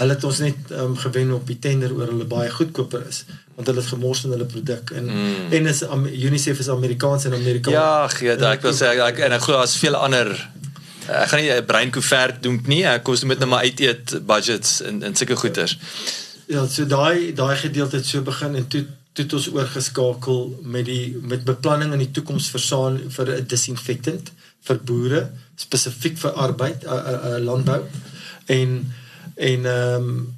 [0.00, 3.22] Hulle het ons net um, gewen op die tender oor hulle baie goedkoper is
[3.54, 5.52] want hulle het gemors in hulle produk en mm.
[5.60, 7.70] en is um, UNICEF is Amerikaans en Amerika.
[7.70, 10.34] Ja, gee ek wil sê ek en ek glo daar's veel ander
[11.06, 12.82] ek gaan nie 'n brein koevert doen nie.
[12.82, 15.78] Ek kos moet net maar uit eet budgets en en sulke goeders.
[16.50, 20.86] Ja, so daai daai gedeelte het so begin en toe toe het ons oorgeskakel met
[20.90, 24.32] die met beplanning in die toekoms vir saan vir 'n disinfektant
[24.66, 25.20] vir boere
[25.56, 27.82] spesifiek vir arbeid uh, uh, uh, landbou
[28.46, 28.80] en
[29.36, 30.34] en ehm um,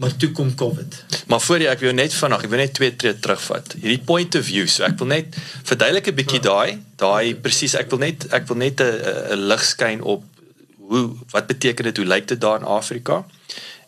[0.00, 1.04] maar toe kom Covid.
[1.26, 3.74] Maar voor jy ek wil net vanaand, ek wil net twee tree terugvat.
[3.82, 5.36] Hierdie point of view, so ek wil net
[5.68, 9.64] verduidelik 'n bietjie daai, daai presies, ek wil net ek wil net 'n- 'n lig
[9.64, 10.24] skyn op
[10.88, 13.24] hoe wat beteken dit, hoe lyk dit daar in Afrika?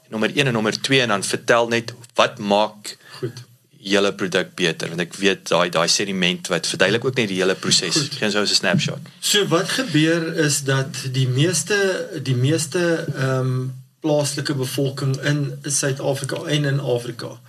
[0.08, 3.42] Nommer 1 en nommer 2 en dan vertel net wat maak Goed.
[3.82, 7.56] Julle produk beter want ek weet daai daai sediment wat verduidelik ook net die hele
[7.58, 7.98] proses.
[8.18, 9.08] Geen so 'n snapshot.
[9.20, 11.78] So wat gebeur is dat die meeste
[12.22, 17.40] die meeste ehm um, plaaslike bevolking in Suid-Afrika en in Afrika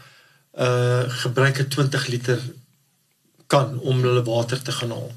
[0.57, 2.39] uh gebruik 'n 20 liter
[3.47, 5.11] kan om hulle water te gaan haal.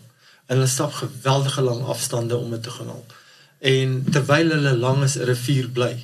[0.47, 3.07] En hulle stap geweldige lang afstande om dit te gaan haal.
[3.59, 5.97] En terwyl hulle langs 'n rivier bly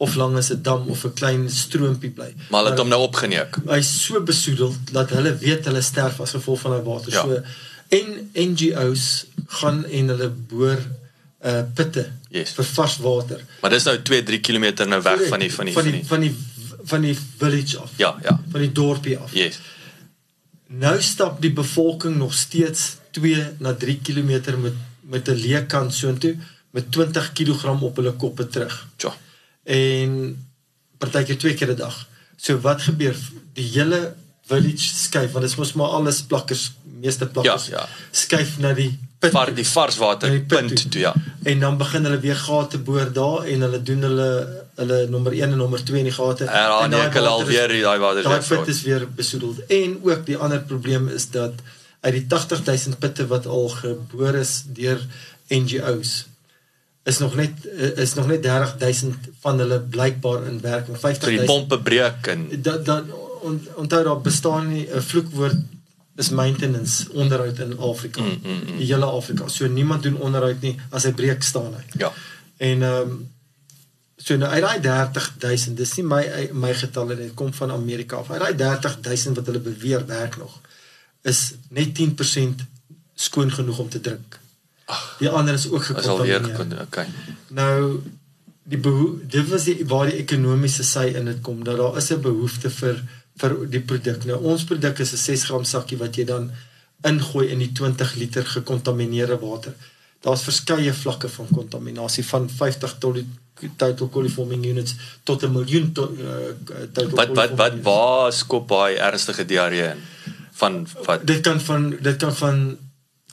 [0.00, 2.30] of langs 'n dam of 'n klein stroompie bly.
[2.50, 3.56] Maar hulle het hom nou opgeneuk.
[3.68, 7.12] Hy's so besoedeld dat hulle weet hulle sterf as gevolg van daai water.
[7.12, 7.22] Ja.
[7.22, 7.42] So
[7.88, 10.78] en NGO's gaan en hulle boor
[11.44, 12.50] uh pitte Yes.
[12.52, 13.40] vir vars water.
[13.60, 16.20] Maar dis nou 2, 3 km nou weg van die van die van die van
[16.20, 16.34] die
[16.84, 17.90] van die village af.
[17.96, 18.40] Ja, ja.
[18.50, 19.32] Van die dorpie af.
[19.34, 19.58] Yes.
[20.66, 25.94] Nou stap die bevolking nog steeds 2 na 3 km met met 'n leë kant
[25.94, 26.36] soontoe
[26.70, 28.86] met 20 kg op hulle koppe terug.
[28.96, 29.12] Ja.
[29.70, 30.16] En
[30.98, 31.96] partykeer twee keer 'n dag.
[32.36, 33.16] So wat gebeur?
[33.54, 34.14] Die hele
[34.50, 37.66] village skuif want dit is mos maar alles plakkers, meeste plakkers.
[37.70, 37.88] Ja, ja.
[38.10, 39.30] Skuif na die put.
[39.32, 40.88] Var die varswater Na die punt toe.
[40.88, 41.14] toe ja.
[41.44, 44.30] En dan begin hulle weer gate boor daar en hulle doen hulle
[44.80, 46.44] hulle nommer 1 en nommer 2 in die gate.
[46.44, 48.68] En dan En daai neek hulle water alweer die- daai water Daai weer put vrot.
[48.68, 49.66] is weer besoedeld.
[49.66, 51.52] En ook die ander probleem is dat
[52.00, 55.00] uit die 80000 putte wat al geboor is deur
[55.48, 56.24] NGO's
[57.02, 57.64] is nog net
[57.96, 60.96] is nog net 30000 van hulle blykbaar in werking.
[60.96, 63.04] So die 50000 pompe breek en dat dat
[63.40, 65.56] on, onthou daar bestaan nie 'n vloekwoord
[66.16, 68.20] is maintenance onderhoud in Afrika.
[68.22, 68.78] Mm, mm, mm.
[68.78, 69.48] Die hele Afrika.
[69.48, 71.84] So niemand doen onderhoud nie as hy breek staan hy.
[71.96, 72.12] ja.
[72.56, 73.28] En ehm um,
[74.20, 78.30] so nou uit daai 30000, dis nie my my getalle dit kom van Amerika af.
[78.30, 80.60] Uit daai 30000 wat hulle beweer werk nog
[81.22, 82.64] is net 10%
[83.14, 84.39] skoon genoeg om te drink.
[85.18, 87.06] Die ander is ook is alweer gekon- okay.
[87.48, 88.02] Nou
[88.70, 88.80] die
[89.26, 92.70] dit was die waar die ekonomiese sy in dit kom dat daar is 'n behoefte
[92.70, 93.02] vir
[93.40, 94.24] vir die produk.
[94.24, 96.50] Nou ons produk is 'n 6 gram sakkie wat jy dan
[97.02, 99.72] ingooi in die 20 liter gekontamineerde water.
[100.20, 103.26] Daar's verskeie vlakke van kontaminasie van 50 tot die
[103.76, 108.96] total coliforming units tot 'n miljoen to, uh, total Wat wat wat waar skop daai
[108.96, 109.98] ernstige diarree in?
[110.52, 112.78] Van wat dit kan van dit kan van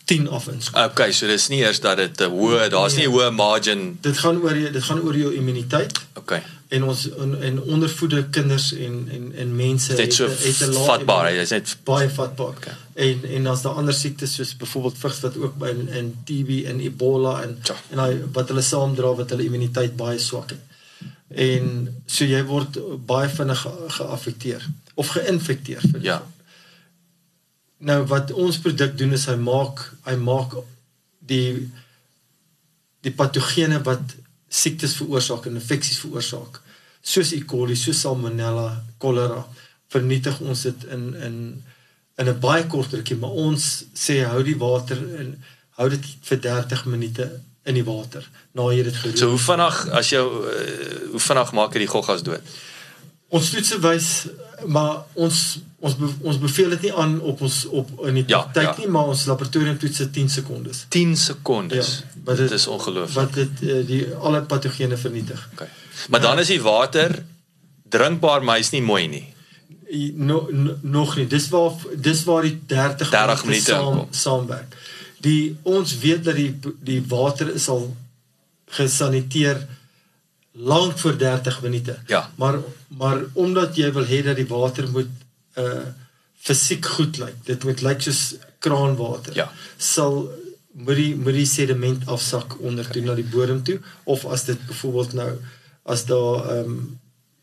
[0.08, 0.92] 10 af inskop.
[0.92, 3.98] Okay, so dis nie eers dat dit 'n hoë, daar's nie 'n hoë margin.
[4.02, 6.00] Dit gaan oor jy- dit gaan oor jou immuniteit.
[6.18, 6.44] Okay.
[6.70, 10.60] en ons en, en ondervoede kinders en en en mense Dit is so het- het
[10.70, 11.64] 'n lae vatbaar, hy immuniteit.
[11.68, 12.48] is net baie vatbaar.
[12.48, 12.74] Okay.
[12.96, 16.66] En en as daar ander siektes soos byvoorbeeld vigs wat ook by in, in TB
[16.66, 17.76] en Ebola en Ja.
[17.92, 20.60] en hy wat hulle saamdra wat hulle immuniteit baie swak het.
[21.30, 26.24] En so jy word baie vinnig ge- geaffekteer of geïnfekteer vir Ja.
[27.78, 30.56] Nou wat ons produk doen is hy maak hy maak
[31.20, 31.68] die
[33.06, 34.16] die patogene wat
[34.50, 36.62] siektes veroorsaak en infeksies veroorsaak
[37.08, 37.44] soos E.
[37.48, 39.44] coli, soos salmonella, cholera
[39.94, 41.38] vernietig ons dit in in
[42.18, 45.36] in 'n baie kort rukkie, maar ons sê hou die water in
[45.78, 47.30] hou dit vir 30 minute
[47.64, 49.18] in die water na jy dit geroer.
[49.18, 52.42] So hoe vinnig as jou uh, hoe vinnig maak jy die goggas dood?
[53.30, 54.10] ons toetse wys
[54.66, 58.40] maar ons ons be, ons beveel dit nie aan op ons op in die Ja,
[58.42, 58.76] praktyk ja.
[58.78, 60.86] nie, maar ons laboratorium toetse 10 sekondes.
[60.90, 61.92] 10 sekondes.
[62.00, 63.16] Ja, wat dit dit- is ongelooflik.
[63.16, 65.50] Wat dit uh, die alle patogene vernietig.
[65.54, 65.68] Okay.
[66.10, 67.24] Maar dan is die water
[67.90, 69.26] drinkbaar, maar hy's nie mooi nie.
[70.16, 71.28] No, no, nog nie.
[71.28, 74.76] Dis waar dis waar die 30, 30 minute saam, saamwerk.
[75.24, 77.96] Die ons weet dat die die water is al
[78.70, 79.68] gesaniteer
[80.52, 81.98] lank voor 30 minute.
[82.08, 82.32] Ja.
[82.36, 85.08] Maar maar omdat jy wil hê dat die water moet
[85.58, 85.86] uh
[86.48, 87.36] fisiek goed lyk.
[87.44, 89.36] Dit moet lyk soos kraanwater.
[89.36, 89.50] Ja.
[89.78, 90.30] Sal
[90.78, 94.62] moet die moet die sediment afsak onder toe na die bodem toe of as dit
[94.70, 95.32] byvoorbeeld nou
[95.84, 96.80] as daar ehm um,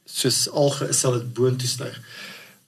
[0.04, 1.94] soos alge is sal dit boontoe styg.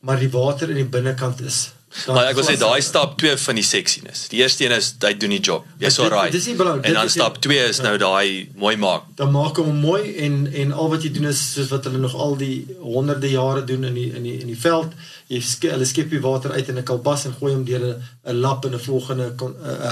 [0.01, 1.70] Maar die water in die binnekant is
[2.07, 4.28] Maar ek wil sê daai stap 2 van die seksiness.
[4.28, 5.64] Die eerste een is hy doen die job.
[5.78, 6.32] Jy's alright.
[6.32, 7.82] dis nie belangrik, En dan stap nie- 2 is ja.
[7.82, 9.03] nou daai mooi maak.
[9.16, 12.14] dan maak hom mooi en en al wat jy doen is soos wat hulle nog
[12.14, 14.92] al die honderde jare doen in die in die in die veld.
[15.28, 18.03] Jy ske, hulle skep die water uit in 'n kalbas en gooi hom deur 'n
[18.32, 19.32] 'n lap in 'n volgende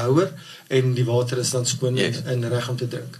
[0.02, 0.32] houer
[0.68, 2.16] en die water is dan skoon Yes.
[2.24, 3.18] en, en reg om te drink.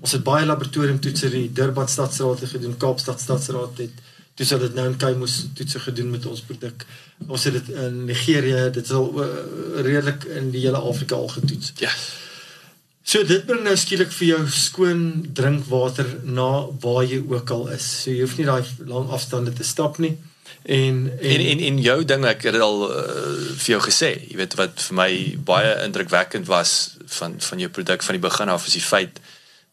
[0.00, 3.90] Ons het baie laboratorium toetse die Durban Stadsraad het gedoen, Kaapstad Stadsraad het
[4.34, 6.84] toe sal dit nou in Kaimoes toetse gedoen met ons produk.
[7.28, 9.30] Ons het dit in Nigerië, dit is al uh,
[9.78, 11.72] redelik in die hele Afrika al getoets.
[11.82, 11.92] Ja.
[13.04, 15.02] So dit bring nou skielik vir jou skoon
[15.36, 17.86] drinkwater na waar jy ook al is.
[18.02, 20.16] So jy hoef nie daai lang afstande te stap nie.
[20.64, 23.02] En en, En en en jou ding ek het dit al uh,
[23.60, 25.10] vir jou gesê, jy weet wat vir my
[25.44, 29.20] baie indrukwekkend was van van jou produk van die begin af is die feit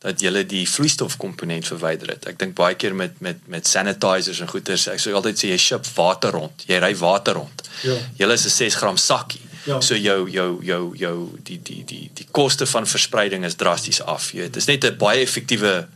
[0.01, 2.25] dat jy die vloeistofkomponent verwyder het.
[2.31, 5.59] Ek dink baie keer met met met sanitizers en goeders, ek sou altyd sê jy
[5.61, 6.65] ship water rond.
[6.65, 7.61] Jy ry water rond.
[7.85, 7.97] Ja.
[8.17, 9.45] Jy is 'n 6 gram sakkie.
[9.65, 9.79] Ja.
[9.81, 14.31] So jou jou jou jou die die die die koste van verspreiding is drasties af.
[14.31, 15.87] Jy weet, dit is net 'n baie effektiewe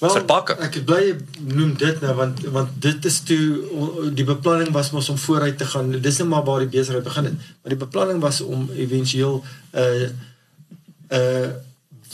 [0.00, 0.58] verpakking.
[0.58, 5.18] Ek bly noem dit nou want want dit is toe die beplanning was mos om
[5.18, 5.90] vooruit te gaan.
[6.00, 7.34] Dis net maar waar die besigheid begin het.
[7.62, 10.08] Maar die beplanning was om éventueel 'n uh,
[11.08, 11.48] 'n uh,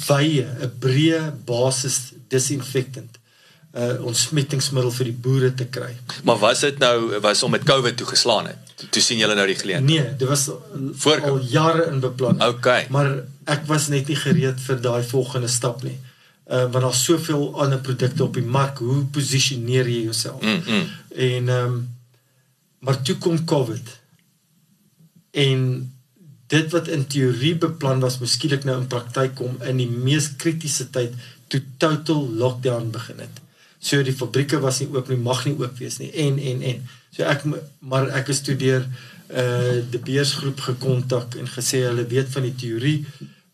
[0.06, 3.18] wye, 'n breë basis disinfectant
[3.70, 5.92] uh ontsmettingsmiddel vir die boere te kry.
[6.26, 8.56] Maar was dit nou was om met COVID toe geslaan het?
[8.74, 10.00] Toe, toe sien julle nou die geleentheid.
[10.00, 10.48] Nee, dit was
[10.92, 12.42] Voor- al jare in beplanning.
[12.50, 12.86] Okay.
[12.90, 15.98] Maar ek was net nie gereed vir daai volgende stap nie.
[16.50, 18.78] Uh want daar's soveel ander produkte op die mark.
[18.78, 20.42] Hoe posisioneer jy jouself?
[20.42, 20.86] Mm, mm.
[21.14, 21.88] En ehm um,
[22.80, 23.98] maar toe kom COVID.
[25.30, 25.92] En
[26.50, 30.32] dit wat in teorie beplan was, moes skielik nou in praktyk kom in die mees
[30.40, 31.14] kritiese tyd
[31.50, 33.40] toe total lockdown begin het.
[33.80, 36.82] So die fabrieke was nie oop nie, mag nie oop wees nie en en en.
[37.14, 37.46] So ek
[37.80, 38.84] maar ek is toe deur
[39.30, 42.98] uh die beersgroep gekontak en gesê hulle weet van die teorie.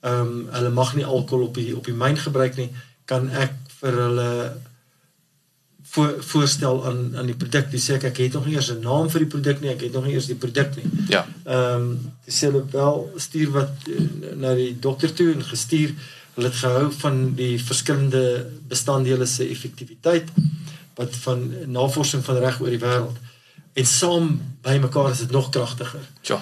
[0.00, 2.70] Ehm um, hulle mag nie alkohol op die op die myn gebruik nie.
[3.04, 4.30] Kan ek vir hulle
[5.96, 7.70] voor, voorstel aan aan die produk.
[7.72, 9.70] Dis sê ek ek het nog nie eers 'n naam vir die produk nie.
[9.72, 10.90] Ek het nog nie eers die produk nie.
[11.08, 11.24] Ja.
[11.44, 14.04] Ehm um, dis hulle wel stuur wat uh,
[14.36, 15.94] na die dokter toe en gestuur.
[16.34, 18.24] Hulle het gehou van die verskillende
[18.68, 20.28] bestanddele se effektiwiteit
[20.96, 23.18] wat van navorsing van reg oor die wêreld.
[23.72, 26.04] En saam bymekaar is dit nog kragtiger.
[26.22, 26.40] Ja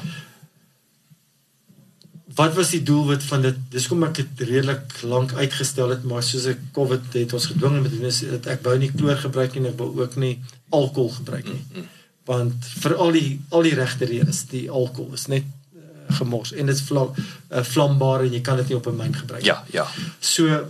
[2.34, 3.58] wat was die doelwit van dit?
[3.70, 7.78] Dis kom ek dit redelik lank uitgestel het, maar soos ek COVID het ons gedwing
[7.78, 10.38] om te doen is dat ek wou nie kloor gebruik nie, ek wou ook nie
[10.74, 11.60] alkohol gebruik nie.
[11.60, 11.90] Mm, mm.
[12.28, 15.46] Want vir al die al die regte redes, die alkohol is net
[15.76, 18.96] uh, gemors en dit is vlam, uh, vlambaar en jy kan dit nie op 'n
[18.98, 19.52] myn gebruik nie.
[19.52, 19.86] Ja, ja.
[20.20, 20.64] So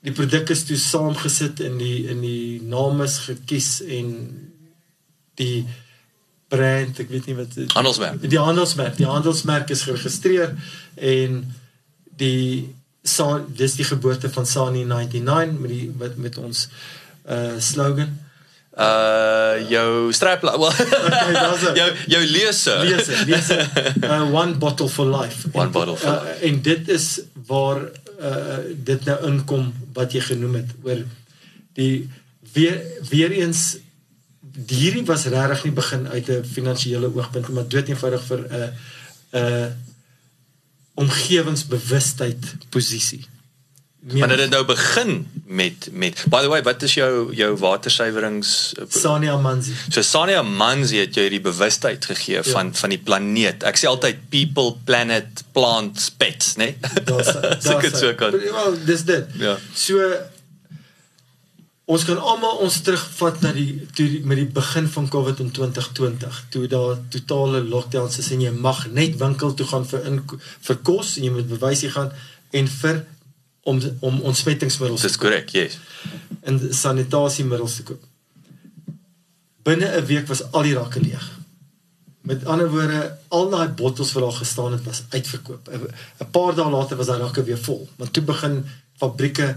[0.00, 4.16] die produk is toe saamgesit in die in die naam is gekies en
[5.36, 5.66] die
[6.50, 8.22] brand, ek weet nie wat die handelsmerk.
[8.30, 10.56] Die handelsmerk, die handelsmerk is geregistreer
[10.96, 11.44] en
[12.20, 12.70] die
[13.06, 16.66] sa dis die geboorte van Sani 99 met die met met ons
[17.30, 18.18] uh slogan.
[18.70, 23.58] Uh jou strapla well, okay, jou jou lese lese lese
[24.04, 25.48] uh, one bottle for life.
[25.52, 26.44] One en, bottle for uh, life.
[26.48, 27.08] en dit is
[27.46, 27.82] waar
[28.20, 31.04] uh dit nou inkom wat jy genoem het oor
[31.78, 32.10] die
[32.52, 33.78] weer weer eens
[34.66, 38.68] hierdie was regtig nie begin uit 'n finansiële oogpunt maar dood eenvoudig vir 'n uh,
[39.32, 39.66] 'n uh,
[40.94, 43.24] omgewingsbewustheid posisie.
[44.00, 49.36] Maar dit nou begin met met by the way wat is jou jou watersuiwerings Sania
[49.36, 49.74] Manzi.
[49.88, 52.42] So Sania Manzi het jou hierdie bewustheid gegee ja.
[52.42, 53.62] van van die planeet.
[53.62, 56.74] Ek sê altyd people, planet, plants, pets, né?
[56.80, 58.14] Nee?
[58.20, 58.30] Kan.
[58.30, 59.26] Wel, dis dit.
[59.36, 59.58] Ja.
[59.74, 60.00] So
[61.90, 65.48] ons kan almal ons terugvat na die toe die, met die begin van COVID in
[65.56, 70.20] 2020 toe daar totale lockdowns is en jy mag net winkel toe gaan vir in,
[70.68, 72.12] vir kos en jy moet bewys jy gaan
[72.60, 73.02] en vir
[73.70, 75.76] om om ontsmettingsmiddels Dis korrek, yes.
[76.48, 78.06] En sanitasiemiddels te koop.
[79.66, 81.26] Binne 'n week was al die rakke leeg.
[82.22, 85.68] Met ander woorde, al daai bottels wat daar gestaan het was uitverkoop.
[85.68, 87.88] 'n Paar dae later was daai rakke weer vol.
[87.96, 88.64] Want toe begin
[88.96, 89.56] fabrieke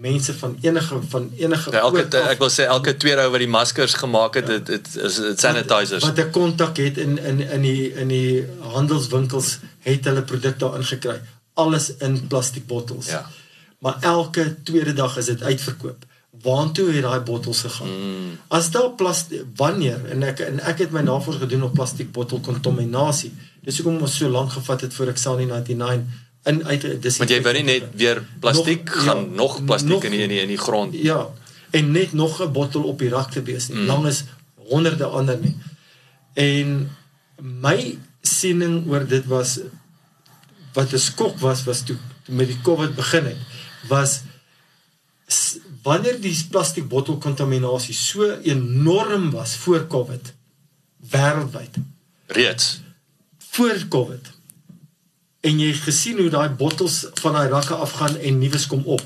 [0.00, 3.42] mense van enige van enige ja, elke af, ek wil sê elke tweede ou wat
[3.42, 4.76] die maskers gemaak het dit ja.
[4.76, 6.04] dit is dit sanitizers.
[6.04, 8.46] wat 'n kontak het in in in die in die
[8.76, 9.58] handelswinkels
[9.88, 11.20] het hulle produkte ingekry
[11.54, 13.06] alles in plastiek bottels.
[13.06, 13.26] Ja.
[13.78, 16.04] Maar elke tweede dag is dit uitverkoop.
[16.42, 17.88] Waartoe het daai bottels gegaan?
[17.88, 18.38] Mm.
[18.48, 22.40] as daar plastiek wanneer en ek en ek het my navorsing gedoen op plastiek bottel
[22.40, 26.04] kontaminasie dis hoekom ons so lank gevat het voor ek sal in 99
[26.44, 29.90] in uit dis Want jy wou nie net weer plastiek nog, gaan ja, nog plastiek
[29.90, 30.94] nog, in die, in die in die grond.
[30.94, 31.28] Ja.
[31.70, 33.78] En net nog 'n bottel op die rak te wees nie.
[33.78, 33.86] Mm.
[33.86, 35.56] Lang is honderde ander nie.
[36.34, 36.90] En
[37.42, 39.58] my siening oor dit was
[40.72, 43.38] wat 'n skok was was toe, toe met die COVID begin het
[43.88, 44.20] was
[45.82, 50.34] wanneer die plastiek bottel kontaminasie so enorm was voor COVID
[51.10, 51.78] wêreldwyd
[52.26, 52.80] reeds
[53.38, 54.39] voor COVID
[55.40, 59.04] en jy gesien hoe daai bottels van daai rakke afgaan en nuus kom op.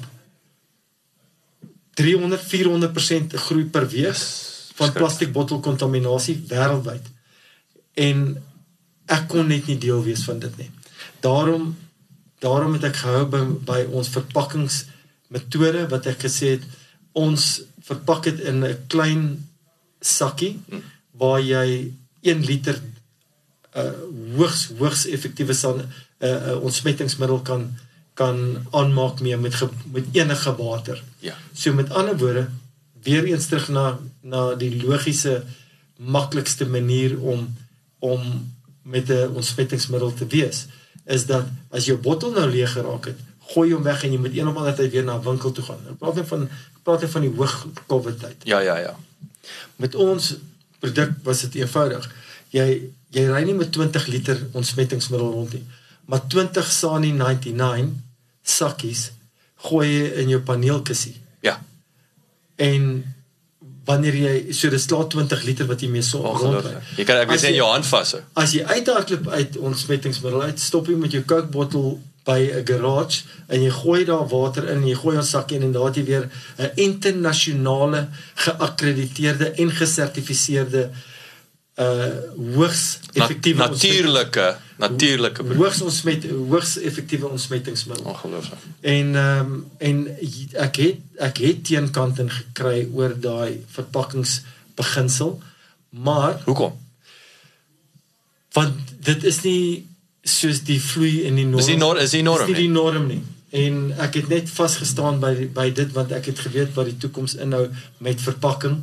[1.95, 4.19] 300 400% groei per week
[4.75, 7.07] van plastiek bottel kontaminasie wêreldwyd.
[7.95, 8.25] En
[9.07, 10.71] ek kon net nie deel wees van dit nie.
[11.23, 11.75] Daarom
[12.45, 16.65] daarom het ek gehou by, by ons verpakkingsmetode wat ek gesê het
[17.17, 19.23] ons verpak dit in 'n klein
[20.01, 20.83] sakkie hm.
[21.21, 22.81] waar jy 1 liter
[23.75, 23.93] uh
[24.37, 25.81] hoogs hoogs effektiewe san
[26.19, 27.77] 'n uh, uh, ontsmettingsmiddel kan
[28.15, 31.03] kan aanmaak mee met ge, met enige water.
[31.19, 31.35] Ja.
[31.53, 32.49] So met ander woorde
[33.03, 35.43] weer eens terug na na die logiese
[35.97, 37.57] maklikste manier om
[37.99, 40.67] om met 'n ontsmettingsmiddel te wees
[41.05, 43.19] is dat as jou bottel nou leeg geraak het,
[43.53, 45.65] gooi hom weg en jy moet een of ander tyd weer na 'n winkel toe
[45.65, 45.81] gaan.
[45.91, 46.49] Ek praat net van
[46.83, 47.51] praat net van die hoë
[47.87, 48.37] COVID tyd.
[48.43, 48.97] Ja, ja, ja.
[49.77, 50.35] Met ons
[50.79, 52.15] produk was dit eenvoudig.
[52.49, 55.65] Jy jy ry nie met 20 liter ontsmettingsmiddel rond nie,
[56.07, 57.93] maar 20 Sani 99
[58.43, 59.11] sakkies
[59.69, 61.17] gooi jy in jou paneelkussie.
[61.41, 61.59] Ja.
[62.57, 63.15] En
[63.89, 66.81] wanneer jy so dis klaar 20 liter wat jy mee so rond ry.
[66.99, 68.23] Jy kan ek wil sê jou hand vashou.
[68.41, 73.25] As jy uithardloop uit ontsmettingsmiddel uit, stop jy met jou Coke bottel by 'n garage
[73.53, 76.05] en jy gooi daar water in, jy gooi 'n sakkie in en daar het jy
[76.05, 80.91] weer 'n internasionale geakkrediteerde en gesertifiseerde
[81.77, 82.09] uh
[82.55, 85.57] hoogs effektiewe natuurlike Natuurlike produk.
[85.63, 88.05] hoogs ontsmet hoogs effektiewe ontsmettingsmiddel.
[88.07, 88.59] Ongelooflik.
[88.81, 90.17] En ehm um, en
[90.53, 95.41] ek het ek het teenkante gekry oor daai verpakkingsbeginsel,
[95.91, 96.73] maar Hoekom?
[98.53, 99.87] want dit is nie
[100.23, 101.57] soos die vloei in die norm.
[101.61, 102.63] Dis die nor- is die norm Dis nie nie.
[102.67, 103.23] die norm nie.
[103.55, 107.35] En ek het net vasgestaan by by dit want ek het geweet wat die toekoms
[107.35, 107.69] inhou
[107.99, 108.81] met verpakking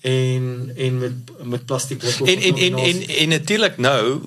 [0.00, 1.12] en en met
[1.42, 2.28] met plastiek bottels.
[2.30, 4.20] En en en en, en natuurlik nou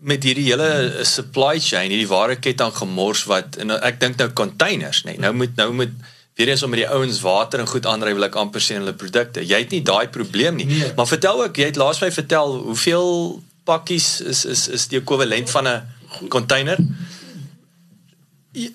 [0.00, 5.16] met hierdie hele supply chain, hierdie wareketting gemors wat en ek dink nou containers, nê.
[5.16, 5.92] Nee, nou moet nou moet
[6.40, 8.96] weer eens om met die ouens water en goed aanry wil ek amper sien hulle
[8.96, 9.44] produkte.
[9.44, 10.66] Jy het nie daai probleem nie.
[10.70, 10.92] Nee.
[10.96, 15.50] Maar vertel ook, jy het laas my vertel hoeveel pakkies is is is die ekwivalent
[15.52, 16.80] van 'n container?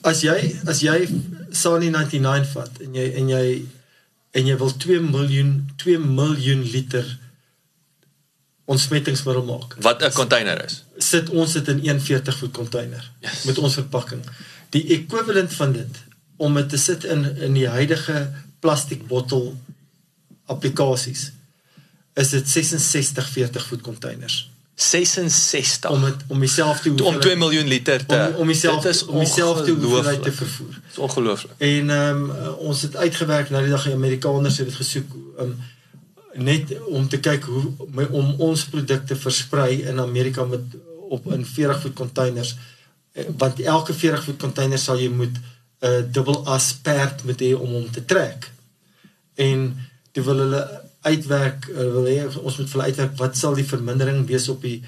[0.07, 0.35] as jy
[0.67, 1.03] as jy
[1.55, 3.45] Sani 99 vat en jy en jy
[4.35, 7.05] en jy wil 2 miljoen 2 miljoen liter
[8.65, 9.75] ontsmettingsmiddel maak.
[9.79, 10.83] Wat 'n container is.
[10.97, 13.43] Sit ons dit in 41 voet container Yes.
[13.43, 14.21] met ons verpakking.
[14.69, 15.95] Die ekwivalent van dit
[16.37, 19.61] om dit te sit in in die huidige plastiek bottel
[20.45, 21.31] applikasies
[22.13, 28.05] is dit 66 40 voet containers 66 om dit om dieselfde om 2 miljoen liter
[28.05, 30.79] te om om dieselfde Dit is om dieselfde hoeveelheid te vervoer.
[30.87, 31.51] Dis ongelooflik.
[31.57, 35.55] En ehm um, ons het uitgewerk nou die dag die Amerikaners het dit gesoek um,
[36.37, 40.61] net om te kyk hoe my, om ons produkte versprei in Amerika met
[41.09, 42.55] op in 40 voet containers
[43.15, 47.39] Eh, want elke 40 voet container sal jy moet 'n uh, dubbel as perd moet
[47.39, 48.51] hê om hom te trek.
[49.35, 49.77] En
[50.11, 53.63] toe wil hulle uitwerk uh, wil hê ons moet vir hulle uitwerk wat sal die
[53.63, 54.81] vermindering wees op die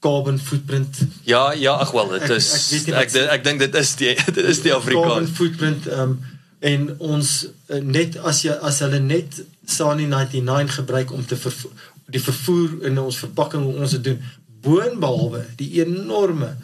[0.00, 3.58] carbon footprint Ja, ja, ag wel, dit Ek- is ek ek wat- ek, ek dink
[3.58, 5.30] dit is die dit is die carbon Afrikaans.
[5.30, 6.18] footprint um,
[6.64, 11.72] en ons uh, net as jy as hulle net Sani 99 gebruik om te vervoer,
[12.12, 14.22] die vervoer in ons verpakking hoe ons dit doen
[14.64, 16.54] boonbehalwe die enorme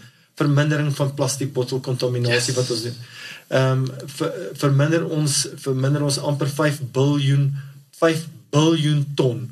[0.41, 2.49] vermindering van plastiek bottel kontaminasie Yes.
[2.49, 2.57] yes.
[2.57, 3.01] wat ons doen.
[3.51, 7.51] Ehm um, ver, verminder ons verminder ons amper 5 biljoen
[8.01, 9.49] 5 biljoen ton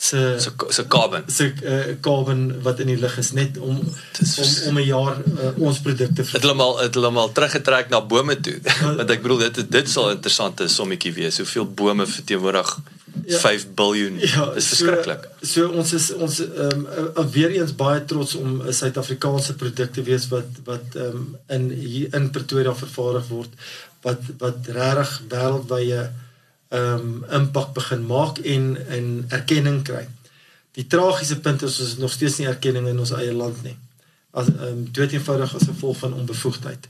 [0.00, 1.24] se So so carbon.
[1.26, 3.80] se uh, carbon wat in die lug is net om
[4.18, 7.88] Dis om om 'n jaar uh, ons produkte Het hulle maar het hulle maar teruggetrek
[7.90, 8.58] na bome toe.
[8.98, 11.36] Want ek bedoel dit dit sal 'n interessante sommetjie wees.
[11.36, 12.78] Hoeveel bome verteenwoordig
[13.26, 13.38] Ja.
[13.38, 14.18] 5 biljoen.
[14.20, 15.28] Ja, Dis verskriklik.
[15.40, 19.92] So, so ons is ons ehm um, weer eens baie trots om 'n Suid-Afrikaanse produk
[19.92, 23.48] te wees wat wat ehm um, in hier in Pretoria vervaardig word
[24.02, 26.27] wat wat regtig wêreldwye ehm
[26.68, 30.06] um, impak begin maak en en erkenning kry.
[30.76, 33.76] Die tragiese punt is ons het nog steeds nie erkenning in ons eie land nie.
[34.30, 36.88] As ehm um, dood eenvoudig as gevolg van onbevoegdheid.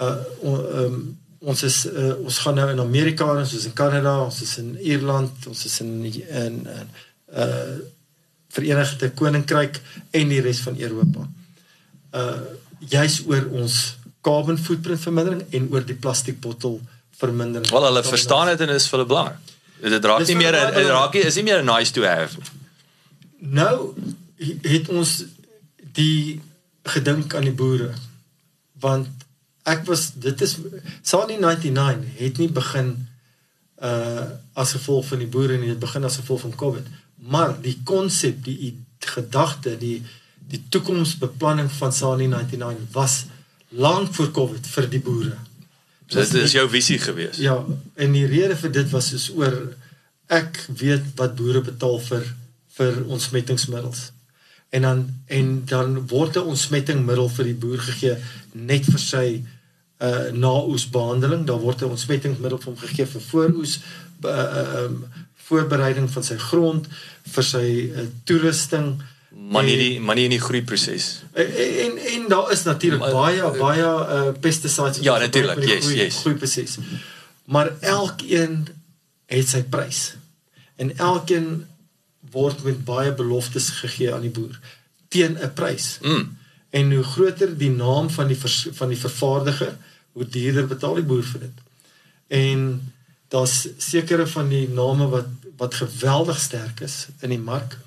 [0.00, 4.16] Uh ehm um, ons is uh, ons gaan nou in Amerika, ons is in Kanada,
[4.24, 6.88] ons is in Ierland, ons is in in, in
[7.36, 7.76] uh
[8.56, 11.28] Verenigde Koninkryk en die res van Europa.
[12.12, 12.40] Uh
[12.88, 16.80] juis oor ons carbon footprint vermindering en oor die plastiekbottel
[17.18, 17.70] vermindering.
[17.70, 19.54] Wel hulle verstaan dit en is vir hulle belangrik.
[19.80, 22.38] Dit raak Dis nie meer dit raak nie is nie meer nice to have.
[23.38, 23.94] Nou
[24.36, 25.24] he- het ons
[25.96, 26.40] die
[26.84, 27.90] gedink aan die boere.
[28.80, 29.08] Want
[29.66, 30.56] ek was dit is
[31.02, 32.94] Sani 99 het nie begin
[33.82, 34.24] uh
[34.56, 36.86] as gevolg van die boere nie, dit begin as gevolg van Covid.
[37.28, 40.02] Maar die konsep, die i- gedagte, die
[40.48, 43.24] die toekomsbeplanning van Sani 99 was
[43.68, 45.36] lank voor Covid vir die boere.
[46.06, 47.38] So dit is jou visie gewees.
[47.42, 47.56] Ja,
[47.94, 49.56] en die rede vir dit was soos oor
[50.30, 52.28] ek weet wat boere betaal vir
[52.76, 54.10] vir ontsmettingsmiddels.
[54.76, 58.16] En dan en dan word 'n ontsmettingmiddel vir die boer gegee
[58.52, 59.26] net vir sy
[59.98, 61.46] uh naoesbehandeling.
[61.46, 63.80] Daar word 'n ontsmettingsmiddel vir hom gegee vir vooroes
[64.24, 65.04] uh, uh um
[65.46, 66.88] voorbereiding van sy grond,
[67.22, 68.96] vir sy uh, toerusting.
[68.96, 69.15] Maar
[69.64, 71.22] nie En- die maar nie in die groeiproses.
[71.32, 75.96] En en, en daar is natuurlik baie baie uh pesticides Ja, natuurlijk, gebruik met die
[75.96, 76.20] yes, yes.
[76.20, 76.78] groeiproses.
[77.44, 78.66] Maar elkeen
[79.26, 80.14] het sy prys.
[80.76, 81.66] En elkeen
[82.30, 84.58] word met baie beloftes gegee aan die boer
[85.08, 85.98] teen 'n prys.
[86.02, 86.38] Mm.
[86.70, 89.76] En hoe groter die naam van die vers, van die vervaardiger,
[90.12, 91.58] hoe duurder betaal die boer vir dit.
[92.26, 92.92] En
[93.28, 95.26] daar's sekere van die name wat
[95.56, 97.78] wat geweldig sterk is in die mark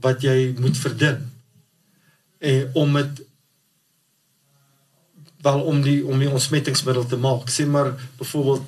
[0.00, 1.24] wat jy moet verdun.
[2.38, 3.22] En om dit
[5.42, 7.50] wel om die om die ontsmettingsmiddel te maak.
[7.50, 8.66] Sê maar byvoorbeeld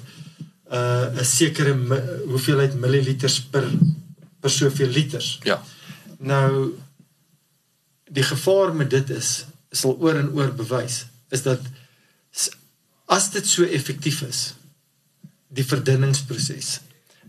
[0.70, 3.70] uh 'n sekere mi- hoeveelheid milliliters per
[4.40, 5.38] per soveel liters.
[5.42, 5.62] Ja.
[6.18, 6.78] Nou
[8.10, 11.60] die gevaar met dit is sal oor en oor bewys is dat
[13.06, 14.54] as dit so effektief is
[15.48, 16.80] die verdunningsproses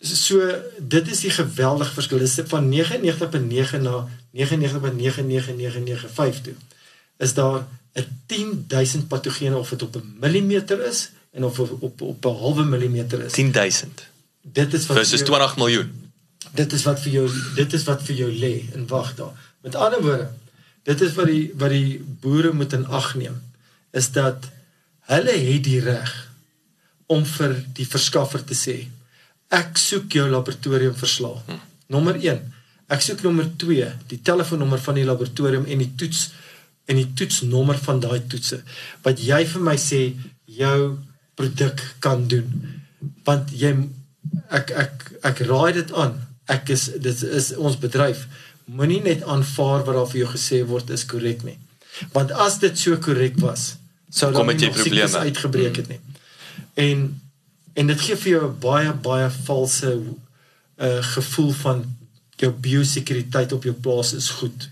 [0.00, 0.40] So
[0.78, 2.18] dit is die geweldige verskil.
[2.18, 6.54] Dit is van 99.9 na 99.99995 toe.
[7.18, 12.00] Is daar 'n 10000 patogene of dit op 'n millimeter is en of op op,
[12.00, 13.32] op 'n halwe millimeter is.
[13.32, 14.06] 10000
[14.42, 16.06] Dit is wat versus vir jou- 20 miljoen.
[16.56, 17.26] Dit is wat vir jou
[17.56, 19.34] dit is wat vir jou lê en wag daar.
[19.64, 20.28] Met ander woorde,
[20.88, 23.40] dit is wat die wat die boere moet in ag neem
[23.96, 24.48] is dat
[25.08, 26.12] hulle het die reg
[27.08, 28.76] om vir die verskaffer te sê
[29.48, 31.44] ek soek jou laboratoriumverslag.
[31.46, 31.60] Hm.
[31.88, 32.40] Nommer 1.
[32.92, 36.28] Ek soek nommer 2, die telefoonnommer van die laboratorium en die toets
[36.88, 38.62] en die toetsnommer van daai toetse
[39.04, 40.02] wat jy vir my sê
[40.58, 40.96] jou
[41.36, 42.48] produk kan doen.
[43.28, 43.74] Want jy
[44.52, 46.16] ek ek ek raai dit aan.
[46.48, 48.26] Ek is dit is ons bedryf.
[48.64, 51.58] Moenie net aanvaar wat daar vir jou gesê word is korrek nie.
[52.14, 53.76] Want as dit so korrek was,
[54.10, 55.24] sou met nie probleme.
[55.28, 56.00] uitgebreek het nie.
[56.74, 57.06] En
[57.78, 59.92] en dit gee vir jou 'n baie baie valse
[60.78, 61.84] uh gevoel van
[62.36, 64.70] jou biosekuriteit op jou plaas is goed.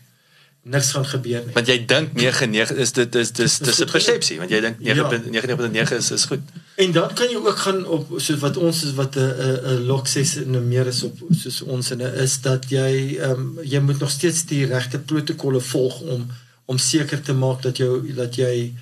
[0.66, 1.52] Niks gaan gebeur nie.
[1.54, 4.94] Want jy dink 99 is dit is dis dis 'n persepsie want jy dink Ja.
[4.94, 6.40] 99.9 is is goed.
[6.74, 9.86] En dan kan jy ook gaan op soos wat ons is wat 'n 'n 'n
[9.86, 13.58] lok 6 en 'n meer is op soos ons in is dat jy ehm um,
[13.62, 16.26] jy moet nog steeds die regte protokolle volg om
[16.64, 18.74] om seker te maak dat jou dat jy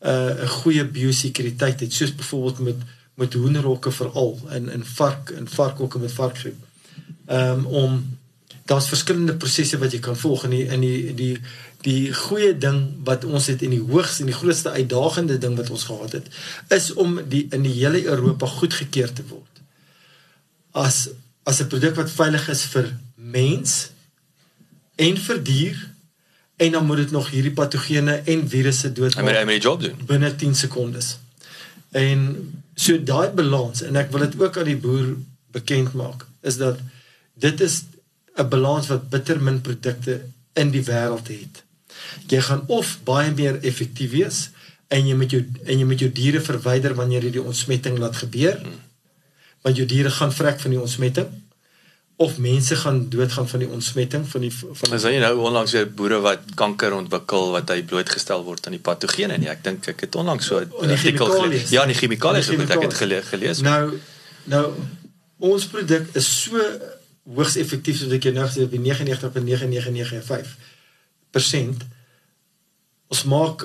[0.00, 2.76] 'n uh, 'n goeie biosekuriteit het soos byvoorbeeld met
[3.14, 6.60] met hoenderhokke veral en in vark en varkhokke met varkgriep.
[7.26, 8.18] Ehm um, om
[8.70, 11.34] daar's verskillende prosesse wat jy kan volg en die in die die
[11.84, 15.70] die goeie ding wat ons het en die hoogste en die grootste uitdagende ding wat
[15.74, 16.28] ons gehad het
[16.76, 19.64] is om die in die hele Europa goedgekeur te word
[20.86, 21.08] as
[21.42, 23.90] as 'n produk wat veilig is vir mens
[24.96, 25.78] en vir dier
[26.60, 29.80] en dan moet dit nog hierdie patogene en virusse moet hy doodmaak moet die job
[29.80, 30.00] doen.
[30.06, 31.18] binne 10 sekondes.
[31.90, 32.26] En
[32.74, 35.14] so daai balans en ek wil dit ook aan die boer
[35.56, 36.78] bekend maak is dat
[37.34, 37.80] dit is
[38.40, 40.20] 'n balans wat bitter min produkte
[40.54, 41.62] in die wêreld het.
[42.28, 44.50] Jy gaan of baie meer effektief wees
[44.88, 48.16] en jy met jou en jy met jou diere verwyder wanneer jy die ontsmetting laat
[48.16, 48.58] gebeur.
[49.62, 51.26] Want jou diere gaan vrek van die ontsmetting
[52.16, 55.86] of mense gaan doodgaan van die ontsmetting van die van Is hy nou onlangs weer
[55.88, 59.48] boere wat kanker ontwikkel wat hy blootgestel word aan die patogene nie.
[59.48, 61.42] Ek dink ek het onlangs so 'n Oh, artikel chemikalies.
[61.44, 61.70] gelees.
[61.70, 62.98] Ja, die chemikalies wat ek het chemikalies.
[62.98, 63.60] gele gelees.
[63.60, 63.98] Nou
[64.44, 64.72] nou
[65.38, 66.58] ons produk is so
[67.34, 71.80] hoogs effektief soos ek jou nou gesê by 99.9995%.
[73.10, 73.58] Ons maak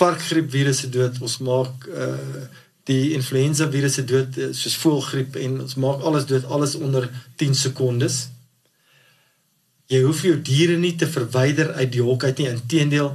[0.00, 2.44] varkgriepvirusse dood, ons maak uh
[2.90, 7.08] die influenza virusse dood eh, soos voëlgriep en ons maak alles dood alles onder
[7.42, 8.20] 10 sekondes.
[9.90, 12.48] Jy hoef jou diere nie te verwyder uit die hok uit nie.
[12.54, 13.12] Inteendeel,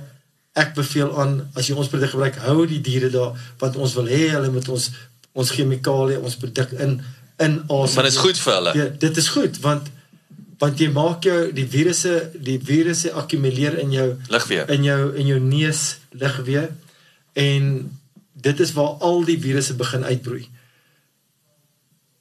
[0.59, 4.09] ek beveel aan as jy ons produk gebruik, hou die diere daar want ons wil
[4.11, 4.91] hê hulle moet ons
[5.35, 6.93] ons chemikalie, ons produk in
[7.37, 7.95] in asem.
[7.95, 8.73] Maar dit is goed vir hulle.
[8.77, 9.87] Ja, dit is goed want
[10.57, 14.65] want jy maak jou die virusse die virusse akkumuleer in jou Lugweë.
[14.71, 16.69] in jou in jou neus lugweë
[17.33, 17.91] en
[18.33, 20.47] dit is waar al die virusse begin uitbroei.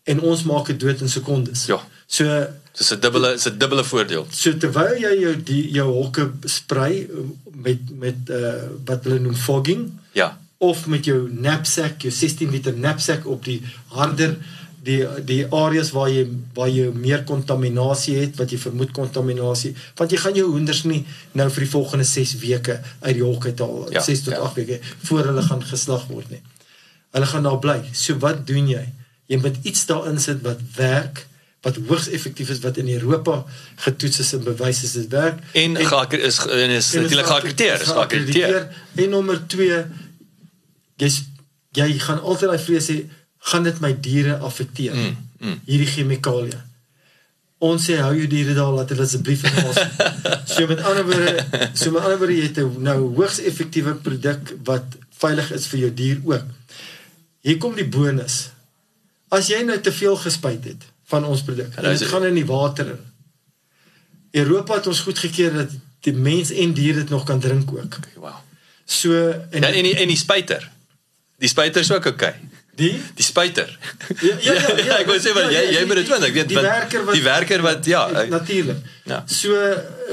[0.05, 1.67] En ons maak dit dood in sekondes.
[1.71, 1.81] Ja.
[2.07, 2.25] So
[2.75, 4.27] Dis 'n dubbele is 'n dubbele voordeel.
[4.31, 7.07] So terwyl jy jou die jou hokke sprei
[7.55, 8.55] met met uh
[8.85, 10.39] wat hulle noem fogging, Ja.
[10.59, 14.37] of met jou knapsack, jou 16 liter knapsack op die harder
[14.85, 16.25] die die areas waar jy
[16.57, 21.03] waar jy meer kontaminasie het wat jy vermoed kontaminasie want jy gaan jou hoenders nie
[21.33, 24.43] nou vir die volgende 6 weke uit die hok uit haal Ja, 6 tot ja.
[24.49, 26.43] 8 weke voor hulle gaan geslag word nie.
[27.15, 27.79] Hulle gaan daar bly.
[27.93, 28.83] So wat doen jy?
[29.31, 31.27] Jy moet iets daarin sit wat werk
[31.65, 33.39] wat hoogs effektief is wat in Europa
[33.87, 35.39] getoets is en bewys is dit werk.
[35.57, 38.69] En geakker is en is En natuurlik geakkrediteer, is geakkrediteer.
[38.95, 39.85] En nommer 2
[41.01, 41.23] jy's
[41.75, 42.99] jy gaan altyd daai vrees hê
[43.51, 44.95] gaan dit my diere affekteer.
[44.95, 45.59] Mm, mm.
[45.69, 46.61] Hierdie chemikalieë.
[47.65, 49.79] Ons sê hou jou diere daar laat hulle asseblief in ons.
[50.55, 54.55] so met ander woorde, so met ander woorde jy het 'n nou hoogs effektiewe produk
[54.69, 56.45] wat veilig is vir jou dier ook.
[57.45, 58.51] Hier kom die bonus.
[59.29, 62.49] As jy nou te veel gespuit het van ons produk nou dit gaan in die
[62.49, 63.03] water in.
[64.45, 65.71] Europa het ons goedgekeur dat
[66.05, 67.99] die mens en dier dit nog kan drink ook.
[68.17, 68.41] Wow.
[68.85, 69.13] So
[69.51, 70.71] en Ja, en die, en die spuiter.
[71.39, 72.35] Die spuiter is ook oukei.
[72.77, 73.79] Die Die spuiter.
[74.21, 76.09] Ja, ja, ja, ja, ek wou sê want ja, jy ja, jy die- moet dit
[76.09, 78.77] weet, ek weet die werker wat die werker wat ja, eh, natuurlik.
[79.05, 79.23] Ja.
[79.27, 79.55] So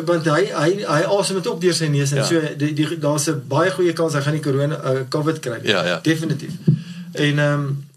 [0.06, 2.24] want hy hy hy asem dit op deur sy neus en Ja.
[2.26, 5.60] so die, die daar's 'n baie goeie kans hy gaan nie corona uh, COVID kry.
[5.64, 6.00] Ja, ja.
[6.04, 6.52] Definitief.
[7.14, 7.88] En ehm um,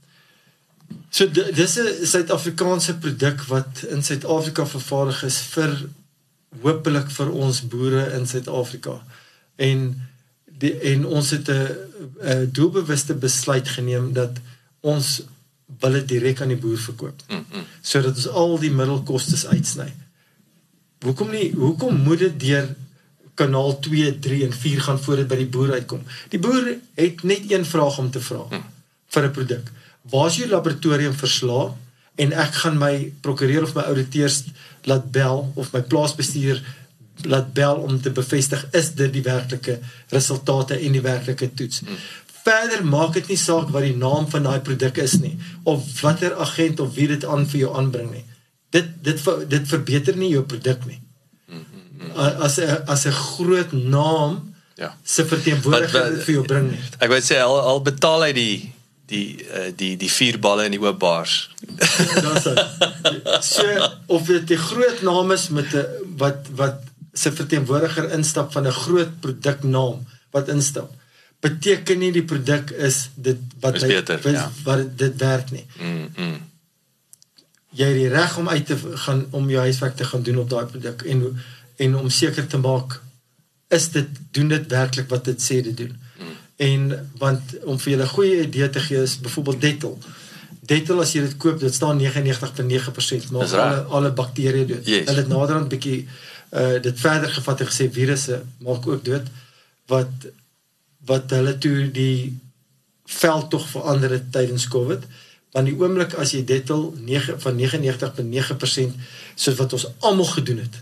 [1.10, 5.76] so di- dis 'n Suid-Afrikaanse produk wat in Suid-Afrika vervaardig is vir
[6.62, 9.02] hopelik vir ons boere in Suid-Afrika.
[9.56, 10.08] En
[10.58, 11.68] die en ons het 'n
[12.22, 14.30] 'n doelbewuste besluit geneem dat
[14.84, 15.10] ons
[15.80, 17.22] wil dit direk aan die boer verkoop.
[17.28, 17.68] Mm, mm.
[17.84, 19.88] Sodat ons al die middelkoste uitsny.
[21.04, 22.68] Hoekom nie hoekom moet dit deur
[23.34, 26.04] kanaal 2, 3 en 4 gaan voor dit by die boer uitkom?
[26.32, 26.68] Die boer
[27.00, 28.62] het net een vraag om te vra Hm.
[29.14, 29.72] vir 'n produk.
[30.10, 31.72] Waar is jou laboratorium verslae
[32.14, 34.44] en ek gaan my prokureur of my ouditeurs
[34.84, 36.62] laat bel of my plaasbestuurder
[37.22, 39.78] laat bel om te bevestig is dit die werklike
[40.08, 41.82] resultate en die werklike toets.
[42.44, 46.34] Verder maak dit nie saak wat die naam van daai produk is nie of watter
[46.44, 48.24] agent of wie dit aan vir jou aanbring nie.
[48.70, 51.00] Dit dit dit verbeter nie jou produk nie.
[52.16, 54.94] A- As 'n as 'n groot naam Ja.
[55.04, 56.80] se verteenwoordiger dit vir jou bring nie.
[57.00, 58.72] Ek wou sê al al betaal hy die
[59.06, 61.50] die uh, die die vier balle in die oop bars.
[61.64, 63.44] Dit.
[63.44, 63.64] So
[64.06, 66.76] of dit 'n groot naam is met 'n wat wat
[67.12, 70.90] se verteenwoordiger instap van 'n groot produknaam wat instap
[71.44, 74.44] beteken nie die produk is dit wat Is hy- beter, wat, ja.
[74.64, 75.64] wat dit werk nie.
[75.80, 76.38] Mm, mm.
[77.74, 80.50] Jy het die reg om uit te gaan om jou huiswerk te gaan doen op
[80.50, 81.24] daai produk en
[81.84, 83.00] en om seker te maak
[83.74, 85.94] is dit doen dit werklik wat dit sê dit doen.
[86.20, 86.34] Mm.
[86.68, 89.98] En want om vir julle 'n goeie idee te gee is byvoorbeeld Dettol.
[90.60, 93.60] Dettol as jy dit koop, dit staan 99.9% maak Dis reg.
[93.60, 94.86] alle alle bakterieë dood.
[94.86, 95.06] Yes.
[95.08, 96.06] Hulle het naderhand bietjie
[96.54, 99.26] uh dit verder gevat en gesê virusse maak ook dood
[99.86, 100.10] wat
[101.06, 102.38] wat hulle toe die
[103.06, 105.02] veld tog verander het tydens Covid.
[105.52, 108.96] Want die oomblik as jy Dettol 9 van 99.9%
[109.34, 110.80] soos wat ons almal gedoen het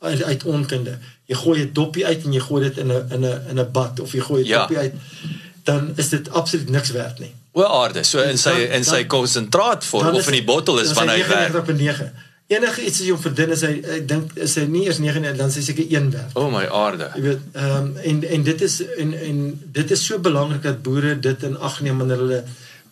[0.00, 0.98] uit, uit onkunde.
[1.28, 3.70] Jy gooi 'n doppie uit en jy gooi dit in 'n in 'n in 'n
[3.72, 4.58] bad of jy gooi 'n Ja.
[4.58, 4.94] doppie uit
[5.64, 7.34] dan is dit absoluut niks werd nie.
[7.52, 10.92] O aarde, so in sy Dan- in sy konsentraat vorm of in die bottel is
[10.92, 11.52] van hy werk.
[11.52, 12.12] 99.9.
[12.50, 15.22] Enige iets as jy hom verdun is hy ek dink is hy nie eers 9
[15.38, 16.32] dan is hy seker 1 werd.
[16.34, 17.06] O my aarde.
[17.14, 19.38] Jy weet, ehm um, en en dit is en en
[19.78, 22.40] dit is so belangrik dat boere dit in ag neem wanneer hulle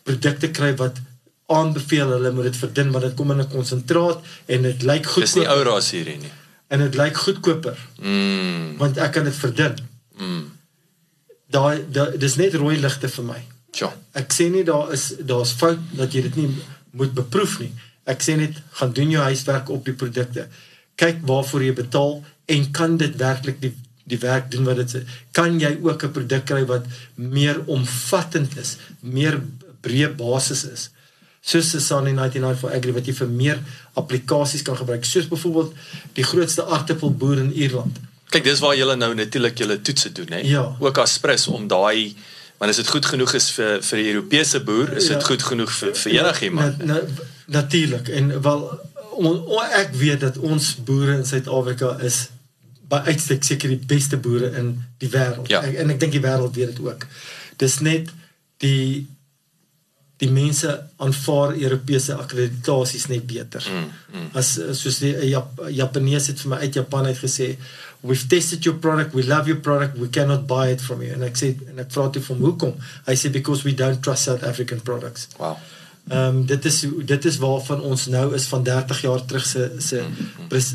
[0.06, 1.01] produkte kry wat
[1.48, 5.35] aanbeveel hulle moet dit verdun want dit kom in 'n konsentraat en dit lyk Dis
[5.35, 6.32] nie ou ras hierdie nie.
[6.70, 8.76] en dit lyk goedkoper Mm.
[8.78, 9.74] want ek kan dit verdun.
[10.18, 10.44] Mm.
[11.51, 13.40] Daai da, dis net rooi ligte vir my.
[13.72, 13.89] Tja.
[14.12, 16.48] Ek sê nie daar is daar's fout dat jy dit nie
[16.90, 17.72] moet beproef nie.
[18.09, 20.47] Ek sê net gaan doen jou huiswerk op die produkte.
[20.98, 23.74] Kyk waarvoor jy betaal en kan dit werklik die
[24.09, 25.02] die werk doen wat dit.
[25.36, 29.40] Kan jy ook 'n produk kry wat meer omvattend is, meer
[29.82, 30.90] breë basis is?
[31.43, 33.59] Soos die Sunny 99 for Agri wat jy vir meer
[33.94, 35.05] applikasies kan gebruik.
[35.05, 35.74] Soos byvoorbeeld
[36.14, 37.97] die grootste aardappelboer in Ierland.
[38.30, 40.39] Kyk, dis waar julle nou natuurlik julle toetse doen, hè.
[40.44, 40.76] Ja.
[40.80, 42.14] Ook as prins om daai
[42.59, 45.26] want as dit goed genoeg is vir vir die Europese boer, is dit Ja.
[45.26, 46.78] goed genoeg vir vir enigiemand.
[46.78, 47.01] Na, na,
[47.49, 48.65] natuurlik en wel
[49.19, 52.29] on, on, ek weet dat ons boere in Suid-Afrika is
[52.89, 54.73] by uitstek seker die beste boere in
[55.03, 55.49] die wêreld.
[55.51, 55.61] Ja.
[55.66, 57.07] Ek, en ek dink die wêreld weet dit ook.
[57.61, 58.12] Dis net
[58.65, 59.07] die
[60.19, 63.62] die mense aanvaar Europese akkreditasies net beter.
[63.70, 64.25] Mm, mm.
[64.41, 67.53] As soos die Jap, Japanees het vir my uit Japan uit gesê,
[68.01, 71.23] "We've tested your product, we love your product, we cannot buy it from you." En
[71.23, 72.75] ek sê en ek vra toe van hoekom?
[73.07, 75.29] Hy sê because we don't trust South African products.
[75.39, 75.57] Wow.
[76.09, 79.70] Ehm um, dit is dit is waarvan ons nou is van 30 jaar terug se
[79.78, 80.05] se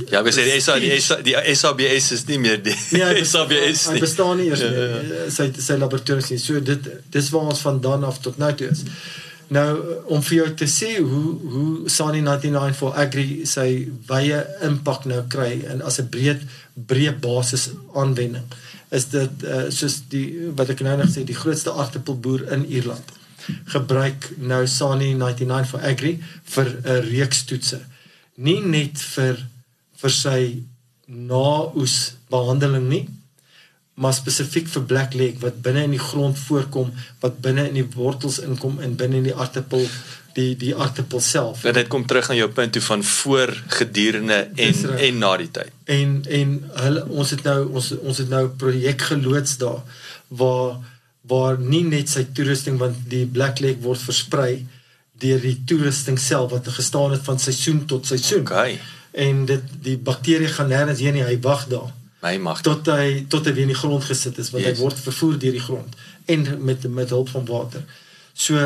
[0.10, 3.88] Ja, ek sê die SA die SA die SABS is nie meer die ja, SABS
[3.88, 3.96] nie.
[3.96, 5.00] Hy bestaan nie eers ja, ja.
[5.02, 5.22] nie.
[5.34, 6.38] Sy sy laboratorium nie.
[6.44, 8.84] So dit dis waar ons vandaan af tot nou toe is.
[9.58, 9.66] Nou
[10.14, 11.24] om vir jou te sê hoe
[11.56, 13.68] hoe Sani 99 for Agri sy
[14.12, 16.46] wye impak nou kry en as 'n breed
[16.78, 18.46] breë basis aanwending
[18.94, 23.18] is dit uh, soos die wat ek nou net gesê die grootste aardappelboer in Ierland
[23.66, 26.20] gebruik nou Sani 99 for Agri
[26.56, 27.80] vir 'n reeks toetse.
[28.36, 29.38] Nie net vir
[30.02, 30.64] vir sy
[31.06, 33.06] naoes behandeling nie,
[33.94, 36.92] maar spesifiek vir black leg wat binne in die grond voorkom,
[37.22, 39.86] wat binne in die wortels inkom en binne in die aardappel
[40.34, 41.64] die die aardappel self.
[41.64, 45.52] En dit kom terug aan jou punt toe van voor gedurende en en na die
[45.52, 45.70] tyd.
[45.86, 46.56] En en
[46.86, 49.82] hulle ons het nou ons ons het nou 'n projek geloods daar
[50.28, 50.82] waar
[51.28, 54.66] waar nie net sy toerusting want die black leg word versprei
[55.24, 58.44] deur die toerusting self wat gestaan het van seisoen tot seisoen.
[58.44, 58.80] Okay.
[59.12, 61.92] En dit die bakterie gaan nêrens heen nie, hy wag daar.
[62.24, 64.76] My mag tot hy tot hy weer in die grond gesit is want yes.
[64.76, 65.96] hy word vervoer deur die grond
[66.32, 67.84] en met met hulp van water.
[68.34, 68.60] So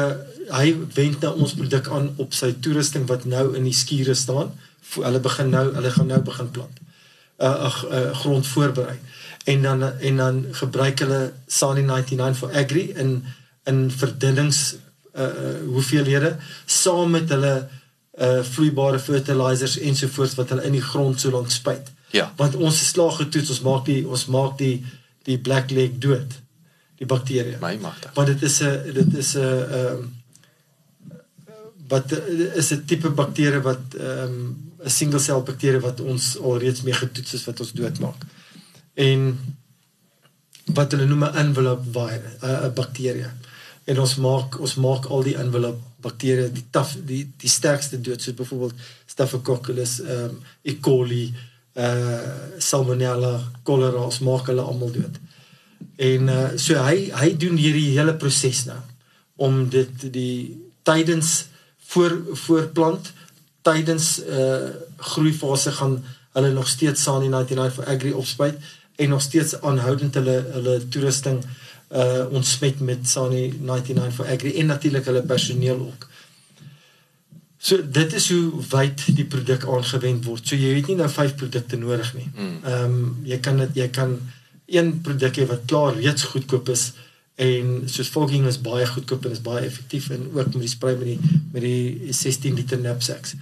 [0.53, 4.53] hy wend nou ons produk aan op sy toerusting wat nou in die skure staan.
[4.95, 6.83] Hulle begin nou hulle gaan nou begin plant.
[7.37, 8.97] Uh ag uh, grond voorberei
[9.47, 13.23] en dan en dan gebruik hulle Sani 99 vir agri in
[13.63, 14.75] in verdunnings
[15.15, 15.27] uh
[15.67, 17.53] hoeveelhede saam met hulle
[18.19, 21.91] uh vloeibare fertilizers ensovoorts wat hulle in die grond so lank spuit.
[22.11, 22.27] Ja.
[22.35, 24.75] Want ons slag getoets, ons maak die ons maak die
[25.29, 26.37] die black leg dood.
[26.99, 27.59] Die bakterieë.
[27.63, 28.11] My magte.
[28.19, 29.49] Want dit is 'n dit is 'n
[29.79, 30.07] ehm
[31.87, 32.11] wat
[32.61, 36.93] is 'n tipe bakterie wat ehm um, 'n single cell bakterie wat ons alreeds mee
[36.93, 38.27] getoets is wat ons doodmaak
[38.97, 39.27] en
[40.73, 43.31] wat hulle noem 'n envelope virus, 'n bakterie.
[43.83, 48.21] En ons maak ons maak al die envelope bakterieë die taf die die sterkste dood
[48.21, 48.75] soos byvoorbeeld
[49.05, 50.79] Staphylococcus, um, E.
[50.79, 51.33] coli,
[51.75, 52.19] uh
[52.57, 55.19] Salmonella, cholera, ons maak hulle almal dood.
[55.95, 58.79] En uh so hy hy doen hierdie hele proses nou
[59.35, 61.45] om dit die tydens
[61.93, 63.13] voor voorplant
[63.61, 66.03] tydens uh groeifase gaan
[66.37, 68.57] hulle nog steeds Sani 99 vir agri opspuit
[68.97, 71.41] en nog steeds aanhoudend hulle hulle toerusting
[71.87, 76.07] uh ontsmet met Sani 99 vir Agri en natuurlik hulle personeel ook.
[77.57, 80.47] So dit is hoe wyd die produk aangewend word.
[80.47, 82.27] So jy het nie nou vyf produkte nodig nie.
[82.37, 84.17] Ehm um, jy kan dit jy kan
[84.67, 86.91] een produk hê wat klaar reeds goedkoop is
[87.35, 90.95] en soos fogging is baie goedkoop en is baie effektief en ook met die spray
[90.97, 91.19] met die
[91.53, 93.35] met die 16 liter knapsacks.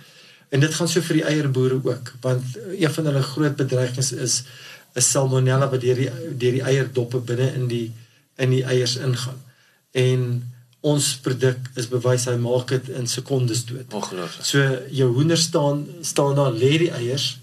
[0.49, 4.44] En dit gaan so vir die eierboere ook want een van hulle groot bedreigings is
[4.96, 6.10] 'n salmonella wat deur die
[6.40, 7.92] deur die eierdoppe binne in die
[8.36, 9.40] in die eiers ingaan.
[9.92, 10.22] En
[10.86, 13.94] ons produk is bewys hy maak dit in sekondes dood.
[13.94, 14.46] Ongelooflik.
[14.46, 14.62] So
[14.92, 17.38] jou hoender staan staan daar lê die eiers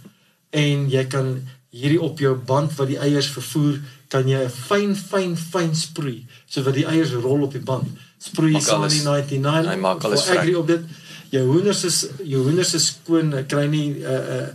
[0.51, 1.35] en jy kan
[1.73, 3.81] hierdie op jou band wat die eiers vervoer
[4.13, 7.89] kan jy 'n fyn fyn fyn sproei so wat die eiers rol op die band.
[8.19, 9.73] Sproei Sani 99.
[9.73, 10.57] Hy maak alles vrek.
[10.57, 10.85] op dit.
[11.33, 14.49] Jou hoenders is jou hoenders is skoon, kry nie 'n uh, uh,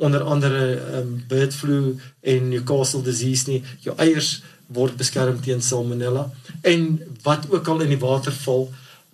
[0.00, 3.60] onder andere um, bird flu en Newcastle disease nie.
[3.84, 4.40] Jou eiers
[4.72, 6.28] word beskerm teen salmonella
[6.62, 6.86] en
[7.22, 8.68] wat ook al in die water val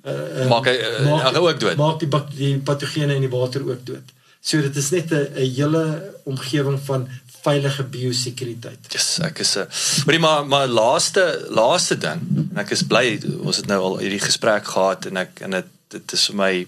[0.05, 1.81] uh, maak hy uh, maak, ook dood.
[1.81, 4.15] Maak die die patogene in die water ook dood.
[4.41, 5.85] So dit is net 'n hele
[6.25, 7.09] omgewing van
[7.47, 8.79] veilige biosekuriteit.
[8.89, 9.67] Ja, yes, ek is 'n
[10.07, 14.23] Maar maar maar laaste laaste ding en ek is bly ons het nou al hierdie
[14.23, 16.67] gesprek gehad en ek en dit dit is vir my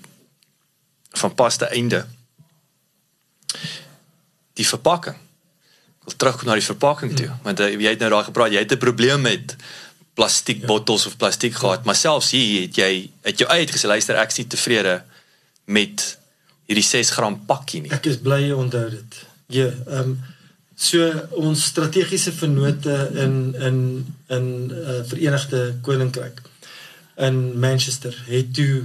[1.23, 2.07] van pas te einde
[4.59, 5.18] die verpakking.
[5.98, 7.44] Ek wil terugkom na die verpakking toe, mm.
[7.47, 9.56] want uh, jy het nou daar gepraat, jy het 'n probleem met
[10.18, 10.66] plastiek ja.
[10.66, 14.35] bottels of plastiek gehad, maar selfs hier het jy het jou uit gesê luister ek
[14.35, 14.97] is nie tevrede
[15.70, 16.06] met
[16.66, 17.93] hierdie 6 gram pakkie nie.
[17.94, 19.22] Ek is bly jy onthou dit.
[19.47, 20.18] Ja, ehm um,
[20.78, 21.02] so
[21.35, 23.32] ons strategiese vennote in
[23.66, 23.78] in
[24.30, 26.39] in uh, Verenigde Koninkryk
[27.18, 28.85] in Manchester het toe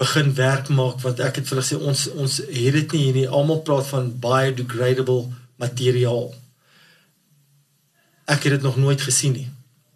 [0.00, 3.18] begin werk maak want ek het vir hulle sê ons ons het dit nie hier
[3.20, 3.28] nie.
[3.28, 5.28] Almal praat van biodegradable
[5.62, 6.32] materiaal.
[8.24, 9.50] Ek het dit nog nooit gesien nie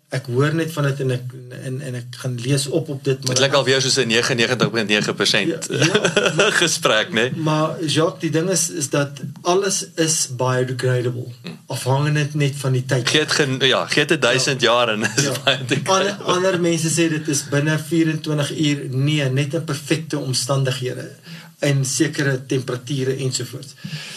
[0.08, 1.32] ek hoor net van dit en ek
[1.68, 5.50] en en ek gaan lees op op dit maar dit lyk alweer soos 'n 99.9%
[5.50, 7.42] ja, ja, gesprek nê nee?
[7.48, 11.58] maar Jacques die ding is is dat alles is biodegradable hm.
[11.66, 15.28] afhangende net van die tyd gee dit ja gee dit 1000 ja, jaar en is
[15.28, 15.56] ja.
[15.84, 21.10] ander, ander mense sê dit is binne 24 uur nee net in perfekte omstandighede
[21.58, 23.74] en sekere temperature ensovoorts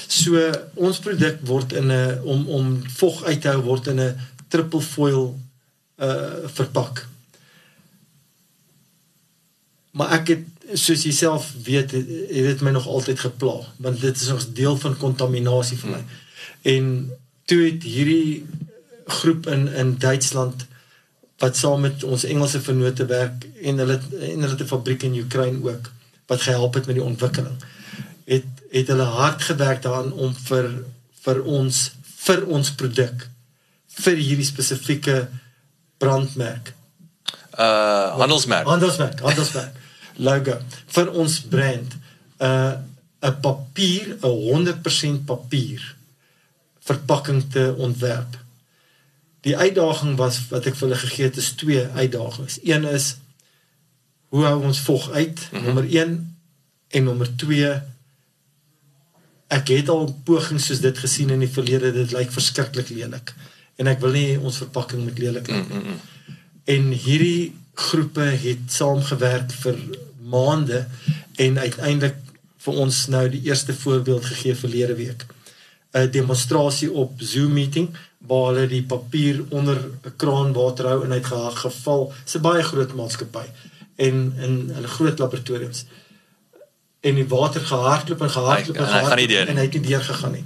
[0.08, 4.20] so ons produk word in 'n om om vog uit te hou word in 'n
[4.48, 5.34] triple foil
[6.02, 7.06] uh verpak.
[9.92, 14.22] Maar ek het soos jy self weet het, dit my nog altyd gepla want dit
[14.22, 16.02] is ons deel van kontaminasie vir my.
[16.74, 16.86] En
[17.46, 18.46] toe het hierdie
[19.20, 20.66] groep in in Duitsland
[21.42, 25.20] wat saam met ons Engelse vennote werk en hulle en hulle het 'n fabriek in
[25.24, 25.92] Oekraïne ook
[26.26, 27.58] wat gehelp het met die ontwikkeling.
[28.26, 30.70] Het het hulle hard gewerk daaraan om vir
[31.26, 31.92] vir ons
[32.26, 33.28] vir ons produk
[34.02, 35.28] vir hierdie spesifieke
[36.02, 36.74] brandmerk
[37.52, 38.68] Uh handelsmerk.
[38.68, 39.80] handelsmerk handelsmerk
[40.28, 40.58] logo
[40.96, 41.98] vir ons brand
[42.42, 42.78] uh,
[43.22, 44.38] 'n papier 'n
[44.82, 45.96] 100% papier
[46.82, 48.38] verpakking te ontwerp.
[49.42, 52.60] Die uitdaging was wat ek vir hulle gegee het is twee uitdagings.
[52.64, 53.16] Een is
[54.34, 55.40] hoe hou ons vog uit?
[55.40, 55.66] Mm -hmm.
[55.66, 56.38] Nommer 1
[56.88, 57.82] en nommer 2
[59.48, 63.34] ek het al pogings soos dit gesien in die verlede dit lyk verskriklik lelik
[63.76, 65.80] en ek wil nie ons verpakking moet lelik lyk nie.
[65.80, 66.00] Mm -hmm.
[66.64, 69.78] En hierdie groepe het saamgewerk vir
[70.22, 70.88] maande
[71.36, 72.16] en uiteindelik
[72.58, 75.26] vir ons nou die eerste voorbeeld gegee verlede week.
[75.92, 81.12] 'n Demonstrasie op Zoom meeting waar hulle die papier onder 'n kraan water hou en
[81.12, 82.14] hy het geval.
[82.24, 83.48] Dit's 'n baie groot maatskappy
[83.96, 85.86] en in hulle groot laboratoriums.
[87.00, 90.32] En die water gehardloop en gehardloop en, en, en, en hy het nie deur gegaan
[90.32, 90.46] nie.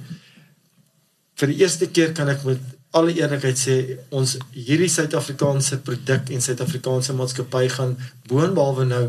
[1.36, 2.60] Vir die eerste keer kan ek met
[2.96, 3.76] alle eerlikheid sê
[4.16, 7.96] ons hierdie Suid-Afrikaanse produk en Suid-Afrikaanse maatskappy gaan
[8.30, 9.06] boonbehalwe nou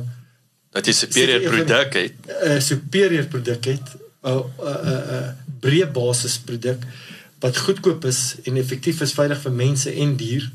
[0.77, 3.87] dat jy superieur produk het 'n superieur produk het
[4.23, 6.83] 'n 'n 'n breë basis produk
[7.41, 10.51] wat goedkoop is en effektief is veilig vir mense en dier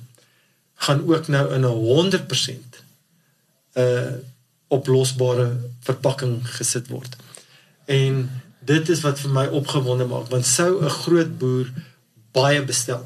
[0.85, 2.83] gaan ook nou in 'n 100%
[3.73, 4.13] 'n uh,
[4.67, 5.47] oplosbare
[5.79, 7.15] verpakking gesit word.
[7.85, 8.29] En
[8.59, 11.71] dit is wat vir my opgewonde maak want sou 'n groot boer
[12.31, 13.05] baie bestel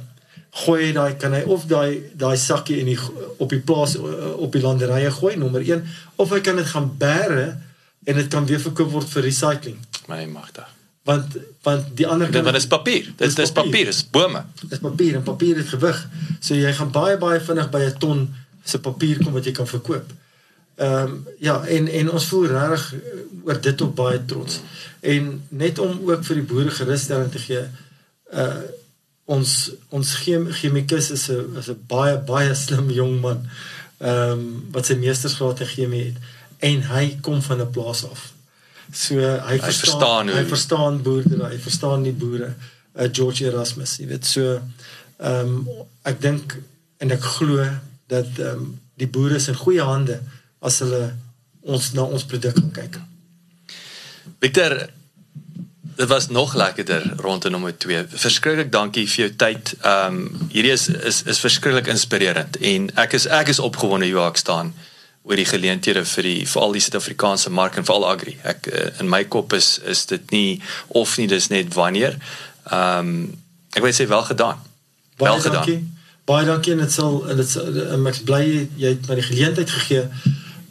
[0.55, 2.99] gooi daai kan hy of daai daai sakkie in die
[3.43, 5.83] op die plaas op die landerye gooi nommer 1
[6.15, 7.47] of hy kan dit gaan bære
[8.05, 9.77] en dit kan weer verkoop word vir recycling.
[10.07, 10.63] My magte.
[11.05, 13.09] Want want die ander kant dit is papier.
[13.17, 14.45] Dit is papier, dis bome.
[14.69, 15.99] Dis papier en papier het gewig.
[16.39, 18.23] So jy gaan baie baie vinnig by 'n ton
[18.63, 20.13] se papier kom wat jy kan verkoop.
[20.75, 22.93] Ehm um, ja en en ons voel regtig
[23.43, 24.61] oor dit op baie trots.
[25.01, 27.63] En net om ook vir die boere gerusstelling te gee
[28.33, 28.63] uh
[29.25, 33.49] ons ons chemikus is 'n is 'n baie baie slim jong man.
[33.97, 36.17] Ehm um, wat sy meestersgraad in chemie het
[36.59, 38.33] en hy kom van 'n plaas af.
[38.93, 42.53] So hy, hy verstaan, verstaan hy verstaan boerdery, hy verstaan die boere.
[42.93, 44.61] Uh, George Erasmus, jy weet so
[45.17, 45.67] ehm um,
[46.03, 46.57] ek dink
[46.97, 47.65] en ek glo
[48.07, 50.21] dat ehm um, die boere is in goeie hande
[50.59, 51.15] as hulle
[51.61, 52.99] ons na ons produk gaan kyk.
[54.39, 54.89] Victor
[55.95, 58.05] dit was nog lekkerder rondte nommer 2.
[58.09, 59.75] Verskriklik dankie vir jou tyd.
[59.81, 64.27] Ehm um, hierdie is is is verskriklik inspirerend en ek is ek is opgewonde hoe
[64.27, 64.73] ek staan
[65.23, 68.37] oor die geleenthede vir die vir al die Suid-Afrikaanse mark en veral agri.
[68.43, 72.19] Ek uh, in my kop is is dit nie of nie dis net wanneer.
[72.71, 73.19] Ehm um,
[73.75, 74.61] ek wil sê wel gedaan.
[75.17, 75.65] Baie wel gedaan.
[75.65, 75.93] Dankie.
[76.25, 77.55] Baie dankie en dit sal en dit
[78.11, 78.43] ek bly
[78.75, 80.07] jy het my die geleentheid gegee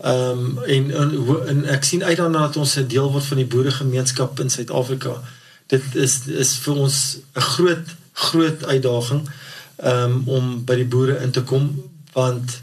[0.05, 1.13] um, en, en
[1.47, 5.23] en ek sien uit daarna dat ons 'n deel word van die boeregemeenskap in Suid-Afrika.
[5.67, 9.29] Dit is is vir ons 'n groot groot uitdaging
[9.77, 12.61] ehm um, om by die boere in te kom want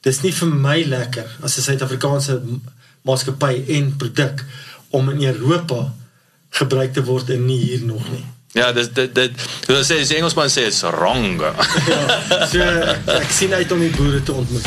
[0.00, 2.40] dis nie vir my lekker as 'n Suid-Afrikaanse
[3.02, 4.44] maatskappy en produk
[4.88, 5.94] om in Europa
[6.50, 8.24] gebruik te word en nie hier nog nie.
[8.52, 9.32] Ja, dit dit dit
[9.66, 11.40] hulle sê die Engelsman sê is wrong.
[11.92, 12.00] ja,
[12.52, 12.60] so
[13.12, 14.66] ek sien uit om die boere te ontmoet.